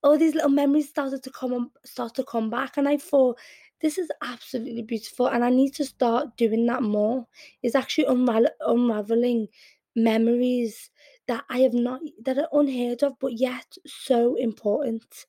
all 0.03 0.19
these 0.19 0.35
little 0.35 0.51
memories 0.51 0.89
started 0.89 1.23
to 1.23 1.31
come 1.31 1.55
on, 1.55 1.71
start 1.85 2.15
to 2.17 2.25
come 2.25 2.51
back. 2.51 2.77
And 2.77 2.87
I 2.89 2.99
thought, 2.99 3.39
this 3.81 3.99
is 3.99 4.11
absolutely 4.23 4.83
beautiful. 4.83 5.29
And 5.29 5.45
I 5.45 5.51
need 5.51 5.75
to 5.75 5.85
start 5.85 6.37
doing 6.37 6.67
that 6.67 6.83
more. 6.83 7.27
Is 7.63 7.75
actually 7.75 8.07
unravel- 8.07 8.51
unraveling 8.61 9.49
memories 9.97 10.91
that 11.29 11.45
I 11.49 11.59
have 11.61 11.75
not 11.75 12.01
that 12.25 12.39
are 12.39 12.49
unheard 12.53 13.03
of, 13.03 13.15
but 13.21 13.33
yet 13.39 13.77
so 13.87 14.35
important. 14.37 15.27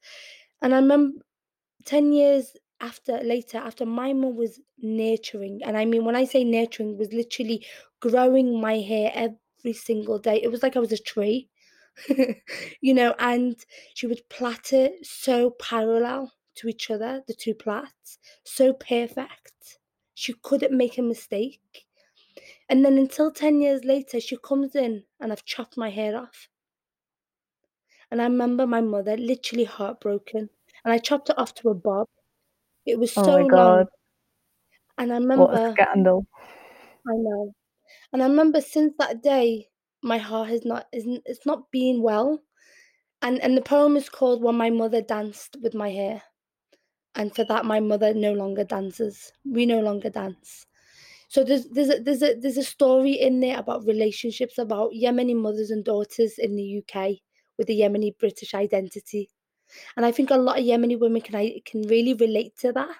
And 0.61 0.73
I 0.73 0.79
remember 0.79 1.19
10 1.85 2.11
years 2.13 2.55
after 2.81 3.17
later, 3.19 3.57
after 3.57 3.85
my 3.85 4.13
mum 4.13 4.35
was 4.35 4.59
nurturing, 4.79 5.61
and 5.63 5.77
I 5.77 5.85
mean 5.85 6.05
when 6.05 6.15
I 6.15 6.25
say 6.25 6.43
nurturing, 6.43 6.97
was 6.97 7.13
literally 7.13 7.65
growing 8.01 8.59
my 8.59 8.79
hair 8.79 9.11
every 9.13 9.73
single 9.73 10.19
day. 10.19 10.41
It 10.41 10.51
was 10.51 10.63
like 10.63 10.75
I 10.75 10.79
was 10.79 10.91
a 10.91 10.97
tree. 10.97 11.49
you 12.81 12.93
know, 12.93 13.15
and 13.19 13.55
she 13.93 14.07
would 14.07 14.27
plait 14.29 14.73
it 14.73 15.05
so 15.05 15.51
parallel. 15.51 16.33
to 16.55 16.67
each 16.69 16.89
other, 16.89 17.21
the 17.27 17.33
two 17.33 17.53
plaits, 17.53 18.17
so 18.45 18.73
perfect. 18.73 19.79
She 20.13 20.33
couldn't 20.41 20.71
make 20.77 20.97
a 20.97 21.01
mistake. 21.01 21.85
And 22.69 22.85
then 22.85 22.99
until 22.99 23.31
10 23.31 23.59
years 23.61 23.83
later, 23.85 24.19
she 24.19 24.37
comes 24.37 24.75
in 24.75 25.05
and 25.19 25.31
I've 25.31 25.45
chopped 25.45 25.77
my 25.77 25.89
hair 25.89 26.15
off. 26.15 26.47
And 28.09 28.19
I 28.19 28.23
remember 28.23 28.65
my 28.65 28.81
mother 28.81 29.15
literally 29.15 29.65
heartbroken. 29.65 30.49
And 30.83 30.91
I 30.91 30.97
chopped 30.97 31.29
it 31.29 31.37
off 31.37 31.53
to 31.55 31.69
a 31.69 31.75
bob. 31.75 32.09
It 32.85 32.99
was 32.99 33.13
Oh 33.17 33.23
so 33.23 33.37
my 33.37 33.43
long. 33.43 33.83
god, 33.83 33.87
And 34.97 35.13
I 35.13 35.17
what 35.33 35.53
a 35.53 35.59
remember, 35.59 35.77
scandal. 35.77 36.25
I 37.07 37.13
know. 37.15 37.55
And 38.13 38.23
I 38.23 38.27
remember 38.27 38.61
since 38.61 38.95
that 38.99 39.23
day, 39.23 39.69
my 40.01 40.17
heart 40.19 40.49
has 40.49 40.65
not 40.65 40.87
isn't 40.93 41.23
it's 41.25 41.45
not 41.45 41.71
been 41.71 42.01
well. 42.01 42.43
And 43.21 43.41
and 43.41 43.57
the 43.57 43.61
poem 43.61 43.97
is 43.97 44.09
called 44.09 44.43
When 44.43 44.55
My 44.55 44.69
Mother 44.71 45.01
Danced 45.01 45.57
with 45.61 45.73
My 45.75 45.91
Hair. 45.91 46.23
And 47.15 47.35
for 47.35 47.45
that 47.45 47.65
my 47.65 47.79
mother 47.81 48.13
no 48.13 48.33
longer 48.33 48.63
dances. 48.65 49.33
We 49.45 49.65
no 49.65 49.81
longer 49.81 50.09
dance. 50.11 50.65
So 51.35 51.43
there's 51.43 51.65
there's 51.65 51.89
a 51.89 51.99
there's 51.99 52.23
a 52.23 52.33
there's 52.35 52.55
a 52.55 52.63
story 52.63 53.11
in 53.11 53.41
there 53.41 53.59
about 53.59 53.85
relationships 53.85 54.57
about 54.57 54.93
Yemeni 54.93 55.35
mothers 55.35 55.69
and 55.69 55.83
daughters 55.83 56.37
in 56.37 56.55
the 56.55 56.77
UK 56.79 57.17
with 57.57 57.67
the 57.67 57.77
Yemeni 57.77 58.17
British 58.17 58.53
identity. 58.53 59.29
And 59.97 60.05
I 60.05 60.13
think 60.13 60.31
a 60.31 60.37
lot 60.37 60.59
of 60.59 60.63
Yemeni 60.63 60.97
women 60.97 61.19
can 61.19 61.35
I 61.35 61.59
can 61.65 61.81
really 61.89 62.13
relate 62.13 62.55
to 62.59 62.71
that. 62.71 62.95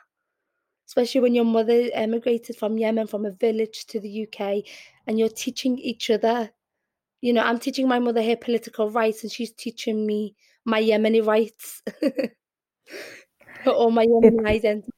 Especially 0.85 1.21
when 1.21 1.33
your 1.33 1.45
mother 1.45 1.89
emigrated 1.93 2.57
from 2.57 2.77
Yemen 2.77 3.07
from 3.07 3.25
a 3.25 3.31
village 3.31 3.85
to 3.85 4.01
the 4.01 4.27
UK 4.27 4.65
and 5.07 5.17
you're 5.17 5.29
teaching 5.29 5.79
each 5.79 6.09
other. 6.09 6.51
You 7.21 7.31
know, 7.31 7.41
I'm 7.41 7.57
teaching 7.57 7.87
my 7.87 7.99
mother 7.99 8.21
her 8.21 8.35
political 8.35 8.91
rights 8.91 9.23
and 9.23 9.31
she's 9.31 9.53
teaching 9.53 10.05
me 10.05 10.35
my 10.65 10.83
Yemeni 10.83 11.25
rights. 11.25 11.81
or 13.65 13.93
my 13.93 14.05
Yemeni 14.05 14.45
identity. 14.45 14.91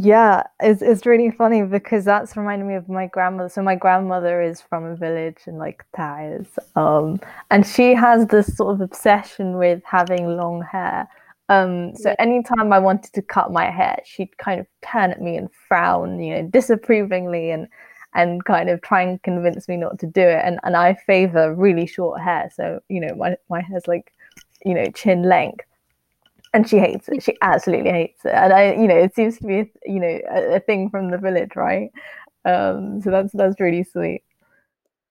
Yeah, 0.00 0.42
it's 0.60 0.82
it's 0.82 1.06
really 1.06 1.30
funny 1.30 1.62
because 1.62 2.04
that's 2.04 2.36
reminding 2.36 2.68
me 2.68 2.74
of 2.74 2.88
my 2.88 3.06
grandmother. 3.06 3.48
So 3.48 3.62
my 3.62 3.74
grandmother 3.74 4.42
is 4.42 4.60
from 4.60 4.84
a 4.84 4.94
village 4.96 5.38
in 5.46 5.56
like 5.56 5.84
Taiz, 5.96 6.46
um, 6.76 7.20
and 7.50 7.66
she 7.66 7.94
has 7.94 8.26
this 8.26 8.54
sort 8.56 8.74
of 8.74 8.80
obsession 8.82 9.56
with 9.56 9.82
having 9.84 10.36
long 10.36 10.62
hair. 10.62 11.08
Um, 11.48 11.96
so 11.96 12.14
anytime 12.18 12.72
I 12.72 12.78
wanted 12.78 13.12
to 13.14 13.22
cut 13.22 13.50
my 13.50 13.70
hair, 13.70 13.96
she'd 14.04 14.36
kind 14.36 14.60
of 14.60 14.66
turn 14.86 15.10
at 15.10 15.22
me 15.22 15.36
and 15.36 15.48
frown, 15.66 16.20
you 16.20 16.34
know, 16.34 16.48
disapprovingly 16.48 17.50
and 17.50 17.66
and 18.14 18.44
kind 18.44 18.68
of 18.70 18.82
try 18.82 19.02
and 19.02 19.22
convince 19.22 19.68
me 19.68 19.76
not 19.78 19.98
to 20.00 20.06
do 20.06 20.20
it. 20.22 20.42
And 20.44 20.60
and 20.64 20.76
I 20.76 20.94
favor 20.94 21.54
really 21.54 21.86
short 21.86 22.20
hair. 22.20 22.50
So, 22.54 22.80
you 22.88 23.00
know, 23.00 23.14
my 23.16 23.36
my 23.48 23.62
hair's 23.62 23.88
like, 23.88 24.12
you 24.64 24.74
know, 24.74 24.86
chin 24.94 25.22
length. 25.22 25.64
And 26.54 26.68
she 26.68 26.78
hates 26.78 27.08
it. 27.08 27.22
She 27.22 27.36
absolutely 27.42 27.90
hates 27.90 28.24
it. 28.24 28.32
And 28.34 28.52
I, 28.52 28.72
you 28.72 28.88
know, 28.88 28.96
it 28.96 29.14
seems 29.14 29.38
to 29.38 29.46
be, 29.46 29.70
you 29.84 30.00
know, 30.00 30.18
a, 30.30 30.56
a 30.56 30.60
thing 30.60 30.88
from 30.90 31.10
the 31.10 31.18
village, 31.18 31.54
right? 31.56 31.90
Um, 32.44 33.00
so 33.02 33.10
that's 33.10 33.32
that's 33.32 33.60
really 33.60 33.84
sweet. 33.84 34.22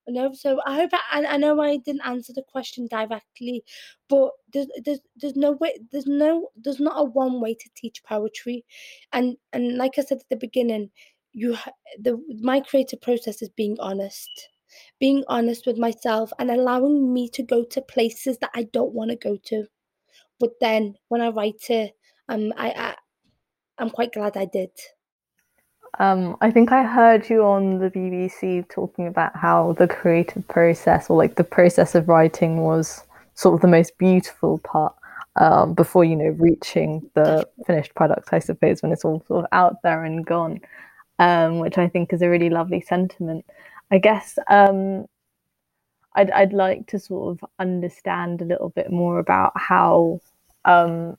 No, 0.10 0.32
so 0.34 0.62
I 0.66 0.76
hope 0.76 0.92
I, 0.94 1.26
I 1.26 1.38
know 1.38 1.60
I 1.60 1.78
didn't 1.78 2.06
answer 2.06 2.32
the 2.34 2.42
question 2.42 2.88
directly, 2.88 3.64
but 4.08 4.32
there's 4.54 4.68
there's 4.86 5.00
there's 5.18 5.36
no 5.36 5.52
way 5.52 5.78
there's 5.92 6.08
no 6.08 6.50
there's 6.56 6.80
not 6.80 6.98
a 6.98 7.04
one 7.04 7.42
way 7.42 7.54
to 7.54 7.70
teach 7.76 8.04
poetry, 8.04 8.66
and 9.12 9.36
and 9.52 9.78
like 9.78 10.00
I 10.00 10.04
said 10.04 10.20
at 10.20 10.30
the 10.30 10.38
beginning, 10.38 10.92
you 11.34 11.58
the 12.00 12.18
my 12.42 12.62
creative 12.62 13.02
process 13.02 13.42
is 13.42 13.50
being 13.50 13.76
honest, 13.82 14.30
being 15.00 15.26
honest 15.28 15.68
with 15.68 15.78
myself 15.78 16.32
and 16.40 16.52
allowing 16.52 17.14
me 17.14 17.28
to 17.30 17.44
go 17.44 17.64
to 17.66 17.82
places 17.82 18.38
that 18.40 18.52
I 18.56 18.64
don't 18.64 18.94
want 18.94 19.12
to 19.12 19.18
go 19.18 19.38
to, 19.48 19.66
but 20.40 20.52
then 20.62 20.96
when 21.10 21.22
I 21.22 21.30
write 21.30 21.70
it, 21.70 21.94
um 22.30 22.54
I, 22.58 22.70
I 22.70 22.96
I'm 23.78 23.90
quite 23.90 24.14
glad 24.14 24.38
I 24.38 24.46
did. 24.46 24.72
Um, 26.00 26.38
I 26.42 26.52
think 26.52 26.72
I 26.72 26.84
heard 26.84 27.30
you 27.30 27.44
on 27.44 27.80
the 27.80 27.90
BBC 27.90 28.68
talking 28.70 29.08
about 29.08 29.36
how 29.36 29.74
the 29.80 29.88
creative 29.88 30.48
process 30.48 31.10
or 31.10 31.18
like 31.18 31.36
the 31.36 31.44
process 31.44 31.96
of 31.96 32.08
writing 32.08 32.62
was 32.62 33.04
sort 33.34 33.56
of 33.56 33.62
the 33.62 33.68
most 33.68 33.98
beautiful 33.98 34.60
part 34.60 34.94
um, 35.38 35.74
before, 35.74 36.04
you 36.04 36.16
know, 36.16 36.36
reaching 36.38 37.10
the 37.14 37.48
finished 37.66 37.94
product, 37.96 38.30
I 38.32 38.40
suppose, 38.40 38.82
when 38.82 38.92
it's 38.92 39.06
all 39.06 39.24
sort 39.28 39.46
of 39.46 39.50
out 39.52 39.78
there 39.84 40.04
and 40.04 40.26
gone, 40.26 40.60
um, 41.20 41.60
which 41.60 41.78
I 41.78 41.88
think 41.88 42.14
is 42.14 42.22
a 42.22 42.30
really 42.30 42.50
lovely 42.50 42.82
sentiment. 42.82 43.46
I 43.92 44.00
guess 44.00 44.38
um, 44.50 45.06
I'd, 46.18 46.32
I'd 46.32 46.54
like 46.54 46.88
to 46.88 47.00
sort 47.00 47.32
of 47.32 47.50
understand 47.60 48.42
a 48.42 48.46
little 48.46 48.70
bit 48.70 48.92
more 48.92 49.20
about 49.20 49.54
how, 49.56 50.20
um, 50.66 51.16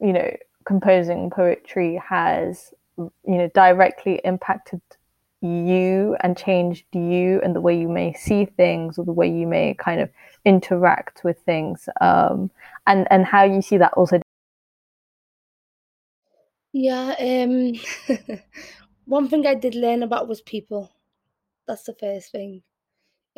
you 0.00 0.12
know, 0.12 0.36
composing 0.64 1.30
poetry 1.30 2.00
has, 2.08 2.72
you 2.96 3.10
know, 3.26 3.50
directly 3.54 4.20
impacted 4.24 4.80
you 5.40 6.16
and 6.20 6.36
changed 6.36 6.86
you 6.92 7.40
and 7.44 7.54
the 7.54 7.60
way 7.60 7.78
you 7.78 7.88
may 7.88 8.12
see 8.14 8.44
things 8.44 8.98
or 8.98 9.04
the 9.04 9.12
way 9.12 9.30
you 9.30 9.46
may 9.46 9.74
kind 9.74 10.00
of 10.00 10.10
interact 10.44 11.22
with 11.22 11.38
things 11.42 11.88
um, 12.00 12.50
and 12.88 13.06
and 13.10 13.24
how 13.24 13.44
you 13.44 13.62
see 13.62 13.76
that 13.76 13.92
also 13.92 14.20
Yeah, 16.72 17.14
um, 17.18 17.74
one 19.04 19.28
thing 19.28 19.46
I 19.46 19.54
did 19.54 19.74
learn 19.74 20.02
about 20.02 20.28
was 20.28 20.40
people. 20.40 20.90
That's 21.66 21.84
the 21.84 21.94
first 21.94 22.32
thing. 22.32 22.62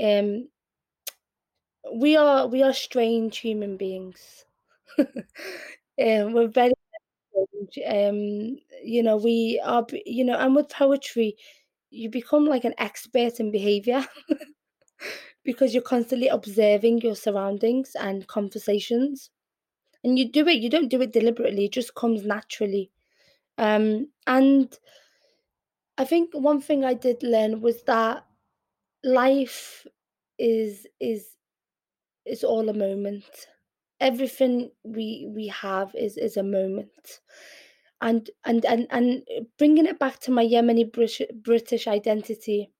Um, 0.03 0.49
we 1.93 2.17
are 2.17 2.47
we 2.47 2.63
are 2.63 2.73
strange 2.73 3.39
human 3.39 3.77
beings. 3.77 4.45
um, 5.01 5.15
we're 5.99 6.49
very. 6.49 6.73
Um, 7.87 8.59
you 8.83 9.03
know, 9.03 9.17
we 9.17 9.61
are. 9.65 9.87
You 10.07 10.25
know, 10.25 10.37
and 10.39 10.55
with 10.57 10.69
poetry, 10.69 11.37
you 11.91 12.11
become 12.11 12.47
like 12.47 12.65
an 12.65 12.75
expert 12.79 13.41
in 13.41 13.51
behavior 13.51 14.07
because 15.45 15.73
you're 15.75 15.83
constantly 15.83 16.29
observing 16.29 17.01
your 17.01 17.15
surroundings 17.15 17.93
and 17.99 18.27
conversations, 18.27 19.31
and 20.05 20.19
you 20.19 20.31
do 20.31 20.47
it. 20.49 20.59
You 20.61 20.71
don't 20.71 20.89
do 20.91 21.03
it 21.03 21.13
deliberately. 21.13 21.67
It 21.67 21.73
just 21.73 21.95
comes 21.95 22.25
naturally. 22.25 22.91
Um, 23.59 24.09
and 24.27 24.77
I 25.99 26.05
think 26.05 26.35
one 26.35 26.61
thing 26.61 26.85
I 26.85 26.95
did 26.95 27.23
learn 27.23 27.61
was 27.61 27.83
that 27.85 28.25
life 29.05 29.87
is 30.39 30.87
is 31.01 31.37
is 32.27 32.45
all 32.45 32.69
a 32.69 32.75
moment. 32.75 33.25
Everything 34.01 34.71
we 34.83 35.27
we 35.35 35.49
have 35.49 35.95
is 35.95 36.17
is 36.17 36.37
a 36.37 36.43
moment. 36.43 37.21
And 38.01 38.31
and 38.45 38.65
and 38.65 38.87
and 38.91 39.23
bringing 39.59 39.87
it 39.87 39.99
back 39.99 40.21
to 40.21 40.31
my 40.31 40.45
Yemeni 40.47 40.91
British 40.91 41.23
British 41.43 41.87
identity, 41.87 42.71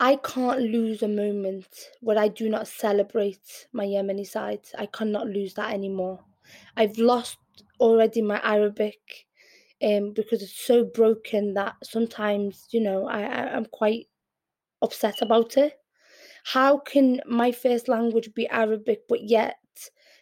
I 0.00 0.16
can't 0.16 0.60
lose 0.60 1.02
a 1.02 1.08
moment 1.08 1.66
where 2.00 2.18
I 2.18 2.28
do 2.28 2.48
not 2.48 2.68
celebrate 2.68 3.66
my 3.72 3.86
Yemeni 3.86 4.26
side. 4.26 4.68
I 4.78 4.86
cannot 4.86 5.26
lose 5.28 5.54
that 5.54 5.72
anymore. 5.72 6.24
I've 6.76 6.98
lost 6.98 7.38
already 7.80 8.22
my 8.22 8.40
Arabic 8.42 9.26
um 9.82 10.12
because 10.12 10.42
it's 10.42 10.60
so 10.66 10.84
broken 10.84 11.54
that 11.54 11.74
sometimes, 11.82 12.66
you 12.70 12.80
know, 12.80 13.06
I, 13.06 13.22
I 13.22 13.54
I'm 13.56 13.66
quite 13.66 14.06
upset 14.82 15.22
about 15.22 15.56
it. 15.56 15.78
How 16.44 16.78
can 16.78 17.20
my 17.26 17.50
first 17.52 17.88
language 17.88 18.32
be 18.34 18.46
Arabic, 18.48 19.08
but 19.08 19.22
yet 19.24 19.56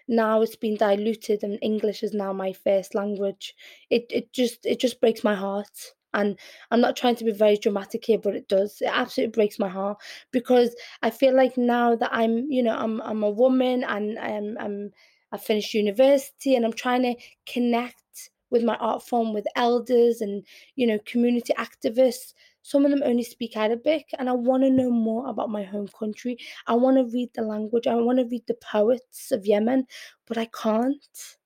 now 0.08 0.42
it's 0.42 0.56
been 0.56 0.76
diluted 0.76 1.42
and 1.42 1.58
English 1.62 2.02
is 2.02 2.12
now 2.14 2.32
my 2.32 2.52
first 2.52 2.94
language? 2.94 3.54
It 3.90 4.06
it 4.10 4.32
just 4.32 4.64
it 4.64 4.80
just 4.80 5.00
breaks 5.00 5.22
my 5.24 5.34
heart. 5.34 5.92
And 6.14 6.38
I'm 6.70 6.80
not 6.82 6.96
trying 6.96 7.16
to 7.16 7.24
be 7.24 7.32
very 7.32 7.56
dramatic 7.56 8.04
here, 8.04 8.18
but 8.18 8.36
it 8.36 8.46
does. 8.48 8.82
It 8.82 8.90
absolutely 8.92 9.32
breaks 9.32 9.58
my 9.58 9.68
heart 9.68 9.98
because 10.30 10.74
I 11.02 11.08
feel 11.10 11.34
like 11.34 11.56
now 11.56 11.96
that 11.96 12.10
I'm, 12.12 12.50
you 12.50 12.62
know, 12.62 12.74
I'm 12.76 13.00
I'm 13.02 13.22
a 13.22 13.30
woman 13.30 13.82
and 13.84 14.18
I'm 14.18 14.56
I'm 14.60 14.90
I 15.32 15.38
finished 15.38 15.74
university 15.74 16.54
and 16.54 16.64
I'm 16.64 16.72
trying 16.74 17.02
to 17.02 17.14
connect 17.46 18.30
with 18.50 18.62
my 18.62 18.76
art 18.76 19.02
form 19.02 19.32
with 19.32 19.46
elders 19.56 20.20
and 20.20 20.44
you 20.76 20.86
know 20.86 20.98
community 21.06 21.54
activists 21.58 22.34
some 22.62 22.84
of 22.84 22.90
them 22.90 23.02
only 23.04 23.24
speak 23.24 23.56
Arabic, 23.56 24.08
and 24.18 24.28
I 24.28 24.32
want 24.32 24.62
to 24.62 24.70
know 24.70 24.90
more 24.90 25.28
about 25.28 25.50
my 25.50 25.62
home 25.64 25.88
country. 25.88 26.38
I 26.66 26.74
want 26.74 26.96
to 26.96 27.04
read 27.12 27.30
the 27.34 27.42
language. 27.42 27.86
I 27.86 27.94
want 27.96 28.18
to 28.18 28.24
read 28.26 28.46
the 28.46 28.54
poets 28.54 29.32
of 29.32 29.46
Yemen, 29.46 29.86
but 30.26 30.38
I 30.38 30.46
can't 30.46 31.36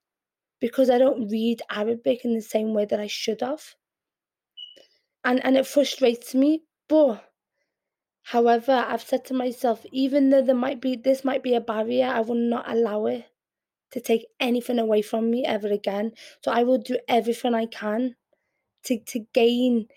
because 0.59 0.89
I 0.89 0.97
don't 0.97 1.29
read 1.29 1.61
Arabic 1.69 2.23
in 2.25 2.33
the 2.33 2.41
same 2.41 2.73
way 2.73 2.85
that 2.85 2.99
I 2.99 3.07
should 3.07 3.41
have. 3.41 3.75
And 5.23 5.43
and 5.45 5.55
it 5.57 5.67
frustrates 5.67 6.33
me. 6.33 6.63
But 6.87 7.23
however, 8.23 8.73
I've 8.87 9.01
said 9.01 9.25
to 9.25 9.33
myself, 9.33 9.85
even 9.91 10.29
though 10.29 10.41
there 10.41 10.55
might 10.55 10.81
be 10.81 10.95
this 10.95 11.23
might 11.23 11.43
be 11.43 11.55
a 11.55 11.61
barrier, 11.61 12.07
I 12.07 12.21
will 12.21 12.35
not 12.35 12.69
allow 12.69 13.05
it 13.07 13.25
to 13.91 14.01
take 14.01 14.27
anything 14.39 14.79
away 14.79 15.01
from 15.01 15.29
me 15.31 15.45
ever 15.45 15.67
again. 15.69 16.13
So 16.43 16.51
I 16.51 16.63
will 16.63 16.79
do 16.79 16.99
everything 17.07 17.53
I 17.55 17.67
can 17.67 18.15
to 18.85 18.99
to 18.99 19.19
gain 19.33 19.87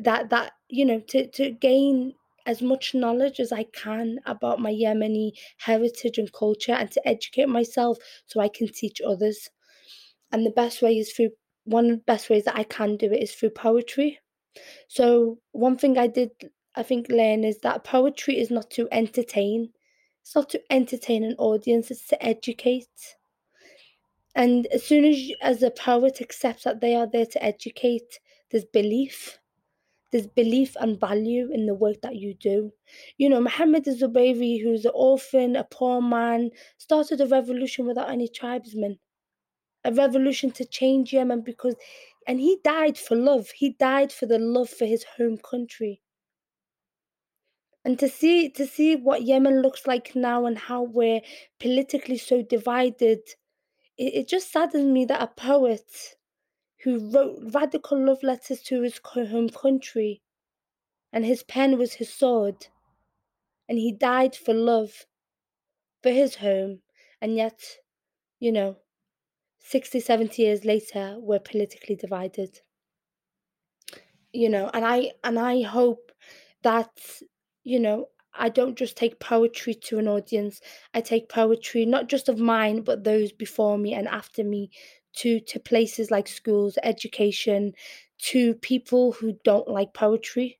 that 0.00 0.30
that 0.30 0.52
you 0.68 0.84
know 0.84 1.00
to 1.00 1.26
to 1.28 1.50
gain 1.52 2.14
as 2.46 2.62
much 2.62 2.94
knowledge 2.94 3.40
as 3.40 3.52
I 3.52 3.64
can 3.64 4.20
about 4.26 4.60
my 4.60 4.72
Yemeni 4.72 5.32
heritage 5.58 6.18
and 6.18 6.32
culture 6.32 6.72
and 6.72 6.90
to 6.92 7.08
educate 7.08 7.48
myself 7.48 7.98
so 8.26 8.40
I 8.40 8.48
can 8.48 8.68
teach 8.68 9.00
others. 9.00 9.50
and 10.32 10.46
the 10.46 10.50
best 10.50 10.82
way 10.82 10.98
is 10.98 11.12
through 11.12 11.30
one 11.64 11.86
of 11.86 11.90
the 11.92 12.04
best 12.04 12.30
ways 12.30 12.44
that 12.44 12.56
I 12.56 12.64
can 12.64 12.96
do 12.96 13.12
it 13.12 13.22
is 13.22 13.32
through 13.34 13.50
poetry. 13.50 14.20
So 14.88 15.38
one 15.52 15.76
thing 15.76 15.98
I 15.98 16.06
did 16.08 16.30
I 16.76 16.82
think 16.82 17.08
learn 17.08 17.44
is 17.44 17.58
that 17.60 17.84
poetry 17.84 18.38
is 18.38 18.50
not 18.50 18.70
to 18.72 18.88
entertain. 18.92 19.72
It's 20.22 20.34
not 20.34 20.50
to 20.50 20.62
entertain 20.70 21.24
an 21.24 21.36
audience, 21.38 21.90
it's 21.90 22.06
to 22.08 22.24
educate. 22.24 23.16
And 24.34 24.66
as 24.66 24.84
soon 24.84 25.04
as 25.04 25.18
you, 25.18 25.36
as 25.40 25.62
a 25.62 25.70
poet 25.70 26.20
accepts 26.20 26.64
that 26.64 26.80
they 26.80 26.94
are 26.94 27.06
there 27.06 27.26
to 27.26 27.42
educate, 27.42 28.20
there's 28.50 28.64
belief. 28.66 29.38
There's 30.12 30.26
belief 30.26 30.76
and 30.78 30.98
value 31.00 31.50
in 31.52 31.66
the 31.66 31.74
work 31.74 32.00
that 32.02 32.16
you 32.16 32.34
do. 32.34 32.72
You 33.18 33.28
know, 33.28 33.40
Muhammad 33.40 33.84
Zubayri, 33.84 34.62
who's 34.62 34.84
an 34.84 34.92
orphan, 34.94 35.56
a 35.56 35.64
poor 35.64 36.00
man, 36.00 36.50
started 36.78 37.20
a 37.20 37.26
revolution 37.26 37.86
without 37.86 38.10
any 38.10 38.28
tribesmen. 38.28 38.98
A 39.84 39.92
revolution 39.92 40.50
to 40.52 40.64
change 40.64 41.12
Yemen 41.12 41.42
because 41.42 41.74
and 42.26 42.40
he 42.40 42.58
died 42.64 42.98
for 42.98 43.16
love. 43.16 43.50
He 43.50 43.70
died 43.70 44.12
for 44.12 44.26
the 44.26 44.38
love 44.38 44.68
for 44.68 44.84
his 44.84 45.04
home 45.16 45.38
country. 45.38 46.02
And 47.84 47.98
to 48.00 48.08
see 48.08 48.48
to 48.50 48.66
see 48.66 48.96
what 48.96 49.22
Yemen 49.22 49.62
looks 49.62 49.86
like 49.86 50.16
now 50.16 50.46
and 50.46 50.58
how 50.58 50.82
we're 50.82 51.20
politically 51.60 52.18
so 52.18 52.42
divided, 52.42 53.20
it, 53.96 54.14
it 54.14 54.28
just 54.28 54.50
saddens 54.50 54.86
me 54.86 55.04
that 55.04 55.22
a 55.22 55.28
poet 55.28 56.15
who 56.86 57.10
wrote 57.10 57.36
radical 57.52 57.98
love 58.06 58.22
letters 58.22 58.62
to 58.62 58.80
his 58.80 59.00
home 59.02 59.48
country. 59.48 60.22
And 61.12 61.26
his 61.26 61.42
pen 61.42 61.78
was 61.78 61.94
his 61.94 62.14
sword. 62.14 62.68
And 63.68 63.76
he 63.76 63.90
died 63.90 64.36
for 64.36 64.54
love 64.54 65.04
for 66.00 66.10
his 66.10 66.36
home. 66.36 66.82
And 67.20 67.34
yet 67.34 67.60
you 68.38 68.52
know 68.52 68.76
60 69.58 69.98
70 69.98 70.40
years 70.40 70.64
later 70.64 71.16
we're 71.18 71.40
politically 71.40 71.96
divided. 71.96 72.60
You 74.32 74.48
know 74.48 74.70
and 74.72 74.84
i 74.84 75.10
and 75.24 75.40
i 75.40 75.62
hope 75.62 76.12
that 76.62 76.90
you 77.64 77.80
know 77.80 78.10
i 78.38 78.48
don't 78.48 78.78
just 78.78 78.96
take 78.96 79.18
poetry 79.18 79.74
to 79.74 79.98
an 79.98 80.06
audience. 80.06 80.60
I 80.94 81.00
take 81.00 81.28
poetry 81.28 81.84
not 81.84 82.08
just 82.08 82.28
of 82.28 82.38
mine 82.38 82.82
but 82.82 83.02
those 83.02 83.32
before 83.32 83.76
me 83.76 83.92
and 83.92 84.06
after 84.06 84.44
me 84.44 84.70
to 85.16 85.40
to 85.40 85.58
places 85.60 86.10
like 86.10 86.28
schools 86.28 86.78
education 86.82 87.72
to 88.18 88.54
people 88.54 89.12
who 89.12 89.32
don't 89.44 89.68
like 89.68 89.92
poetry 89.94 90.58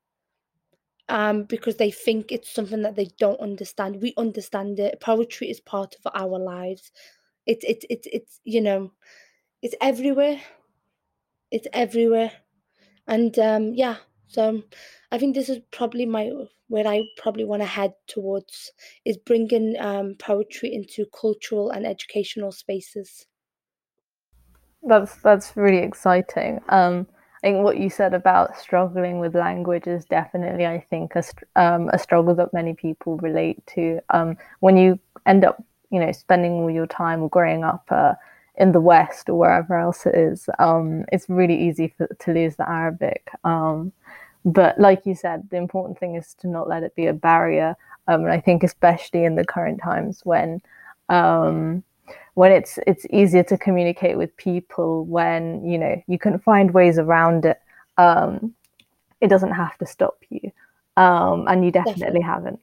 um 1.09 1.45
because 1.45 1.77
they 1.77 1.91
think 1.91 2.33
it's 2.33 2.51
something 2.51 2.83
that 2.83 2.97
they 2.97 3.09
don't 3.19 3.41
understand. 3.41 4.03
We 4.03 4.13
understand 4.17 4.81
it. 4.81 5.01
Poetry 5.01 5.49
is 5.51 5.61
part 5.61 5.95
of 5.95 6.11
our 6.15 6.39
lives. 6.39 6.91
It's 7.47 7.65
it's 7.65 7.87
it's 7.89 8.09
it's 8.13 8.41
you 8.45 8.61
know 8.61 8.93
it's 9.63 9.75
everywhere. 9.81 10.41
It's 11.51 11.69
everywhere. 11.73 12.33
And 13.07 13.39
um 13.39 13.73
yeah 13.75 13.97
so 14.29 14.63
i 15.13 15.19
think 15.19 15.35
this 15.35 15.49
is 15.49 15.59
probably 15.71 16.05
my 16.05 16.31
where 16.69 16.87
i 16.87 17.01
probably 17.17 17.45
want 17.45 17.63
to 17.63 17.67
head 17.67 17.93
towards 18.09 18.73
is 19.05 19.17
bringing 19.19 19.77
um 19.79 20.17
poetry 20.19 20.75
into 20.75 21.07
cultural 21.19 21.71
and 21.71 21.87
educational 21.87 22.51
spaces 22.51 23.27
that's 24.83 25.17
that's 25.17 25.57
really 25.57 25.79
exciting 25.79 26.61
um 26.69 27.07
I 27.43 27.49
think 27.49 27.65
what 27.65 27.79
you 27.79 27.91
said 27.91 28.15
about 28.15 28.59
struggling 28.59 29.21
with 29.21 29.37
language 29.37 29.87
is 29.87 30.05
definitely, 30.07 30.67
I 30.67 30.81
think, 30.81 31.13
a, 31.15 31.23
um, 31.55 31.91
a 31.93 31.99
struggle 31.99 32.35
that 32.35 32.53
many 32.53 32.75
people 32.75 33.19
relate 33.19 33.65
to. 33.75 34.01
Um, 34.11 34.37
when 34.61 34.77
you 34.77 34.99
end 35.27 35.45
up, 35.45 35.63
you 35.91 36.01
know, 36.01 36.11
spending 36.13 36.53
all 36.55 36.71
your 36.71 36.87
time 36.87 37.23
or 37.23 37.29
growing 37.29 37.63
up 37.63 37.85
uh, 37.91 38.15
in 38.57 38.73
the 38.73 38.81
West 38.81 39.29
or 39.29 39.39
wherever 39.39 39.79
else 39.79 40.07
it 40.07 40.15
is, 40.15 40.49
um, 40.59 41.05
it's 41.13 41.29
really 41.29 41.69
easy 41.69 41.95
for, 41.97 42.09
to 42.09 42.33
lose 42.33 42.57
the 42.57 42.69
Arabic. 42.69 43.31
Um, 43.45 43.93
but 44.45 44.81
like 44.81 45.05
you 45.05 45.15
said, 45.15 45.49
the 45.51 45.57
important 45.57 46.01
thing 46.01 46.17
is 46.17 46.35
to 46.41 46.49
not 46.49 46.69
let 46.69 46.83
it 46.83 46.97
be 46.97 47.07
a 47.07 47.13
barrier. 47.13 47.77
Um, 48.09 48.23
and 48.23 48.33
I 48.33 48.41
think 48.41 48.63
especially 48.65 49.25
in 49.25 49.35
the 49.35 49.45
current 49.45 49.81
times 49.81 50.23
when 50.25 50.63
um, 51.11 51.85
when 52.35 52.53
it's 52.53 52.79
it's 52.87 53.07
easier 53.11 53.43
to 53.43 53.59
communicate 53.59 54.17
with 54.17 54.37
people 54.37 55.05
when 55.07 55.65
you 55.65 55.79
know 55.79 56.01
you 56.07 56.19
can 56.19 56.39
find 56.39 56.73
ways 56.73 56.99
around 56.99 57.45
it 57.45 57.61
um, 57.99 58.55
it 59.21 59.29
doesn't 59.29 59.53
have 59.53 59.77
to 59.79 59.87
stop 59.87 60.19
you 60.31 60.51
um, 60.97 61.47
and 61.49 61.65
you 61.65 61.71
definitely, 61.71 62.21
haven't 62.21 62.61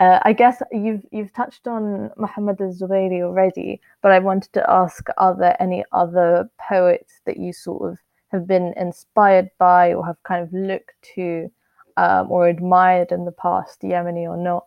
uh, 0.00 0.20
I 0.22 0.32
guess 0.32 0.62
you've 0.70 1.04
you've 1.10 1.32
touched 1.32 1.66
on 1.66 2.10
Muhammad 2.16 2.60
al-Zubayri 2.60 3.20
already, 3.22 3.80
but 4.00 4.12
I 4.12 4.20
wanted 4.20 4.52
to 4.52 4.70
ask: 4.70 5.04
Are 5.16 5.36
there 5.36 5.60
any 5.60 5.84
other 5.90 6.48
poets 6.68 7.20
that 7.24 7.36
you 7.36 7.52
sort 7.52 7.90
of 7.90 7.98
have 8.28 8.46
been 8.46 8.74
inspired 8.76 9.50
by, 9.58 9.94
or 9.94 10.06
have 10.06 10.22
kind 10.22 10.44
of 10.44 10.52
looked 10.52 10.94
to, 11.14 11.50
um, 11.96 12.30
or 12.30 12.46
admired 12.46 13.10
in 13.10 13.24
the 13.24 13.32
past, 13.32 13.82
Yemeni 13.82 14.28
or 14.28 14.36
not? 14.36 14.66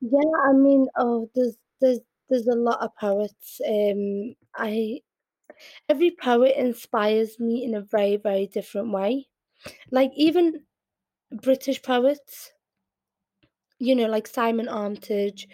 Yeah, 0.00 0.30
I 0.48 0.52
mean, 0.54 0.88
oh, 0.96 1.28
there's 1.34 1.58
there's 1.82 2.00
there's 2.28 2.46
a 2.48 2.54
lot 2.54 2.80
of 2.80 2.94
poets. 2.96 3.60
Um, 3.66 4.34
I 4.54 5.02
every 5.88 6.10
poet 6.12 6.56
inspires 6.56 7.40
me 7.40 7.64
in 7.64 7.74
a 7.74 7.82
very 7.82 8.16
very 8.16 8.46
different 8.46 8.92
way. 8.92 9.28
Like 9.90 10.12
even 10.16 10.66
British 11.32 11.82
poets, 11.82 12.52
you 13.78 13.94
know, 13.94 14.06
like 14.06 14.26
Simon 14.26 14.68
Armitage, 14.68 15.48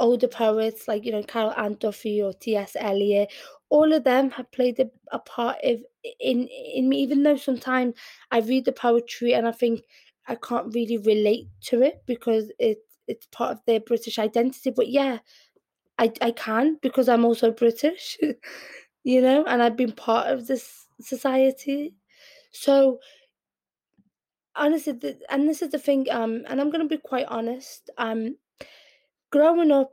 older 0.00 0.26
poets 0.28 0.88
like 0.88 1.04
you 1.04 1.12
know 1.12 1.22
Carol 1.22 1.52
Ann 1.56 1.74
Duffy 1.74 2.20
or 2.22 2.32
T.S. 2.32 2.76
Eliot, 2.78 3.32
all 3.70 3.92
of 3.92 4.04
them 4.04 4.30
have 4.32 4.50
played 4.52 4.78
a, 4.80 4.90
a 5.12 5.18
part 5.18 5.58
of 5.64 5.82
in 6.20 6.48
in 6.48 6.88
me. 6.88 6.98
Even 7.02 7.22
though 7.22 7.36
sometimes 7.36 7.94
I 8.30 8.40
read 8.40 8.64
the 8.64 8.72
poetry 8.72 9.34
and 9.34 9.46
I 9.48 9.52
think 9.52 9.84
I 10.28 10.36
can't 10.36 10.74
really 10.74 10.98
relate 10.98 11.48
to 11.66 11.82
it 11.82 12.02
because 12.06 12.50
it 12.58 12.78
it's 13.06 13.26
part 13.26 13.52
of 13.52 13.64
their 13.66 13.80
British 13.80 14.18
identity. 14.18 14.70
But 14.70 14.88
yeah, 14.88 15.18
I 15.98 16.12
I 16.20 16.30
can 16.32 16.78
because 16.82 17.08
I'm 17.08 17.24
also 17.24 17.50
British, 17.50 18.18
you 19.04 19.20
know, 19.22 19.44
and 19.46 19.62
I've 19.62 19.76
been 19.76 19.92
part 19.92 20.28
of 20.28 20.46
this 20.46 20.86
society. 21.00 21.94
So 22.52 23.00
honestly, 24.56 24.92
the, 24.92 25.18
and 25.30 25.48
this 25.48 25.62
is 25.62 25.70
the 25.70 25.78
thing, 25.78 26.06
um, 26.10 26.44
and 26.48 26.60
I'm 26.60 26.70
gonna 26.70 26.86
be 26.86 26.98
quite 26.98 27.26
honest. 27.28 27.90
Um, 27.98 28.36
growing 29.32 29.70
up, 29.72 29.92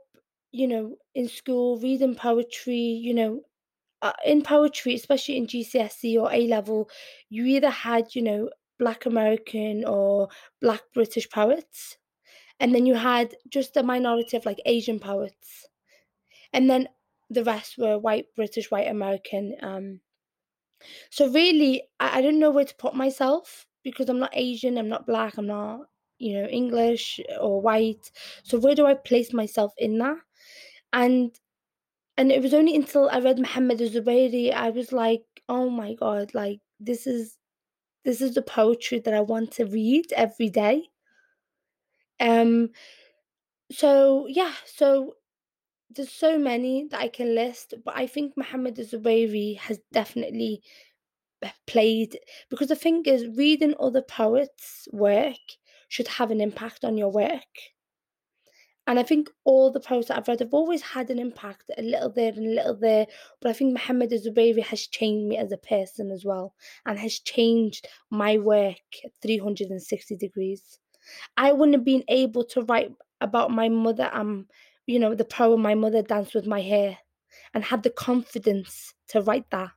you 0.52 0.68
know, 0.68 0.96
in 1.14 1.28
school, 1.28 1.78
reading 1.80 2.14
poetry, 2.14 2.76
you 2.76 3.14
know, 3.14 3.42
uh, 4.02 4.12
in 4.26 4.42
poetry, 4.42 4.94
especially 4.94 5.36
in 5.36 5.46
GCSE 5.46 6.18
or 6.18 6.32
A 6.32 6.46
level, 6.48 6.90
you 7.30 7.46
either 7.46 7.70
had, 7.70 8.14
you 8.14 8.22
know, 8.22 8.50
Black 8.78 9.06
American 9.06 9.84
or 9.84 10.28
Black 10.60 10.82
British 10.94 11.30
poets, 11.30 11.98
and 12.60 12.74
then 12.74 12.86
you 12.86 12.94
had 12.96 13.36
just 13.50 13.76
a 13.76 13.82
minority 13.82 14.36
of 14.36 14.46
like 14.46 14.60
Asian 14.66 15.00
poets 15.00 15.66
and 16.52 16.68
then 16.68 16.88
the 17.30 17.44
rest 17.44 17.78
were 17.78 17.98
white 17.98 18.26
British, 18.36 18.70
white 18.70 18.88
American. 18.88 19.56
Um, 19.62 20.00
so 21.10 21.28
really, 21.30 21.82
I, 22.00 22.18
I 22.18 22.22
didn't 22.22 22.40
know 22.40 22.50
where 22.50 22.64
to 22.64 22.74
put 22.76 22.94
myself 22.94 23.66
because 23.82 24.08
I'm 24.08 24.18
not 24.18 24.30
Asian, 24.34 24.78
I'm 24.78 24.88
not 24.88 25.06
black, 25.06 25.38
I'm 25.38 25.46
not 25.46 25.86
you 26.18 26.34
know 26.40 26.46
English 26.46 27.20
or 27.40 27.60
white. 27.60 28.10
So 28.44 28.58
where 28.58 28.74
do 28.74 28.86
I 28.86 28.94
place 28.94 29.32
myself 29.32 29.72
in 29.78 29.98
that? 29.98 30.18
And 30.92 31.38
and 32.16 32.30
it 32.30 32.42
was 32.42 32.54
only 32.54 32.76
until 32.76 33.08
I 33.10 33.18
read 33.20 33.38
Muhammad 33.38 33.78
Zubayri, 33.78 34.52
I 34.52 34.70
was 34.70 34.92
like, 34.92 35.24
oh 35.48 35.70
my 35.70 35.94
god, 35.94 36.34
like 36.34 36.60
this 36.80 37.06
is 37.06 37.38
this 38.04 38.20
is 38.20 38.34
the 38.34 38.42
poetry 38.42 38.98
that 39.00 39.14
I 39.14 39.20
want 39.20 39.52
to 39.52 39.64
read 39.66 40.12
every 40.14 40.48
day. 40.50 40.90
Um. 42.20 42.70
So 43.70 44.26
yeah, 44.28 44.52
so 44.66 45.14
there's 45.94 46.12
so 46.12 46.38
many 46.38 46.86
that 46.90 47.00
I 47.00 47.08
can 47.08 47.34
list, 47.34 47.74
but 47.84 47.96
I 47.96 48.06
think 48.06 48.36
Muhammad 48.36 48.76
Zubayri 48.76 49.58
has 49.58 49.78
definitely 49.92 50.62
played 51.66 52.18
because 52.50 52.68
the 52.68 52.76
thing 52.76 53.02
is, 53.06 53.36
reading 53.36 53.74
other 53.80 54.02
poets' 54.02 54.88
work 54.92 55.40
should 55.88 56.08
have 56.08 56.30
an 56.30 56.40
impact 56.40 56.84
on 56.84 56.96
your 56.96 57.10
work. 57.10 57.52
And 58.86 58.98
I 58.98 59.04
think 59.04 59.30
all 59.44 59.70
the 59.70 59.80
poets 59.80 60.08
that 60.08 60.18
I've 60.18 60.26
read 60.26 60.40
have 60.40 60.52
always 60.52 60.82
had 60.82 61.08
an 61.10 61.18
impact, 61.18 61.70
a 61.78 61.82
little 61.82 62.10
there 62.10 62.32
and 62.32 62.46
a 62.46 62.50
little 62.50 62.76
there. 62.76 63.06
But 63.40 63.50
I 63.50 63.52
think 63.52 63.72
Muhammad 63.72 64.10
Zubayri 64.10 64.62
has 64.64 64.88
changed 64.88 65.28
me 65.28 65.36
as 65.36 65.52
a 65.52 65.56
person 65.56 66.10
as 66.10 66.24
well, 66.24 66.54
and 66.84 66.98
has 66.98 67.20
changed 67.20 67.86
my 68.10 68.38
work 68.38 68.80
360 69.22 70.16
degrees. 70.16 70.78
I 71.36 71.52
wouldn't 71.52 71.76
have 71.76 71.84
been 71.84 72.04
able 72.08 72.44
to 72.46 72.62
write 72.62 72.90
about 73.20 73.52
my 73.52 73.68
mother 73.68 74.10
and 74.12 74.46
you 74.86 74.98
know, 74.98 75.14
the 75.14 75.24
poem 75.24 75.62
My 75.62 75.74
Mother 75.74 76.02
Danced 76.02 76.34
with 76.34 76.46
My 76.46 76.60
Hair 76.60 76.98
and 77.54 77.64
had 77.64 77.82
the 77.82 77.90
confidence 77.90 78.94
to 79.08 79.22
write 79.22 79.48
that 79.50 79.70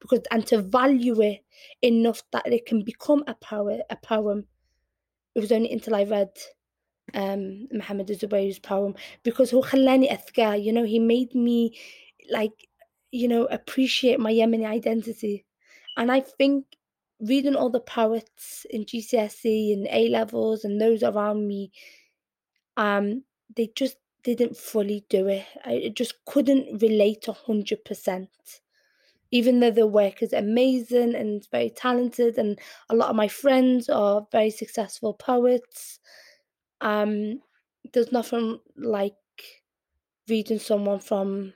because 0.00 0.20
and 0.30 0.46
to 0.48 0.60
value 0.60 1.20
it 1.20 1.44
enough 1.80 2.22
that 2.32 2.46
it 2.46 2.66
can 2.66 2.82
become 2.82 3.22
a 3.26 3.34
poet 3.34 3.82
a 3.90 3.96
poem. 3.96 4.46
It 5.34 5.40
was 5.40 5.52
only 5.52 5.72
until 5.72 5.94
I 5.94 6.04
read 6.04 6.30
um 7.14 7.68
Muhammad 7.72 8.08
Zubayr's 8.08 8.58
poem 8.58 8.94
because 9.22 9.52
you 9.52 10.72
know, 10.72 10.84
he 10.84 10.98
made 10.98 11.34
me 11.34 11.78
like, 12.30 12.68
you 13.10 13.28
know, 13.28 13.44
appreciate 13.46 14.20
my 14.20 14.32
Yemeni 14.32 14.66
identity. 14.66 15.44
And 15.96 16.10
I 16.10 16.20
think 16.20 16.64
reading 17.20 17.54
all 17.54 17.70
the 17.70 17.80
poets 17.80 18.66
in 18.70 18.84
GCSE 18.84 19.74
and 19.74 19.86
A 19.90 20.08
levels 20.08 20.64
and 20.64 20.80
those 20.80 21.02
around 21.02 21.46
me, 21.46 21.70
um, 22.76 23.22
they 23.54 23.70
just 23.76 23.96
didn't 24.24 24.56
fully 24.56 25.04
do 25.08 25.28
it. 25.28 25.46
I 25.64 25.92
just 25.94 26.24
couldn't 26.24 26.80
relate 26.80 27.28
a 27.28 27.32
hundred 27.32 27.84
percent. 27.84 28.30
Even 29.30 29.60
though 29.60 29.70
the 29.70 29.86
work 29.86 30.22
is 30.22 30.32
amazing 30.32 31.14
and 31.14 31.46
very 31.50 31.70
talented, 31.70 32.36
and 32.36 32.58
a 32.90 32.94
lot 32.94 33.10
of 33.10 33.16
my 33.16 33.28
friends 33.28 33.88
are 33.88 34.26
very 34.30 34.50
successful 34.50 35.14
poets, 35.14 36.00
um, 36.82 37.40
there's 37.92 38.12
nothing 38.12 38.60
like 38.76 39.14
reading 40.28 40.58
someone 40.58 41.00
from 41.00 41.52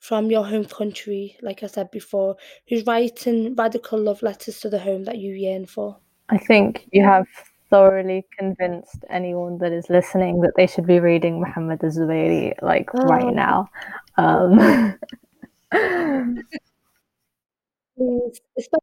from 0.00 0.30
your 0.30 0.44
home 0.44 0.64
country, 0.64 1.36
like 1.42 1.62
I 1.62 1.66
said 1.66 1.90
before, 1.90 2.36
who's 2.68 2.86
writing 2.86 3.54
radical 3.54 3.98
love 3.98 4.22
letters 4.22 4.58
to 4.60 4.70
the 4.70 4.78
home 4.78 5.04
that 5.04 5.18
you 5.18 5.34
yearn 5.34 5.66
for. 5.66 5.98
I 6.30 6.38
think 6.38 6.88
you 6.90 7.04
have 7.04 7.26
thoroughly 7.70 8.26
convinced 8.36 9.04
anyone 9.08 9.58
that 9.58 9.72
is 9.72 9.88
listening 9.88 10.40
that 10.40 10.52
they 10.56 10.66
should 10.66 10.86
be 10.86 11.00
reading 11.00 11.40
Muhammad 11.40 11.82
Az-Zubairi 11.84 12.60
like 12.62 12.90
oh. 12.94 13.06
right 13.06 13.34
now. 13.34 13.68
Um. 14.16 14.98
Especially 18.58 18.80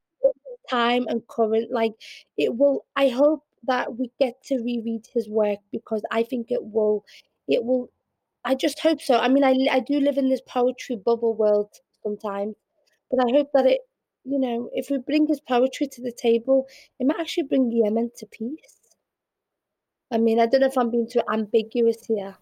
time 0.69 1.05
and 1.07 1.25
current, 1.27 1.71
like 1.71 1.93
it 2.37 2.55
will. 2.55 2.85
I 2.95 3.09
hope 3.09 3.43
that 3.65 3.97
we 3.97 4.11
get 4.19 4.35
to 4.45 4.57
reread 4.57 5.05
his 5.13 5.27
work 5.27 5.59
because 5.71 6.03
I 6.11 6.23
think 6.23 6.51
it 6.51 6.63
will. 6.63 7.03
It 7.47 7.63
will 7.63 7.89
I 8.47 8.55
just 8.55 8.79
hope 8.79 9.01
so. 9.01 9.17
I 9.17 9.27
mean, 9.27 9.43
I 9.43 9.55
I 9.71 9.79
do 9.81 9.99
live 9.99 10.17
in 10.17 10.29
this 10.29 10.41
poetry 10.47 10.95
bubble 10.95 11.35
world 11.35 11.69
sometimes, 12.03 12.55
but 13.11 13.19
I 13.25 13.31
hope 13.31 13.49
that 13.53 13.65
it, 13.65 13.81
you 14.27 14.39
know, 14.39 14.69
if 14.73 14.89
we 14.89 14.97
bring 14.97 15.27
his 15.27 15.39
poetry 15.39 15.87
to 15.87 16.01
the 16.01 16.11
table, 16.11 16.67
it 16.99 17.07
might 17.07 17.19
actually 17.19 17.43
bring 17.43 17.71
Yemen 17.71 18.11
to 18.17 18.25
peace. 18.25 18.77
I 20.11 20.17
mean, 20.17 20.39
I 20.39 20.45
don't 20.45 20.61
know 20.61 20.67
if 20.67 20.77
I'm 20.77 20.91
being 20.91 21.07
too 21.09 21.21
ambiguous 21.31 22.05
here. 22.05 22.35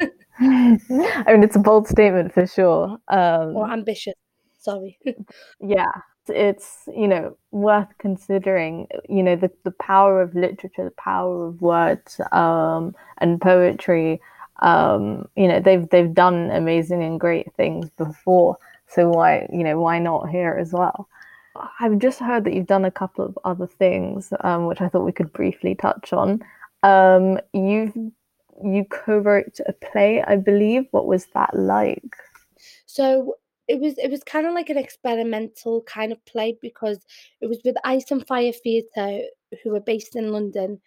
I 0.40 1.24
mean, 1.26 1.42
it's 1.42 1.56
a 1.56 1.60
bold 1.60 1.88
statement 1.88 2.32
for 2.32 2.46
sure. 2.46 2.98
Um, 3.08 3.56
or 3.56 3.70
ambitious. 3.70 4.14
Sorry. 4.58 4.98
yeah, 5.60 5.90
it's 6.28 6.84
you 6.94 7.08
know 7.08 7.36
worth 7.50 7.88
considering. 7.98 8.86
You 9.08 9.22
know 9.22 9.36
the 9.36 9.50
the 9.64 9.72
power 9.72 10.22
of 10.22 10.34
literature, 10.34 10.84
the 10.84 10.90
power 10.92 11.46
of 11.46 11.60
words 11.60 12.20
um, 12.32 12.94
and 13.18 13.40
poetry 13.40 14.20
um, 14.60 15.28
you 15.36 15.48
know 15.48 15.60
they've 15.60 15.88
they've 15.90 16.14
done 16.14 16.50
amazing 16.50 17.02
and 17.02 17.20
great 17.20 17.52
things 17.54 17.90
before 17.90 18.56
so 18.86 19.08
why 19.08 19.46
you 19.52 19.62
know 19.62 19.78
why 19.78 19.98
not 19.98 20.28
here 20.28 20.56
as 20.58 20.72
well 20.72 21.08
i've 21.80 21.98
just 21.98 22.18
heard 22.18 22.44
that 22.44 22.54
you've 22.54 22.66
done 22.66 22.84
a 22.84 22.90
couple 22.90 23.24
of 23.24 23.38
other 23.44 23.66
things 23.66 24.32
um, 24.40 24.66
which 24.66 24.80
i 24.80 24.88
thought 24.88 25.04
we 25.04 25.12
could 25.12 25.32
briefly 25.32 25.74
touch 25.74 26.12
on. 26.12 26.42
Um, 26.82 27.38
you've 27.52 27.96
you 28.62 28.84
co-wrote 28.90 29.60
a 29.66 29.72
play 29.72 30.22
i 30.22 30.36
believe. 30.36 30.86
What 30.90 31.06
was 31.06 31.26
that 31.34 31.54
like? 31.54 32.16
So 32.86 33.34
it 33.68 33.80
was 33.80 33.98
it 33.98 34.10
was 34.10 34.24
kind 34.24 34.46
of 34.46 34.54
like 34.54 34.70
an 34.70 34.78
experimental 34.78 35.82
kind 35.82 36.10
of 36.10 36.24
play 36.24 36.56
because 36.60 36.98
it 37.40 37.46
was 37.46 37.58
with 37.64 37.76
ice 37.84 38.10
and 38.10 38.26
fire 38.26 38.52
theatre 38.52 39.20
who 39.62 39.74
are 39.74 39.80
based 39.80 40.16
in 40.16 40.32
london. 40.32 40.80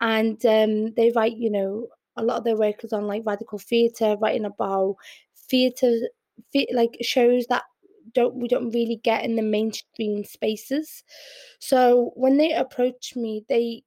And 0.00 0.44
um, 0.46 0.94
they 0.94 1.10
write 1.14 1.36
you 1.36 1.50
know 1.50 1.88
a 2.16 2.22
lot 2.22 2.38
of 2.38 2.44
their 2.44 2.56
work 2.56 2.84
is 2.84 2.92
on 2.92 3.06
like 3.06 3.22
radical 3.24 3.58
theatre, 3.58 4.16
writing 4.20 4.44
about 4.44 4.96
theatre, 5.48 5.92
like 6.72 6.98
shows 7.00 7.46
that 7.46 7.62
don't 8.14 8.36
we 8.36 8.48
don't 8.48 8.70
really 8.70 9.00
get 9.02 9.24
in 9.24 9.36
the 9.36 9.42
mainstream 9.42 10.24
spaces. 10.24 11.04
So 11.58 12.12
when 12.14 12.36
they 12.36 12.52
approached 12.52 13.16
me, 13.16 13.44
they 13.48 13.82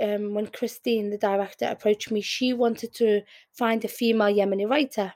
um, 0.00 0.34
when 0.34 0.46
Christine, 0.48 1.10
the 1.10 1.18
director, 1.18 1.66
approached 1.66 2.10
me, 2.10 2.20
she 2.20 2.52
wanted 2.52 2.92
to 2.94 3.22
find 3.52 3.84
a 3.84 3.88
female 3.88 4.34
Yemeni 4.34 4.68
writer. 4.68 5.14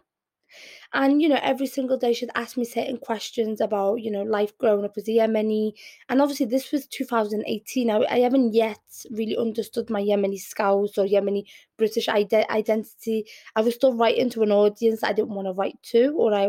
And, 0.93 1.23
you 1.23 1.29
know, 1.29 1.39
every 1.43 1.67
single 1.67 1.97
day 1.97 2.13
she'd 2.13 2.31
ask 2.35 2.57
me 2.57 2.65
certain 2.65 2.99
questions 2.99 3.61
about, 3.61 3.97
you 3.97 4.11
know, 4.11 4.23
life 4.23 4.57
growing 4.59 4.85
up 4.85 4.95
as 4.97 5.07
a 5.07 5.13
Yemeni. 5.13 5.73
And 6.09 6.21
obviously, 6.21 6.47
this 6.47 6.73
was 6.73 6.87
2018. 6.89 7.91
I, 7.91 8.05
I 8.11 8.19
haven't 8.19 8.55
yet 8.55 8.81
really 9.11 9.37
understood 9.37 9.89
my 9.89 10.03
Yemeni 10.03 10.41
Scouse 10.41 10.99
or 10.99 11.07
Yemeni 11.07 11.45
British 11.77 12.09
ide- 12.09 12.47
identity. 12.51 13.27
I 13.55 13.61
was 13.61 13.77
still 13.77 13.95
writing 13.95 14.31
to 14.31 14.43
an 14.43 14.51
audience 14.51 15.05
I 15.05 15.13
didn't 15.13 15.35
want 15.35 15.47
to 15.47 15.53
write 15.53 15.81
to, 15.85 16.15
or 16.17 16.35
I, 16.35 16.49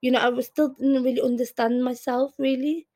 you 0.00 0.10
know, 0.10 0.20
I 0.20 0.28
was 0.30 0.46
still 0.46 0.70
didn't 0.70 1.02
really 1.04 1.20
understand 1.22 1.84
myself 1.84 2.34
really 2.38 2.86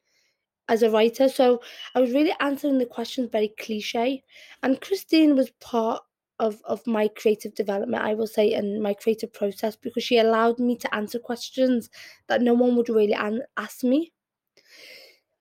as 0.68 0.82
a 0.82 0.90
writer. 0.90 1.28
So 1.28 1.60
I 1.94 2.00
was 2.00 2.12
really 2.12 2.34
answering 2.40 2.78
the 2.78 2.86
questions 2.86 3.30
very 3.30 3.48
cliche. 3.58 4.24
And 4.62 4.80
Christine 4.80 5.36
was 5.36 5.50
part 5.60 6.02
of 6.40 6.60
of 6.64 6.84
my 6.84 7.06
creative 7.06 7.54
development 7.54 8.02
i 8.02 8.12
will 8.12 8.26
say 8.26 8.52
and 8.54 8.82
my 8.82 8.92
creative 8.92 9.32
process 9.32 9.76
because 9.76 10.02
she 10.02 10.18
allowed 10.18 10.58
me 10.58 10.76
to 10.76 10.92
answer 10.92 11.16
questions 11.16 11.88
that 12.26 12.42
no 12.42 12.52
one 12.52 12.74
would 12.74 12.88
really 12.88 13.12
an- 13.14 13.44
ask 13.56 13.84
me 13.84 14.12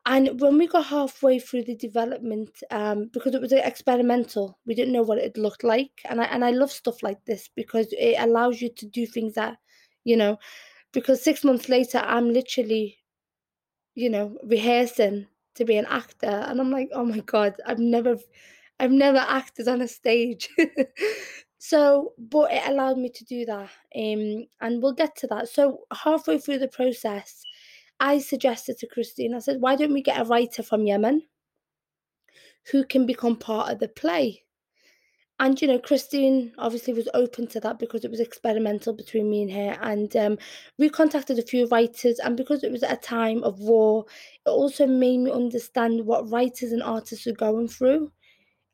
and 0.06 0.42
when 0.42 0.58
we 0.58 0.68
got 0.68 0.86
halfway 0.86 1.40
through 1.40 1.64
the 1.64 1.76
development 1.76 2.50
um, 2.72 3.10
because 3.14 3.34
it 3.34 3.42
was 3.42 3.54
experimental 3.54 4.58
we 4.66 4.76
didn't 4.76 4.94
know 4.94 5.02
what 5.02 5.18
it 5.18 5.38
looked 5.38 5.64
like 5.64 5.92
and 6.10 6.20
I, 6.22 6.26
and 6.26 6.44
I 6.44 6.52
love 6.52 6.72
stuff 6.72 7.02
like 7.04 7.24
this 7.26 7.50
because 7.56 7.88
it 7.98 8.16
allows 8.20 8.62
you 8.62 8.70
to 8.70 8.86
do 8.86 9.06
things 9.06 9.34
that 9.36 9.58
you 10.04 10.18
know 10.18 10.38
because 10.94 11.22
six 11.22 11.44
months 11.44 11.68
later 11.68 12.00
i'm 12.06 12.32
literally 12.32 12.98
you 13.96 14.10
know 14.10 14.38
rehearsing 14.44 15.28
to 15.56 15.66
be 15.66 15.78
an 15.78 15.86
actor 15.86 16.28
and 16.28 16.60
i'm 16.60 16.72
like 16.72 16.90
oh 16.94 17.06
my 17.06 17.20
god 17.20 17.54
i've 17.66 17.80
never 17.80 18.18
I've 18.80 18.92
never 18.92 19.20
acted 19.20 19.68
on 19.68 19.82
a 19.82 19.88
stage. 19.88 20.50
so, 21.58 22.14
but 22.18 22.52
it 22.52 22.68
allowed 22.68 22.98
me 22.98 23.10
to 23.10 23.24
do 23.26 23.46
that. 23.46 23.70
Um, 23.96 24.46
and 24.62 24.82
we'll 24.82 24.94
get 24.94 25.16
to 25.18 25.28
that. 25.28 25.50
So, 25.50 25.82
halfway 25.94 26.40
through 26.40 26.60
the 26.60 26.68
process, 26.68 27.44
I 28.00 28.20
suggested 28.20 28.78
to 28.80 28.88
Christine, 28.88 29.36
I 29.36 29.40
said, 29.40 29.62
why 29.62 29.76
don't 29.76 29.94
we 29.94 30.02
get 30.02 30.20
a 30.20 30.26
writer 30.26 30.64
from 30.64 30.86
Yemen 30.86 31.22
who 32.72 32.84
can 32.84 33.06
become 33.06 33.38
part 33.38 33.72
of 33.72 33.80
the 33.80 33.88
play? 33.88 34.44
And 35.44 35.62
you 35.62 35.68
know, 35.68 35.78
Christine 35.78 36.54
obviously 36.58 36.94
was 36.94 37.10
open 37.14 37.48
to 37.48 37.60
that 37.60 37.78
because 37.78 38.06
it 38.06 38.12
was 38.12 38.22
experimental 38.22 38.94
between 38.94 39.30
me 39.30 39.42
and 39.42 39.52
her. 39.52 39.78
And 39.82 40.16
um, 40.16 40.38
we 40.78 40.88
contacted 40.90 41.38
a 41.38 41.42
few 41.42 41.68
writers, 41.68 42.18
and 42.20 42.38
because 42.38 42.64
it 42.64 42.72
was 42.72 42.82
at 42.82 42.94
a 42.94 43.02
time 43.02 43.44
of 43.44 43.60
war, 43.60 44.06
it 44.46 44.50
also 44.50 44.88
made 44.88 45.18
me 45.18 45.32
understand 45.32 46.06
what 46.06 46.30
writers 46.32 46.72
and 46.72 46.82
artists 46.82 47.28
are 47.28 47.34
going 47.34 47.68
through 47.68 48.10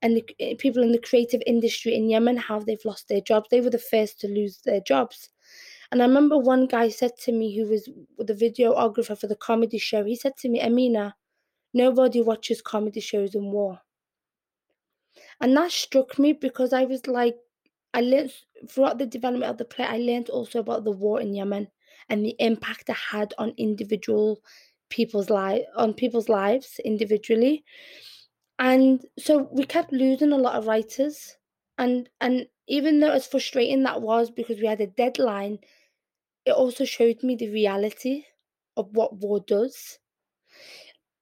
and 0.03 0.15
the 0.15 0.35
eh, 0.39 0.53
people 0.59 0.83
in 0.83 0.91
the 0.91 0.99
creative 0.99 1.41
industry 1.47 1.95
in 1.95 2.07
Yemen, 2.07 2.37
how 2.37 2.59
they've 2.59 2.85
lost 2.85 3.07
their 3.07 3.21
jobs. 3.21 3.47
They 3.49 3.61
were 3.61 3.71
the 3.71 3.79
first 3.79 4.19
to 4.19 4.27
lose 4.27 4.61
their 4.63 4.81
jobs. 4.81 5.29
And 5.91 6.03
I 6.03 6.05
remember 6.05 6.37
one 6.37 6.67
guy 6.67 6.89
said 6.89 7.17
to 7.23 7.31
me, 7.31 7.57
who 7.57 7.67
was 7.67 7.89
the 8.19 8.35
videographer 8.35 9.19
for 9.19 9.25
the 9.25 9.35
comedy 9.35 9.79
show, 9.79 10.03
he 10.03 10.15
said 10.15 10.37
to 10.37 10.49
me, 10.49 10.61
Amina, 10.61 11.15
nobody 11.73 12.21
watches 12.21 12.61
comedy 12.61 12.99
shows 12.99 13.33
in 13.33 13.51
war. 13.51 13.81
And 15.41 15.55
that 15.57 15.71
struck 15.71 16.17
me 16.19 16.33
because 16.33 16.73
I 16.73 16.85
was 16.85 17.07
like, 17.07 17.37
I 17.93 18.01
learned 18.01 18.33
throughout 18.69 18.97
the 18.99 19.05
development 19.05 19.49
of 19.49 19.57
the 19.57 19.65
play, 19.65 19.85
I 19.85 19.97
learned 19.97 20.29
also 20.29 20.59
about 20.59 20.83
the 20.83 20.91
war 20.91 21.19
in 21.19 21.33
Yemen 21.33 21.69
and 22.09 22.25
the 22.25 22.35
impact 22.39 22.89
it 22.89 22.95
had 22.95 23.33
on 23.37 23.53
individual 23.57 24.41
people's 24.89 25.29
life 25.29 25.63
on 25.75 25.93
people's 25.93 26.29
lives 26.29 26.79
individually. 26.83 27.63
And 28.59 29.05
so 29.17 29.49
we 29.51 29.65
kept 29.65 29.91
losing 29.91 30.31
a 30.31 30.37
lot 30.37 30.55
of 30.55 30.67
writers. 30.67 31.37
And 31.77 32.09
and 32.21 32.47
even 32.67 32.99
though 32.99 33.11
as 33.11 33.27
frustrating 33.27 33.83
that 33.83 34.01
was 34.01 34.31
because 34.31 34.59
we 34.59 34.67
had 34.67 34.81
a 34.81 34.87
deadline, 34.87 35.59
it 36.45 36.51
also 36.51 36.85
showed 36.85 37.23
me 37.23 37.35
the 37.35 37.49
reality 37.49 38.25
of 38.77 38.95
what 38.95 39.17
war 39.17 39.39
does. 39.39 39.99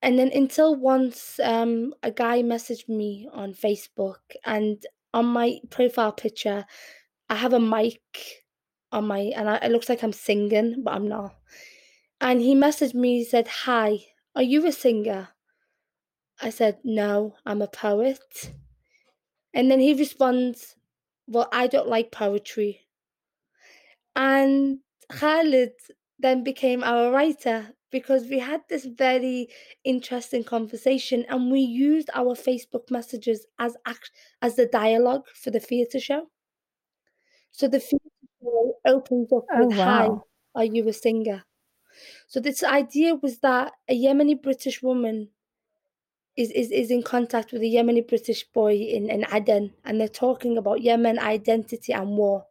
And 0.02 0.20
then 0.20 0.32
until 0.34 0.76
once 0.76 1.40
um, 1.44 1.94
a 2.04 2.12
guy 2.12 2.44
messaged 2.44 2.88
me 2.88 3.28
on 3.34 3.54
Facebook 3.54 4.20
and 4.46 4.84
on 5.14 5.26
my 5.26 5.60
profile 5.70 6.12
picture, 6.12 6.66
I 7.30 7.36
have 7.36 7.54
a 7.54 7.60
mic 7.60 8.02
on 8.92 9.08
my 9.08 9.20
and 9.36 9.50
I, 9.50 9.58
it 9.58 9.72
looks 9.72 9.90
like 9.90 10.04
I'm 10.04 10.14
singing, 10.14 10.84
but 10.84 10.94
I'm 10.94 11.08
not. 11.08 11.36
And 12.22 12.42
he 12.42 12.56
messaged 12.56 12.94
me, 12.94 13.20
he 13.20 13.26
said, 13.26 13.48
Hi, 13.48 14.00
are 14.36 14.44
you 14.44 14.66
a 14.68 14.72
singer? 14.72 15.30
I 16.42 16.52
said, 16.52 16.78
No, 16.84 17.36
I'm 17.46 17.62
a 17.62 17.68
poet. 17.68 18.52
And 19.54 19.72
then 19.72 19.80
he 19.80 19.94
responds, 19.94 20.76
Well, 21.28 21.50
I 21.52 21.68
don't 21.68 21.90
like 21.90 22.12
poetry. 22.12 22.82
And 24.16 24.80
Khalid 25.12 25.74
then 26.20 26.44
became 26.44 26.84
our 26.84 27.12
writer 27.12 27.74
because 27.92 28.28
we 28.28 28.40
had 28.40 28.62
this 28.70 28.86
very 28.86 29.48
interesting 29.84 30.44
conversation 30.44 31.26
and 31.30 31.52
we 31.52 31.62
used 31.62 32.10
our 32.14 32.36
Facebook 32.36 32.92
messages 32.92 33.46
as 33.60 33.78
act- 33.86 34.12
as 34.42 34.56
the 34.56 34.66
dialogue 34.66 35.26
for 35.34 35.52
the 35.52 35.60
theatre 35.60 36.00
show. 36.00 36.30
So 37.52 37.68
the 37.68 37.80
theatre 37.80 38.06
show 38.42 38.74
opens 38.86 39.32
up 39.32 39.46
Oh 39.54 39.68
with, 39.68 39.78
Hi, 39.78 40.10
are 40.56 40.66
you 40.66 40.88
a 40.88 40.94
singer? 40.94 41.46
So 42.28 42.40
this 42.40 42.64
idea 42.64 43.16
was 43.16 43.40
that 43.40 43.74
a 43.88 43.96
Yemeni 43.98 44.42
British 44.42 44.84
woman 44.84 45.30
is, 46.36 46.52
is, 46.52 46.72
is 46.72 46.92
in 46.92 47.02
contact 47.02 47.52
with 47.52 47.62
a 47.62 47.66
Yemeni 47.66 48.08
British 48.08 48.44
boy 48.52 48.74
in, 48.76 49.10
in 49.10 49.26
Aden, 49.34 49.74
and 49.84 50.00
they're 50.00 50.08
talking 50.08 50.58
about 50.58 50.82
Yemen 50.82 51.18
identity 51.18 51.94
and 51.94 52.10
war. 52.10 52.46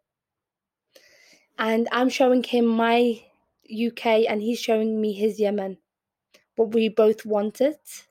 And 1.59 1.89
I'm 1.93 2.09
showing 2.09 2.43
him 2.43 2.67
my 2.67 3.23
UK, 3.71 4.27
and 4.29 4.43
he's 4.43 4.61
showing 4.61 5.01
me 5.01 5.12
his 5.12 5.39
Yemen. 5.41 5.79
But 6.57 6.75
we 6.75 6.89
both 6.89 7.25
want 7.27 7.61
it. 7.61 8.07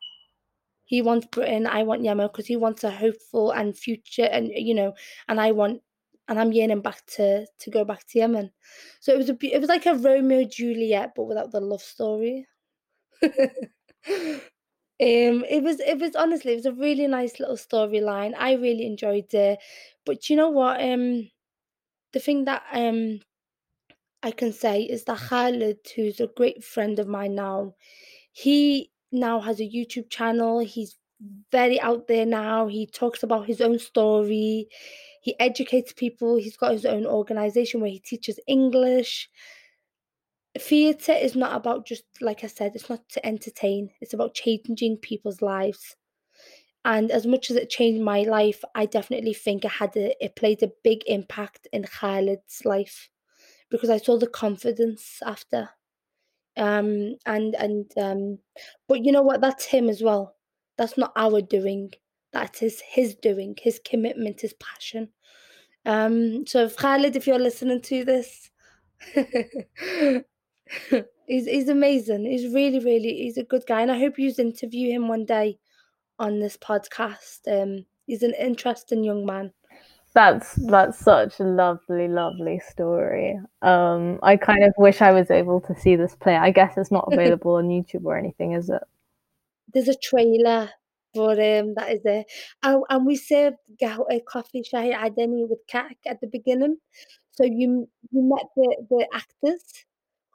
He 0.85 1.01
wants 1.01 1.27
Britain, 1.27 1.67
I 1.67 1.83
want 1.83 2.03
Yemen 2.03 2.27
because 2.27 2.45
he 2.47 2.55
wants 2.55 2.83
a 2.83 2.91
hopeful 2.91 3.51
and 3.51 3.77
future, 3.77 4.25
and 4.31 4.49
you 4.49 4.73
know, 4.75 4.93
and 5.27 5.39
I 5.41 5.51
want, 5.51 5.81
and 6.27 6.39
I'm 6.39 6.51
yearning 6.53 6.81
back 6.81 7.05
to 7.17 7.45
to 7.47 7.69
go 7.71 7.83
back 7.85 8.05
to 8.07 8.19
Yemen. 8.19 8.51
So 8.99 9.13
it 9.13 9.17
was 9.17 9.29
a 9.29 9.37
it 9.41 9.59
was 9.59 9.69
like 9.69 9.85
a 9.87 9.95
Romeo 9.95 10.43
Juliet, 10.45 11.13
but 11.15 11.25
without 11.25 11.51
the 11.51 11.61
love 11.61 11.81
story. 11.81 12.47
Um, 14.97 15.43
it 15.49 15.61
was 15.61 15.81
it 15.81 15.99
was 15.99 16.15
honestly 16.15 16.53
it 16.53 16.55
was 16.55 16.65
a 16.65 16.71
really 16.71 17.05
nice 17.07 17.37
little 17.39 17.57
storyline. 17.57 18.33
I 18.37 18.53
really 18.53 18.85
enjoyed 18.85 19.33
it. 19.33 19.59
But 20.05 20.29
you 20.29 20.37
know 20.37 20.49
what? 20.49 20.81
Um, 20.81 21.29
the 22.13 22.19
thing 22.19 22.45
that 22.45 22.63
um 22.73 23.19
I 24.25 24.31
can 24.31 24.51
say 24.51 24.81
is 24.81 25.03
that 25.05 25.19
Khalid, 25.19 25.79
who's 25.95 26.19
a 26.19 26.27
great 26.27 26.63
friend 26.63 26.99
of 26.99 27.07
mine 27.07 27.35
now, 27.35 27.75
he 28.31 28.91
now 29.11 29.39
has 29.39 29.59
a 29.59 29.69
YouTube 29.75 30.09
channel. 30.09 30.59
He's 30.59 30.97
very 31.51 31.79
out 31.79 32.07
there 32.07 32.25
now. 32.25 32.67
He 32.67 32.87
talks 32.87 33.23
about 33.23 33.45
his 33.45 33.61
own 33.61 33.79
story. 33.79 34.67
He 35.21 35.39
educates 35.39 35.93
people. 35.93 36.35
He's 36.35 36.57
got 36.57 36.73
his 36.73 36.85
own 36.85 37.05
organization 37.05 37.79
where 37.79 37.91
he 37.91 37.99
teaches 37.99 38.39
English 38.47 39.29
theatre 40.57 41.13
is 41.13 41.35
not 41.35 41.55
about 41.55 41.85
just 41.85 42.03
like 42.21 42.43
I 42.43 42.47
said, 42.47 42.75
it's 42.75 42.89
not 42.89 43.07
to 43.09 43.25
entertain, 43.25 43.91
it's 44.01 44.13
about 44.13 44.33
changing 44.33 44.97
people's 44.97 45.41
lives. 45.41 45.95
And 46.83 47.11
as 47.11 47.25
much 47.25 47.49
as 47.49 47.57
it 47.57 47.69
changed 47.69 48.01
my 48.03 48.21
life, 48.21 48.63
I 48.75 48.85
definitely 48.85 49.33
think 49.33 49.65
it 49.65 49.71
had 49.71 49.97
a, 49.97 50.15
it 50.23 50.35
played 50.35 50.61
a 50.61 50.71
big 50.83 51.01
impact 51.07 51.67
in 51.73 51.83
Khalid's 51.83 52.63
life 52.63 53.09
because 53.75 53.89
I 53.89 53.97
saw 53.97 54.17
the 54.17 54.27
confidence 54.27 55.19
after. 55.25 55.69
Um 56.57 57.15
and 57.25 57.53
and 57.55 57.91
um 57.97 58.39
but 58.87 59.03
you 59.03 59.11
know 59.11 59.23
what 59.23 59.41
that's 59.41 59.65
him 59.65 59.89
as 59.89 60.01
well. 60.01 60.35
That's 60.77 60.97
not 60.97 61.11
our 61.15 61.41
doing. 61.41 61.91
That 62.31 62.61
is 62.63 62.81
his 62.81 63.15
doing, 63.15 63.55
his 63.61 63.79
commitment, 63.85 64.41
his 64.41 64.53
passion. 64.53 65.09
Um 65.85 66.47
so 66.47 66.63
if 66.63 66.77
Khalid 66.77 67.15
if 67.15 67.27
you're 67.27 67.39
listening 67.39 67.81
to 67.81 68.05
this 68.05 68.49
he's 71.27 71.45
he's 71.45 71.69
amazing. 71.69 72.25
He's 72.25 72.53
really, 72.53 72.79
really 72.79 73.13
he's 73.17 73.37
a 73.37 73.43
good 73.43 73.65
guy, 73.67 73.81
and 73.81 73.91
I 73.91 73.99
hope 73.99 74.17
you 74.17 74.33
interview 74.37 74.91
him 74.91 75.07
one 75.07 75.25
day 75.25 75.59
on 76.19 76.39
this 76.39 76.57
podcast. 76.57 77.39
Um, 77.47 77.85
he's 78.05 78.23
an 78.23 78.33
interesting 78.39 79.03
young 79.03 79.25
man. 79.25 79.51
That's 80.15 80.53
that's 80.53 80.97
such 80.97 81.39
a 81.41 81.43
lovely, 81.43 82.07
lovely 82.07 82.59
story. 82.59 83.37
Um, 83.61 84.17
I 84.23 84.37
kind 84.37 84.63
of 84.63 84.73
wish 84.77 85.01
I 85.01 85.11
was 85.11 85.29
able 85.29 85.59
to 85.61 85.75
see 85.75 85.97
this 85.97 86.15
play. 86.15 86.37
I 86.37 86.51
guess 86.51 86.77
it's 86.77 86.91
not 86.91 87.07
available 87.11 87.55
on 87.55 87.67
YouTube 87.67 88.05
or 88.05 88.17
anything, 88.17 88.53
is 88.53 88.69
it? 88.69 88.81
There's 89.73 89.89
a 89.89 89.95
trailer, 90.01 90.69
for 91.13 91.31
um, 91.31 91.73
that 91.75 91.91
is 91.91 92.01
there 92.03 92.23
And, 92.63 92.83
and 92.89 93.05
we 93.05 93.17
served 93.17 93.57
a 93.81 94.21
coffee 94.21 94.63
shahi 94.63 94.95
adeni 94.95 95.49
with 95.49 95.59
kak 95.67 95.97
at 96.07 96.21
the 96.21 96.27
beginning, 96.27 96.77
so 97.31 97.43
you 97.43 97.89
you 98.11 98.21
met 98.23 98.47
the 98.55 98.85
the 98.89 99.05
actors 99.13 99.85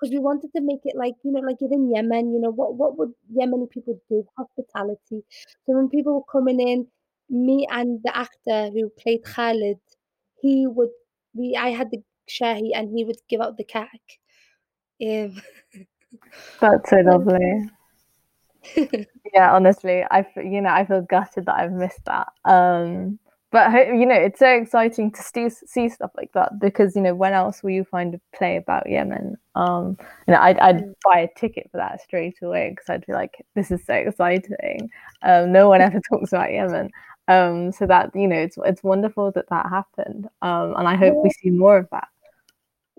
because 0.00 0.12
we 0.12 0.18
wanted 0.18 0.50
to 0.56 0.62
make 0.62 0.80
it 0.84 0.96
like, 0.96 1.14
you 1.24 1.32
know, 1.32 1.40
like 1.40 1.58
in 1.60 1.90
Yemen, 1.90 2.32
you 2.32 2.40
know, 2.40 2.50
what 2.50 2.74
what 2.74 2.98
would 2.98 3.12
Yemeni 3.34 3.70
people 3.70 3.98
do? 4.08 4.26
Hospitality. 4.36 5.24
So 5.64 5.76
when 5.76 5.88
people 5.88 6.14
were 6.14 6.40
coming 6.40 6.60
in, 6.60 6.86
me 7.30 7.66
and 7.70 8.00
the 8.04 8.16
actor 8.16 8.70
who 8.70 8.90
played 8.90 9.24
Khalid, 9.24 9.78
he 10.40 10.66
would 10.66 10.90
we 11.34 11.56
I 11.56 11.70
had 11.70 11.90
the 11.90 12.02
shahi 12.28 12.70
and 12.74 12.90
he 12.96 13.04
would 13.04 13.18
give 13.28 13.40
out 13.40 13.56
the 13.56 13.64
kak. 13.64 13.88
Um, 15.02 15.40
That's 16.60 16.90
so 16.90 16.96
lovely. 16.96 17.70
yeah, 19.34 19.54
honestly, 19.54 20.04
I 20.10 20.26
you 20.36 20.60
know 20.60 20.70
I 20.70 20.84
feel 20.84 21.02
gutted 21.02 21.46
that 21.46 21.56
I've 21.56 21.72
missed 21.72 22.04
that. 22.06 22.28
Um, 22.44 23.18
but 23.50 23.72
you 23.88 24.06
know 24.06 24.14
it's 24.14 24.38
so 24.38 24.48
exciting 24.48 25.10
to 25.10 25.22
see, 25.22 25.48
see 25.50 25.88
stuff 25.88 26.10
like 26.16 26.32
that 26.32 26.58
because 26.60 26.94
you 26.94 27.02
know 27.02 27.14
when 27.14 27.32
else 27.32 27.62
will 27.62 27.70
you 27.70 27.84
find 27.84 28.14
a 28.14 28.20
play 28.36 28.56
about 28.56 28.88
Yemen 28.88 29.36
um 29.54 29.96
you 30.26 30.34
know 30.34 30.40
I'd, 30.40 30.58
I'd 30.58 30.78
mm. 30.78 30.94
buy 31.04 31.20
a 31.20 31.38
ticket 31.38 31.68
for 31.70 31.78
that 31.78 32.00
straight 32.00 32.38
away 32.42 32.70
because 32.70 32.88
I'd 32.88 33.06
be 33.06 33.12
like 33.12 33.44
this 33.54 33.70
is 33.70 33.84
so 33.84 33.94
exciting 33.94 34.88
um 35.22 35.52
no 35.52 35.68
one 35.68 35.80
ever 35.80 36.00
talks 36.08 36.32
about 36.32 36.52
Yemen 36.52 36.90
um 37.30 37.72
so 37.72 37.86
that 37.86 38.10
you 38.14 38.26
know 38.26 38.36
it's 38.36 38.58
it's 38.64 38.82
wonderful 38.82 39.30
that 39.32 39.48
that 39.48 39.66
happened 39.68 40.28
um 40.42 40.74
and 40.76 40.88
I 40.88 40.96
hope 40.96 41.16
we 41.22 41.30
see 41.30 41.50
more 41.50 41.78
of 41.78 41.88
that 41.90 42.08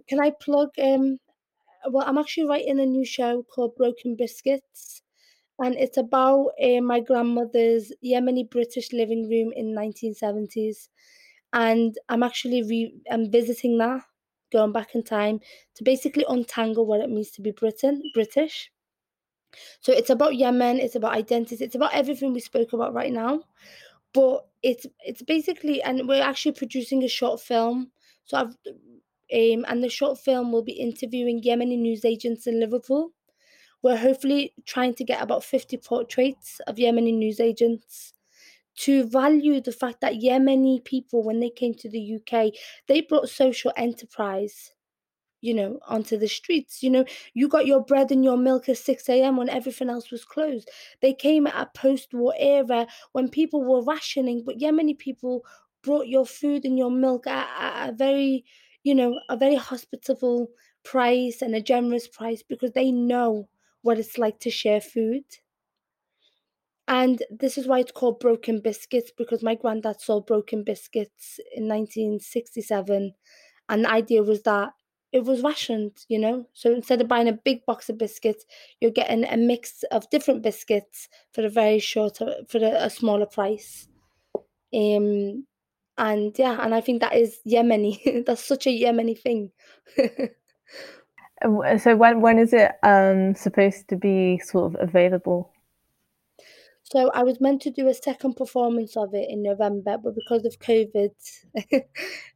can 0.08 0.20
I 0.20 0.32
plug 0.42 0.70
um 0.82 1.20
well 1.90 2.06
I'm 2.08 2.18
actually 2.18 2.48
writing 2.48 2.80
a 2.80 2.86
new 2.86 3.06
show 3.06 3.44
called 3.44 3.76
Broken 3.76 4.16
Biscuits 4.16 5.02
and 5.62 5.76
it's 5.76 5.98
about 5.98 6.54
uh, 6.62 6.82
my 6.82 7.00
grandmother's 7.00 7.92
Yemeni 8.04 8.50
British 8.50 8.92
living 8.92 9.30
room 9.30 9.54
in 9.56 9.76
1970s. 9.76 10.90
And 11.54 11.96
I'm 12.10 12.24
actually 12.24 12.64
re- 12.64 12.96
I'm 13.12 13.30
visiting 13.30 13.78
that, 13.78 14.02
going 14.52 14.72
back 14.72 14.96
in 14.96 15.04
time 15.04 15.40
to 15.76 15.84
basically 15.84 16.26
untangle 16.28 16.86
what 16.86 17.02
it 17.02 17.10
means 17.10 17.30
to 17.32 17.42
be 17.42 17.52
Britain 17.52 18.02
British. 18.14 18.72
So 19.82 19.92
it's 19.94 20.10
about 20.10 20.36
Yemen, 20.36 20.80
it's 20.80 20.96
about 20.96 21.14
identity, 21.14 21.64
it's 21.64 21.76
about 21.76 21.94
everything 21.94 22.34
we 22.34 22.40
spoke 22.40 22.74
about 22.74 22.94
right 22.94 23.12
now. 23.12 23.42
But 24.14 24.46
it's 24.62 24.86
it's 25.06 25.22
basically, 25.22 25.82
and 25.82 26.08
we're 26.08 26.24
actually 26.24 26.54
producing 26.54 27.04
a 27.04 27.08
short 27.08 27.42
film. 27.42 27.92
So 28.26 28.38
I've 28.38 28.56
um, 29.34 29.66
and 29.68 29.84
the 29.84 29.90
short 29.90 30.20
film 30.20 30.52
will 30.52 30.64
be 30.64 30.74
interviewing 30.74 31.42
Yemeni 31.42 31.78
news 31.78 32.04
agents 32.04 32.48
in 32.48 32.60
Liverpool 32.60 33.14
we're 33.82 33.98
hopefully 33.98 34.54
trying 34.66 34.94
to 34.96 35.04
get 35.04 35.22
about 35.22 35.44
50 35.44 35.78
portraits 35.78 36.62
of 36.68 36.76
Yemeni 36.76 37.14
news 37.14 37.40
agents 37.40 38.14
to 38.78 39.06
value 39.06 39.60
the 39.60 39.72
fact 39.72 40.02
that 40.02 40.14
Yemeni 40.14 40.84
people, 40.84 41.24
when 41.24 41.40
they 41.40 41.50
came 41.50 41.74
to 41.76 41.90
the 41.90 42.16
UK, 42.16 42.54
they 42.88 43.02
brought 43.02 43.30
social 43.30 43.74
enterprise, 43.76 44.72
you 45.42 45.54
know, 45.54 45.80
onto 45.88 46.18
the 46.18 46.28
streets. 46.28 46.82
You 46.84 46.90
know, 46.92 47.06
you 47.34 47.48
got 47.48 47.66
your 47.66 47.84
bread 47.84 48.12
and 48.12 48.24
your 48.24 48.38
milk 48.38 48.70
at 48.70 48.78
6 48.78 49.10
a.m. 49.10 49.38
when 49.38 49.50
everything 49.50 49.90
else 49.90 50.12
was 50.12 50.24
closed. 50.24 50.70
They 51.02 51.14
came 51.14 51.48
at 51.48 51.56
a 51.56 51.70
post 51.78 52.14
war 52.14 52.34
era 52.38 52.88
when 53.12 53.30
people 53.30 53.64
were 53.64 53.84
rationing, 53.84 54.44
but 54.46 54.60
Yemeni 54.60 54.98
people 54.98 55.44
brought 55.84 56.08
your 56.08 56.26
food 56.26 56.64
and 56.66 56.78
your 56.78 56.92
milk 56.92 57.28
at, 57.28 57.50
at 57.60 57.90
a 57.90 57.94
very, 57.94 58.46
you 58.84 58.96
know, 58.96 59.20
a 59.30 59.36
very 59.36 59.56
hospitable 59.56 60.50
price 60.84 61.42
and 61.42 61.56
a 61.56 61.62
generous 61.62 62.08
price 62.08 62.44
because 62.44 62.72
they 62.72 62.92
know 62.92 63.48
what 63.82 64.00
it's 64.00 64.18
like 64.18 64.40
to 64.40 64.50
share 64.52 64.82
food. 64.82 65.24
And 66.88 67.24
this 67.30 67.58
is 67.58 67.68
why 67.68 67.80
it's 67.80 67.92
called 67.92 68.20
broken 68.20 68.60
biscuits 68.60 69.12
because 69.18 69.44
my 69.44 69.56
granddad 69.56 70.02
sold 70.02 70.26
broken 70.26 70.64
biscuits 70.64 71.40
in 71.56 71.68
1967. 71.68 73.14
And 73.70 73.86
the 73.86 73.90
idea 73.90 74.24
was 74.24 74.42
that 74.44 74.74
it 75.12 75.24
was 75.26 75.42
rationed, 75.42 76.06
you 76.08 76.20
know. 76.20 76.48
So 76.54 76.72
instead 76.72 77.02
of 77.02 77.08
buying 77.08 77.28
a 77.28 77.34
big 77.34 77.66
box 77.66 77.90
of 77.90 77.98
biscuits, 77.98 78.46
you're 78.80 78.92
getting 78.92 79.26
a 79.26 79.38
mix 79.38 79.84
of 79.92 80.10
different 80.10 80.42
biscuits 80.42 81.10
for 81.34 81.46
a 81.46 81.50
very 81.50 81.80
short, 81.80 82.18
for 82.18 82.58
a, 82.58 82.86
a 82.86 82.90
smaller 82.90 83.26
price. 83.26 83.88
Um, 84.74 85.46
and 85.98 86.38
yeah, 86.38 86.58
and 86.62 86.74
I 86.74 86.82
think 86.82 87.02
that 87.02 87.16
is 87.16 87.40
Yemeni. 87.48 88.26
That's 88.26 88.44
such 88.44 88.68
a 88.68 88.70
Yemeni 88.70 89.20
thing. 89.20 89.52
So 91.80 91.96
when 91.96 92.22
when 92.22 92.38
is 92.38 92.54
it 92.54 92.74
um 92.84 93.34
supposed 93.34 93.88
to 93.88 93.96
be 93.96 94.38
sort 94.38 94.76
of 94.76 94.90
available? 94.90 95.52
So 96.92 97.10
I 97.14 97.24
was 97.24 97.40
meant 97.40 97.62
to 97.62 97.72
do 97.72 97.88
a 97.88 97.94
second 97.94 98.36
performance 98.36 98.98
of 98.98 99.14
it 99.14 99.30
in 99.30 99.42
November, 99.42 99.98
but 99.98 100.14
because 100.14 100.44
of 100.44 100.60
COVID, 100.60 101.12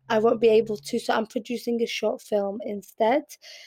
I 0.09 0.19
won't 0.19 0.39
be 0.39 0.47
able 0.47 0.77
to. 0.77 0.97
So 0.97 1.13
I'm 1.13 1.25
producing 1.25 1.81
a 1.81 1.85
short 1.85 2.21
film 2.21 2.59
instead. 2.63 3.23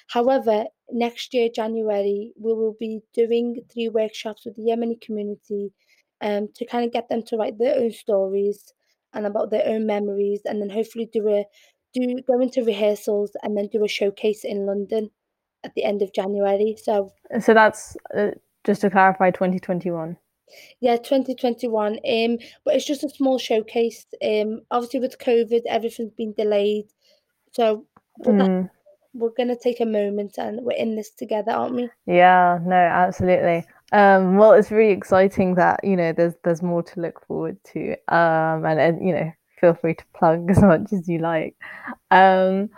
However, 0.09 0.65
next 0.91 1.35
year, 1.35 1.51
January, 1.55 2.33
we 2.41 2.55
will 2.55 2.75
be 2.81 3.01
doing 3.13 3.57
three 3.71 3.91
workshops 3.91 4.47
with 4.47 4.57
the 4.57 4.63
Yemeni 4.63 4.99
community 4.99 5.75
um, 6.23 6.49
to 6.55 6.65
kind 6.65 6.87
of 6.87 6.93
get 6.93 7.11
them 7.11 7.23
to 7.25 7.37
write 7.37 7.59
their 7.59 7.79
own 7.79 7.93
stories 7.93 8.73
and 9.13 9.27
about 9.27 9.51
their 9.51 9.67
own 9.67 9.87
memories, 9.87 10.41
and 10.47 10.63
then 10.63 10.71
hopefully 10.71 11.11
do 11.13 11.29
a 11.29 11.45
do 11.93 12.21
go 12.27 12.41
into 12.41 12.65
rehearsals 12.65 13.33
and 13.43 13.59
then 13.59 13.69
do 13.71 13.85
a 13.85 13.89
showcase 13.89 14.43
in 14.43 14.65
London 14.65 15.11
at 15.65 15.75
the 15.75 15.85
end 15.85 16.01
of 16.01 16.15
January. 16.15 16.77
So 16.83 17.13
so 17.41 17.53
that's 17.53 17.95
uh, 18.17 18.31
just 18.65 18.81
to 18.81 18.91
clarify, 18.91 19.31
2021. 19.31 20.17
Yeah, 20.81 20.97
2021. 20.97 21.93
Um, 21.93 22.39
but 22.65 22.75
it's 22.75 22.87
just 22.87 23.05
a 23.05 23.11
small 23.11 23.39
showcase. 23.39 24.07
Um, 24.25 24.63
obviously 24.71 25.01
with 25.01 25.19
COVID, 25.19 25.63
everything's 25.69 26.13
been 26.13 26.33
delayed. 26.33 26.87
So, 27.53 27.87
mm. 28.25 28.71
we're 29.15 29.31
gonna 29.37 29.57
take 29.57 29.81
a 29.81 29.87
moment 29.87 30.39
and 30.39 30.61
we're 30.63 30.77
in 30.77 30.97
this 30.97 31.11
together, 31.11 31.53
aren't 31.53 31.75
we? 31.75 31.91
Yeah, 32.07 32.59
no, 32.63 32.77
absolutely. 32.77 33.65
Um, 33.93 34.37
well, 34.37 34.53
it's 34.53 34.71
really 34.71 34.93
exciting 34.93 35.55
that 35.55 35.81
you 35.83 35.97
know 35.97 36.13
there's 36.13 36.35
there's 36.45 36.63
more 36.63 36.83
to 36.83 37.01
look 37.01 37.25
forward 37.27 37.57
to. 37.73 37.93
Um, 38.09 38.65
and, 38.65 38.81
and 38.81 39.07
you 39.07 39.15
know, 39.15 39.33
feel 39.61 39.75
free 39.75 39.95
to 39.95 40.05
plug 40.15 40.51
as 40.51 40.63
much 40.63 40.93
as 40.93 41.09
you 41.09 41.19
like. 41.19 41.57
Um, 42.11 42.71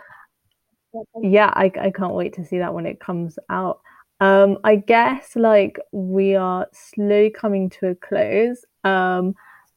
yeah, 1.21 1.51
I 1.53 1.71
I 1.79 1.91
can't 1.91 2.13
wait 2.13 2.33
to 2.33 2.45
see 2.45 2.59
that 2.59 2.73
when 2.73 2.85
it 2.85 2.99
comes 2.99 3.37
out. 3.49 3.81
Um, 4.21 4.59
I 4.63 4.75
guess 4.75 5.35
like 5.35 5.79
we 5.91 6.35
are 6.35 6.67
slowly 6.71 7.31
coming 7.31 7.71
to 7.71 7.87
a 7.87 7.95
close. 7.95 8.63
Um, 8.83 9.33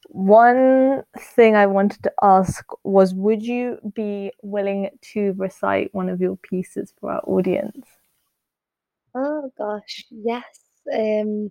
one 0.09 1.03
thing 1.19 1.57
I 1.57 1.67
wanted 1.67 2.03
to 2.03 2.13
ask 2.23 2.63
was 2.85 3.15
would 3.15 3.43
you 3.43 3.79
be 3.95 4.33
willing 4.43 4.91
to 5.15 5.33
recite 5.39 5.95
one 5.95 6.11
of 6.11 6.21
your 6.21 6.37
pieces 6.37 6.93
for 7.01 7.13
our 7.13 7.23
audience? 7.27 7.87
Oh 9.15 9.51
gosh, 9.57 10.05
yes. 10.11 10.45
Um, 10.95 11.51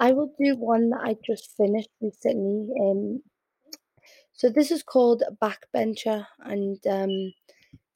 I 0.00 0.12
will 0.12 0.32
do 0.42 0.56
one 0.56 0.88
that 0.90 1.00
I 1.02 1.16
just 1.26 1.54
finished 1.58 1.90
recently. 2.00 2.68
Um, 2.80 3.22
so 4.32 4.48
this 4.48 4.70
is 4.70 4.82
called 4.82 5.24
Backbencher, 5.42 6.26
and 6.40 6.78
um, 6.86 7.34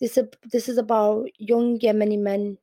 this 0.01 0.19
is 0.19 0.29
this 0.53 0.69
is 0.69 0.77
about 0.77 1.29
young 1.39 1.79
Yemeni 1.79 2.19
men 2.19 2.59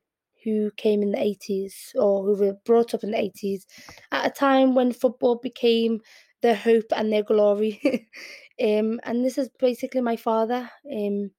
who 0.48 0.70
came 0.76 1.02
in 1.02 1.12
the 1.12 1.18
80s 1.18 1.94
or 1.94 2.24
who 2.24 2.34
were 2.34 2.56
brought 2.64 2.94
up 2.94 3.04
in 3.04 3.12
the 3.12 3.18
80s 3.18 3.64
at 4.12 4.26
a 4.26 4.30
time 4.30 4.74
when 4.74 4.92
football 4.92 5.36
became 5.36 6.00
their 6.42 6.54
hope 6.54 6.86
and 6.96 7.12
their 7.12 7.22
glory. 7.22 7.80
um, 8.62 9.00
and 9.04 9.24
this 9.24 9.38
is 9.38 9.50
basically 9.58 10.00
my 10.00 10.16
father. 10.16 10.70
Um, 10.90 11.30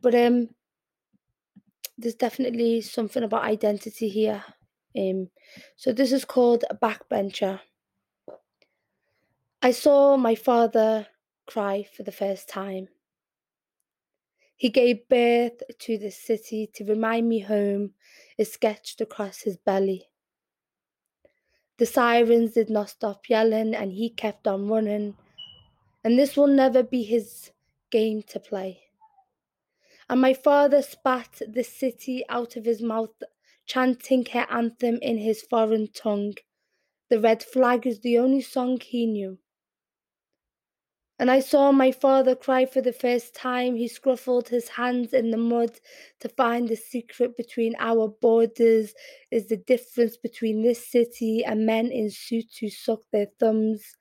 but 0.00 0.14
um, 0.14 0.48
there's 1.98 2.14
definitely 2.14 2.80
something 2.80 3.22
about 3.22 3.44
identity 3.44 4.08
here. 4.08 4.42
Um, 4.98 5.28
so 5.76 5.92
this 5.92 6.12
is 6.12 6.24
called 6.24 6.64
a 6.70 6.76
backbencher. 6.76 7.60
I 9.62 9.70
saw 9.70 10.16
my 10.16 10.34
father 10.34 11.06
cry 11.46 11.86
for 11.96 12.02
the 12.02 12.12
first 12.12 12.48
time. 12.48 12.88
He 14.62 14.68
gave 14.68 15.08
birth 15.08 15.60
to 15.76 15.98
the 15.98 16.12
city 16.12 16.70
to 16.74 16.84
remind 16.84 17.28
me 17.28 17.40
home 17.40 17.94
is 18.38 18.52
sketched 18.52 19.00
across 19.00 19.40
his 19.40 19.56
belly. 19.56 20.04
The 21.78 21.86
sirens 21.86 22.52
did 22.52 22.70
not 22.70 22.90
stop 22.90 23.28
yelling 23.28 23.74
and 23.74 23.90
he 23.90 24.08
kept 24.08 24.46
on 24.46 24.68
running. 24.68 25.16
And 26.04 26.16
this 26.16 26.36
will 26.36 26.46
never 26.46 26.84
be 26.84 27.02
his 27.02 27.50
game 27.90 28.22
to 28.28 28.38
play. 28.38 28.82
And 30.08 30.20
my 30.20 30.32
father 30.32 30.80
spat 30.80 31.42
the 31.44 31.64
city 31.64 32.24
out 32.28 32.54
of 32.54 32.64
his 32.64 32.80
mouth, 32.80 33.20
chanting 33.66 34.24
her 34.26 34.46
anthem 34.48 35.00
in 35.02 35.18
his 35.18 35.42
foreign 35.42 35.88
tongue. 35.88 36.34
The 37.08 37.18
red 37.18 37.42
flag 37.42 37.84
is 37.84 37.98
the 37.98 38.16
only 38.16 38.42
song 38.42 38.78
he 38.78 39.06
knew. 39.06 39.38
And 41.18 41.30
I 41.30 41.40
saw 41.40 41.72
my 41.72 41.92
father 41.92 42.34
cry 42.34 42.66
for 42.66 42.80
the 42.80 42.92
first 42.92 43.34
time. 43.34 43.76
He 43.76 43.88
scruffled 43.88 44.48
his 44.48 44.68
hands 44.68 45.12
in 45.12 45.30
the 45.30 45.36
mud 45.36 45.78
to 46.20 46.28
find 46.28 46.68
the 46.68 46.76
secret 46.76 47.36
between 47.36 47.76
our 47.78 48.08
borders 48.08 48.94
is 49.30 49.46
the 49.46 49.58
difference 49.58 50.16
between 50.16 50.62
this 50.62 50.90
city 50.90 51.44
and 51.44 51.66
men 51.66 51.92
in 51.92 52.10
suits 52.10 52.58
who 52.58 52.68
suck 52.68 53.02
their 53.12 53.28
thumbs 53.38 53.94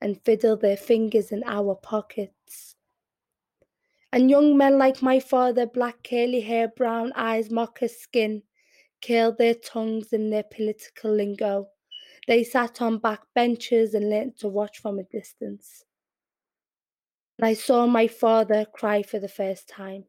and 0.00 0.22
fiddle 0.24 0.56
their 0.56 0.76
fingers 0.76 1.32
in 1.32 1.42
our 1.44 1.74
pockets. 1.74 2.76
And 4.12 4.30
young 4.30 4.56
men 4.56 4.78
like 4.78 5.02
my 5.02 5.18
father, 5.18 5.66
black 5.66 6.02
curly 6.08 6.40
hair, 6.40 6.68
brown 6.68 7.12
eyes, 7.14 7.50
mocha 7.50 7.88
skin, 7.88 8.42
curled 9.04 9.38
their 9.38 9.54
tongues 9.54 10.12
in 10.12 10.30
their 10.30 10.44
political 10.44 11.12
lingo. 11.12 11.68
They 12.26 12.44
sat 12.44 12.82
on 12.82 12.98
back 12.98 13.22
benches 13.34 13.94
and 13.94 14.10
learnt 14.10 14.38
to 14.38 14.48
watch 14.48 14.78
from 14.78 14.98
a 14.98 15.04
distance 15.04 15.84
and 17.40 17.48
I 17.48 17.54
saw 17.54 17.86
my 17.86 18.06
father 18.06 18.66
cry 18.66 19.02
for 19.02 19.18
the 19.18 19.28
first 19.28 19.66
time. 19.66 20.04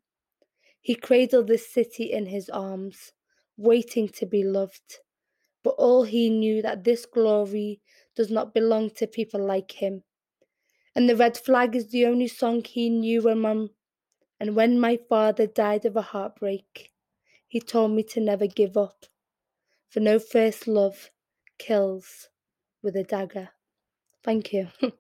He 0.82 0.96
cradled 0.96 1.48
the 1.48 1.58
city 1.58 2.12
in 2.12 2.26
his 2.26 2.50
arms, 2.50 3.14
waiting 3.56 4.10
to 4.10 4.26
be 4.26 4.44
loved. 4.44 5.00
But 5.64 5.76
all 5.78 6.04
he 6.04 6.30
knew 6.30 6.62
that 6.62 6.84
this 6.84 7.06
glory 7.06 7.80
does 8.18 8.30
not 8.30 8.54
belong 8.54 8.90
to 8.96 9.08
people 9.08 9.42
like 9.46 9.72
him. 9.72 10.04
And 10.94 11.10
the 11.10 11.16
red 11.16 11.38
flag 11.38 11.74
is 11.74 11.90
the 11.92 12.06
only 12.06 12.28
song 12.28 12.66
he 12.66 12.90
knew 12.90 13.22
when 13.22 13.70
and 14.42 14.54
when 14.54 14.78
my 14.78 14.98
father 14.98 15.48
died 15.48 15.86
of 15.86 15.96
a 15.96 16.02
heartbreak, 16.02 16.92
he 17.48 17.62
told 17.62 17.92
me 17.92 18.04
to 18.04 18.20
never 18.20 18.48
give 18.48 18.76
up. 18.76 19.06
For 19.90 20.02
no 20.02 20.20
first 20.20 20.68
love 20.68 21.12
kills 21.58 22.28
with 22.84 22.98
a 22.98 23.04
dagger. 23.04 23.52
Thank 24.22 24.52
you. 24.52 24.68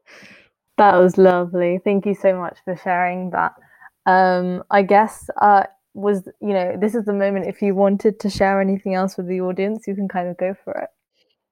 That 0.82 0.98
was 0.98 1.16
lovely. 1.16 1.80
Thank 1.84 2.08
you 2.08 2.16
so 2.16 2.36
much 2.36 2.58
for 2.66 2.76
sharing 2.76 3.30
that. 3.30 3.54
Um, 4.08 4.64
I 4.72 4.82
guess 4.82 5.30
uh, 5.40 5.66
was 5.94 6.28
you 6.42 6.54
know 6.54 6.76
this 6.82 6.96
is 6.96 7.06
the 7.06 7.14
moment 7.14 7.46
if 7.46 7.62
you 7.62 7.76
wanted 7.76 8.20
to 8.22 8.32
share 8.32 8.60
anything 8.60 8.96
else 8.96 9.16
with 9.16 9.28
the 9.28 9.42
audience, 9.42 9.86
you 9.86 9.94
can 9.94 10.08
kind 10.08 10.28
of 10.28 10.38
go 10.38 10.56
for 10.64 10.74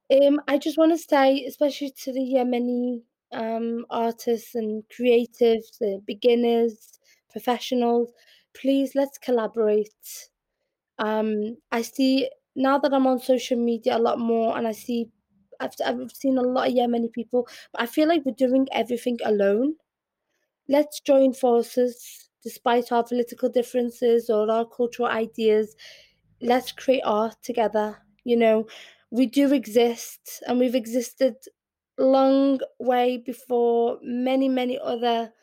it. 0.10 0.26
Um, 0.26 0.42
I 0.48 0.58
just 0.58 0.80
want 0.80 0.94
to 0.94 0.98
say, 0.98 1.46
especially 1.46 1.94
to 2.06 2.12
the 2.12 2.22
Yemeni 2.22 3.02
um, 3.32 3.86
artists 3.92 4.56
and 4.56 4.84
creatives, 4.90 5.78
the 5.80 6.02
beginners, 6.08 6.98
professionals, 7.30 8.12
please 8.60 8.94
let's 8.96 9.20
collaborate. 9.20 10.32
Um, 10.98 11.58
I 11.72 11.84
see 11.84 12.32
now 12.56 12.80
that 12.80 12.96
I'm 12.96 13.06
on 13.06 13.20
social 13.20 13.64
media 13.64 13.96
a 13.96 14.00
lot 14.00 14.18
more, 14.18 14.58
and 14.58 14.68
I 14.68 14.72
see 14.72 15.12
I've 15.60 15.74
I've 15.86 16.12
seen 16.12 16.38
a 16.38 16.42
lot 16.42 16.70
of 16.70 16.74
Yemeni 16.74 17.12
people, 17.12 17.48
but 17.72 17.82
I 17.82 17.86
feel 17.86 18.08
like 18.08 18.26
we're 18.26 18.34
doing 18.36 18.68
everything 18.72 19.18
alone. 19.26 19.76
Let's 20.68 21.00
join 21.00 21.34
forces, 21.34 22.30
despite 22.44 22.92
our 22.92 23.04
political 23.04 23.50
differences 23.50 24.30
or 24.30 24.50
our 24.52 24.66
cultural 24.66 25.10
ideas. 25.10 25.76
Let's 26.42 26.72
create 26.72 27.02
art 27.06 27.36
together. 27.44 27.98
You 28.24 28.38
know, 28.38 28.68
we 29.12 29.26
do 29.26 29.54
exist, 29.54 30.44
and 30.48 30.60
we've 30.60 30.76
existed 30.76 31.36
long 31.98 32.60
way 32.80 33.18
before 33.18 34.00
many 34.02 34.48
many 34.50 34.80
other 34.80 35.34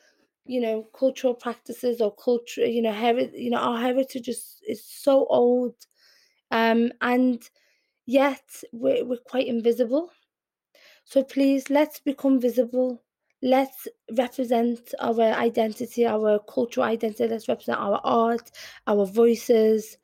you 0.47 0.61
know 0.61 0.85
cultural 0.99 1.35
practices 1.35 2.01
or 2.01 2.14
culture 2.17 2.67
you 2.67 2.83
know 2.83 2.93
heri- 2.93 3.33
you 3.35 3.51
know 3.51 3.59
our 3.59 3.79
heritage 3.81 4.29
is, 4.29 4.61
is 4.69 4.85
so 4.85 5.27
old 5.27 5.75
um 6.51 6.93
and 7.01 7.51
yet 8.07 8.45
we're, 8.73 9.05
we're 9.05 9.19
quite 9.19 9.47
invisible. 9.47 10.11
So 11.05 11.23
please, 11.23 11.71
let's 11.71 12.01
become 12.01 12.41
visible. 12.41 13.03
Let's 13.43 13.87
represent 14.17 14.95
our 14.99 15.21
identity, 15.21 16.07
our 16.07 16.41
cultural 16.49 16.87
identity. 16.87 17.29
Let's 17.29 17.49
represent 17.49 17.79
our 17.79 18.01
art, 18.03 18.51
our 18.87 19.07
voices, 19.07 19.99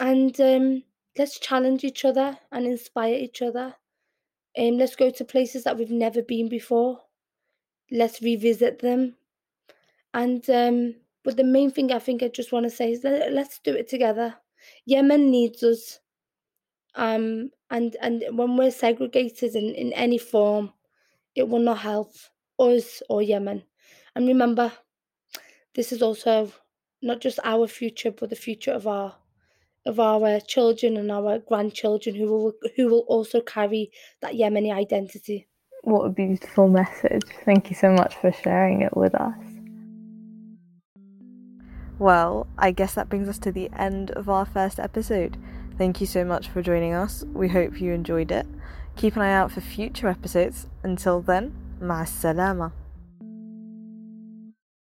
and 0.00 0.38
um, 0.40 0.82
let's 1.16 1.38
challenge 1.38 1.84
each 1.84 2.04
other 2.04 2.36
and 2.50 2.66
inspire 2.66 3.14
each 3.14 3.42
other. 3.42 3.74
Um, 4.58 4.76
let's 4.76 4.96
go 4.96 5.10
to 5.10 5.24
places 5.24 5.64
that 5.64 5.78
we've 5.78 5.90
never 5.90 6.22
been 6.22 6.48
before. 6.48 7.00
Let's 7.90 8.20
revisit 8.20 8.80
them. 8.80 9.16
And 10.14 10.48
um, 10.50 10.94
but 11.24 11.36
the 11.36 11.44
main 11.44 11.70
thing 11.70 11.92
I 11.92 11.98
think 12.00 12.22
I 12.22 12.28
just 12.28 12.52
want 12.52 12.64
to 12.64 12.70
say 12.70 12.92
is 12.92 13.04
let, 13.04 13.32
let's 13.32 13.60
do 13.60 13.72
it 13.72 13.88
together. 13.88 14.34
Yemen 14.84 15.30
needs 15.30 15.62
us. 15.62 16.00
Um, 16.94 17.50
and 17.70 17.96
and 18.00 18.24
when 18.32 18.56
we're 18.56 18.70
segregated 18.70 19.54
in, 19.54 19.74
in 19.74 19.92
any 19.94 20.18
form, 20.18 20.72
it 21.34 21.48
will 21.48 21.60
not 21.60 21.78
help 21.78 22.12
us 22.58 23.02
or 23.08 23.22
Yemen. 23.22 23.62
And 24.14 24.28
remember, 24.28 24.72
this 25.74 25.92
is 25.92 26.02
also 26.02 26.52
not 27.00 27.20
just 27.20 27.38
our 27.44 27.66
future, 27.66 28.10
but 28.10 28.30
the 28.30 28.36
future 28.36 28.72
of 28.72 28.86
our 28.86 29.16
of 29.84 29.98
our 29.98 30.38
children 30.40 30.96
and 30.96 31.10
our 31.10 31.38
grandchildren 31.38 32.14
who 32.14 32.26
will 32.26 32.52
who 32.76 32.88
will 32.88 33.04
also 33.08 33.40
carry 33.40 33.90
that 34.20 34.34
Yemeni 34.34 34.72
identity. 34.72 35.48
What 35.82 36.04
a 36.04 36.10
beautiful 36.10 36.68
message. 36.68 37.22
Thank 37.44 37.68
you 37.70 37.74
so 37.74 37.90
much 37.90 38.14
for 38.14 38.30
sharing 38.30 38.82
it 38.82 38.96
with 38.96 39.14
us. 39.16 39.34
Well, 41.98 42.46
I 42.58 42.70
guess 42.70 42.94
that 42.94 43.08
brings 43.08 43.28
us 43.28 43.38
to 43.40 43.52
the 43.52 43.70
end 43.76 44.10
of 44.12 44.28
our 44.28 44.44
first 44.44 44.78
episode. 44.78 45.36
Thank 45.78 46.00
you 46.00 46.06
so 46.06 46.24
much 46.24 46.48
for 46.48 46.62
joining 46.62 46.92
us. 46.92 47.24
We 47.32 47.48
hope 47.48 47.80
you 47.80 47.92
enjoyed 47.92 48.30
it. 48.30 48.46
Keep 48.96 49.16
an 49.16 49.22
eye 49.22 49.32
out 49.32 49.50
for 49.50 49.60
future 49.60 50.08
episodes. 50.08 50.66
Until 50.82 51.20
then, 51.20 51.54
ma 51.80 52.04
salama. 52.04 52.72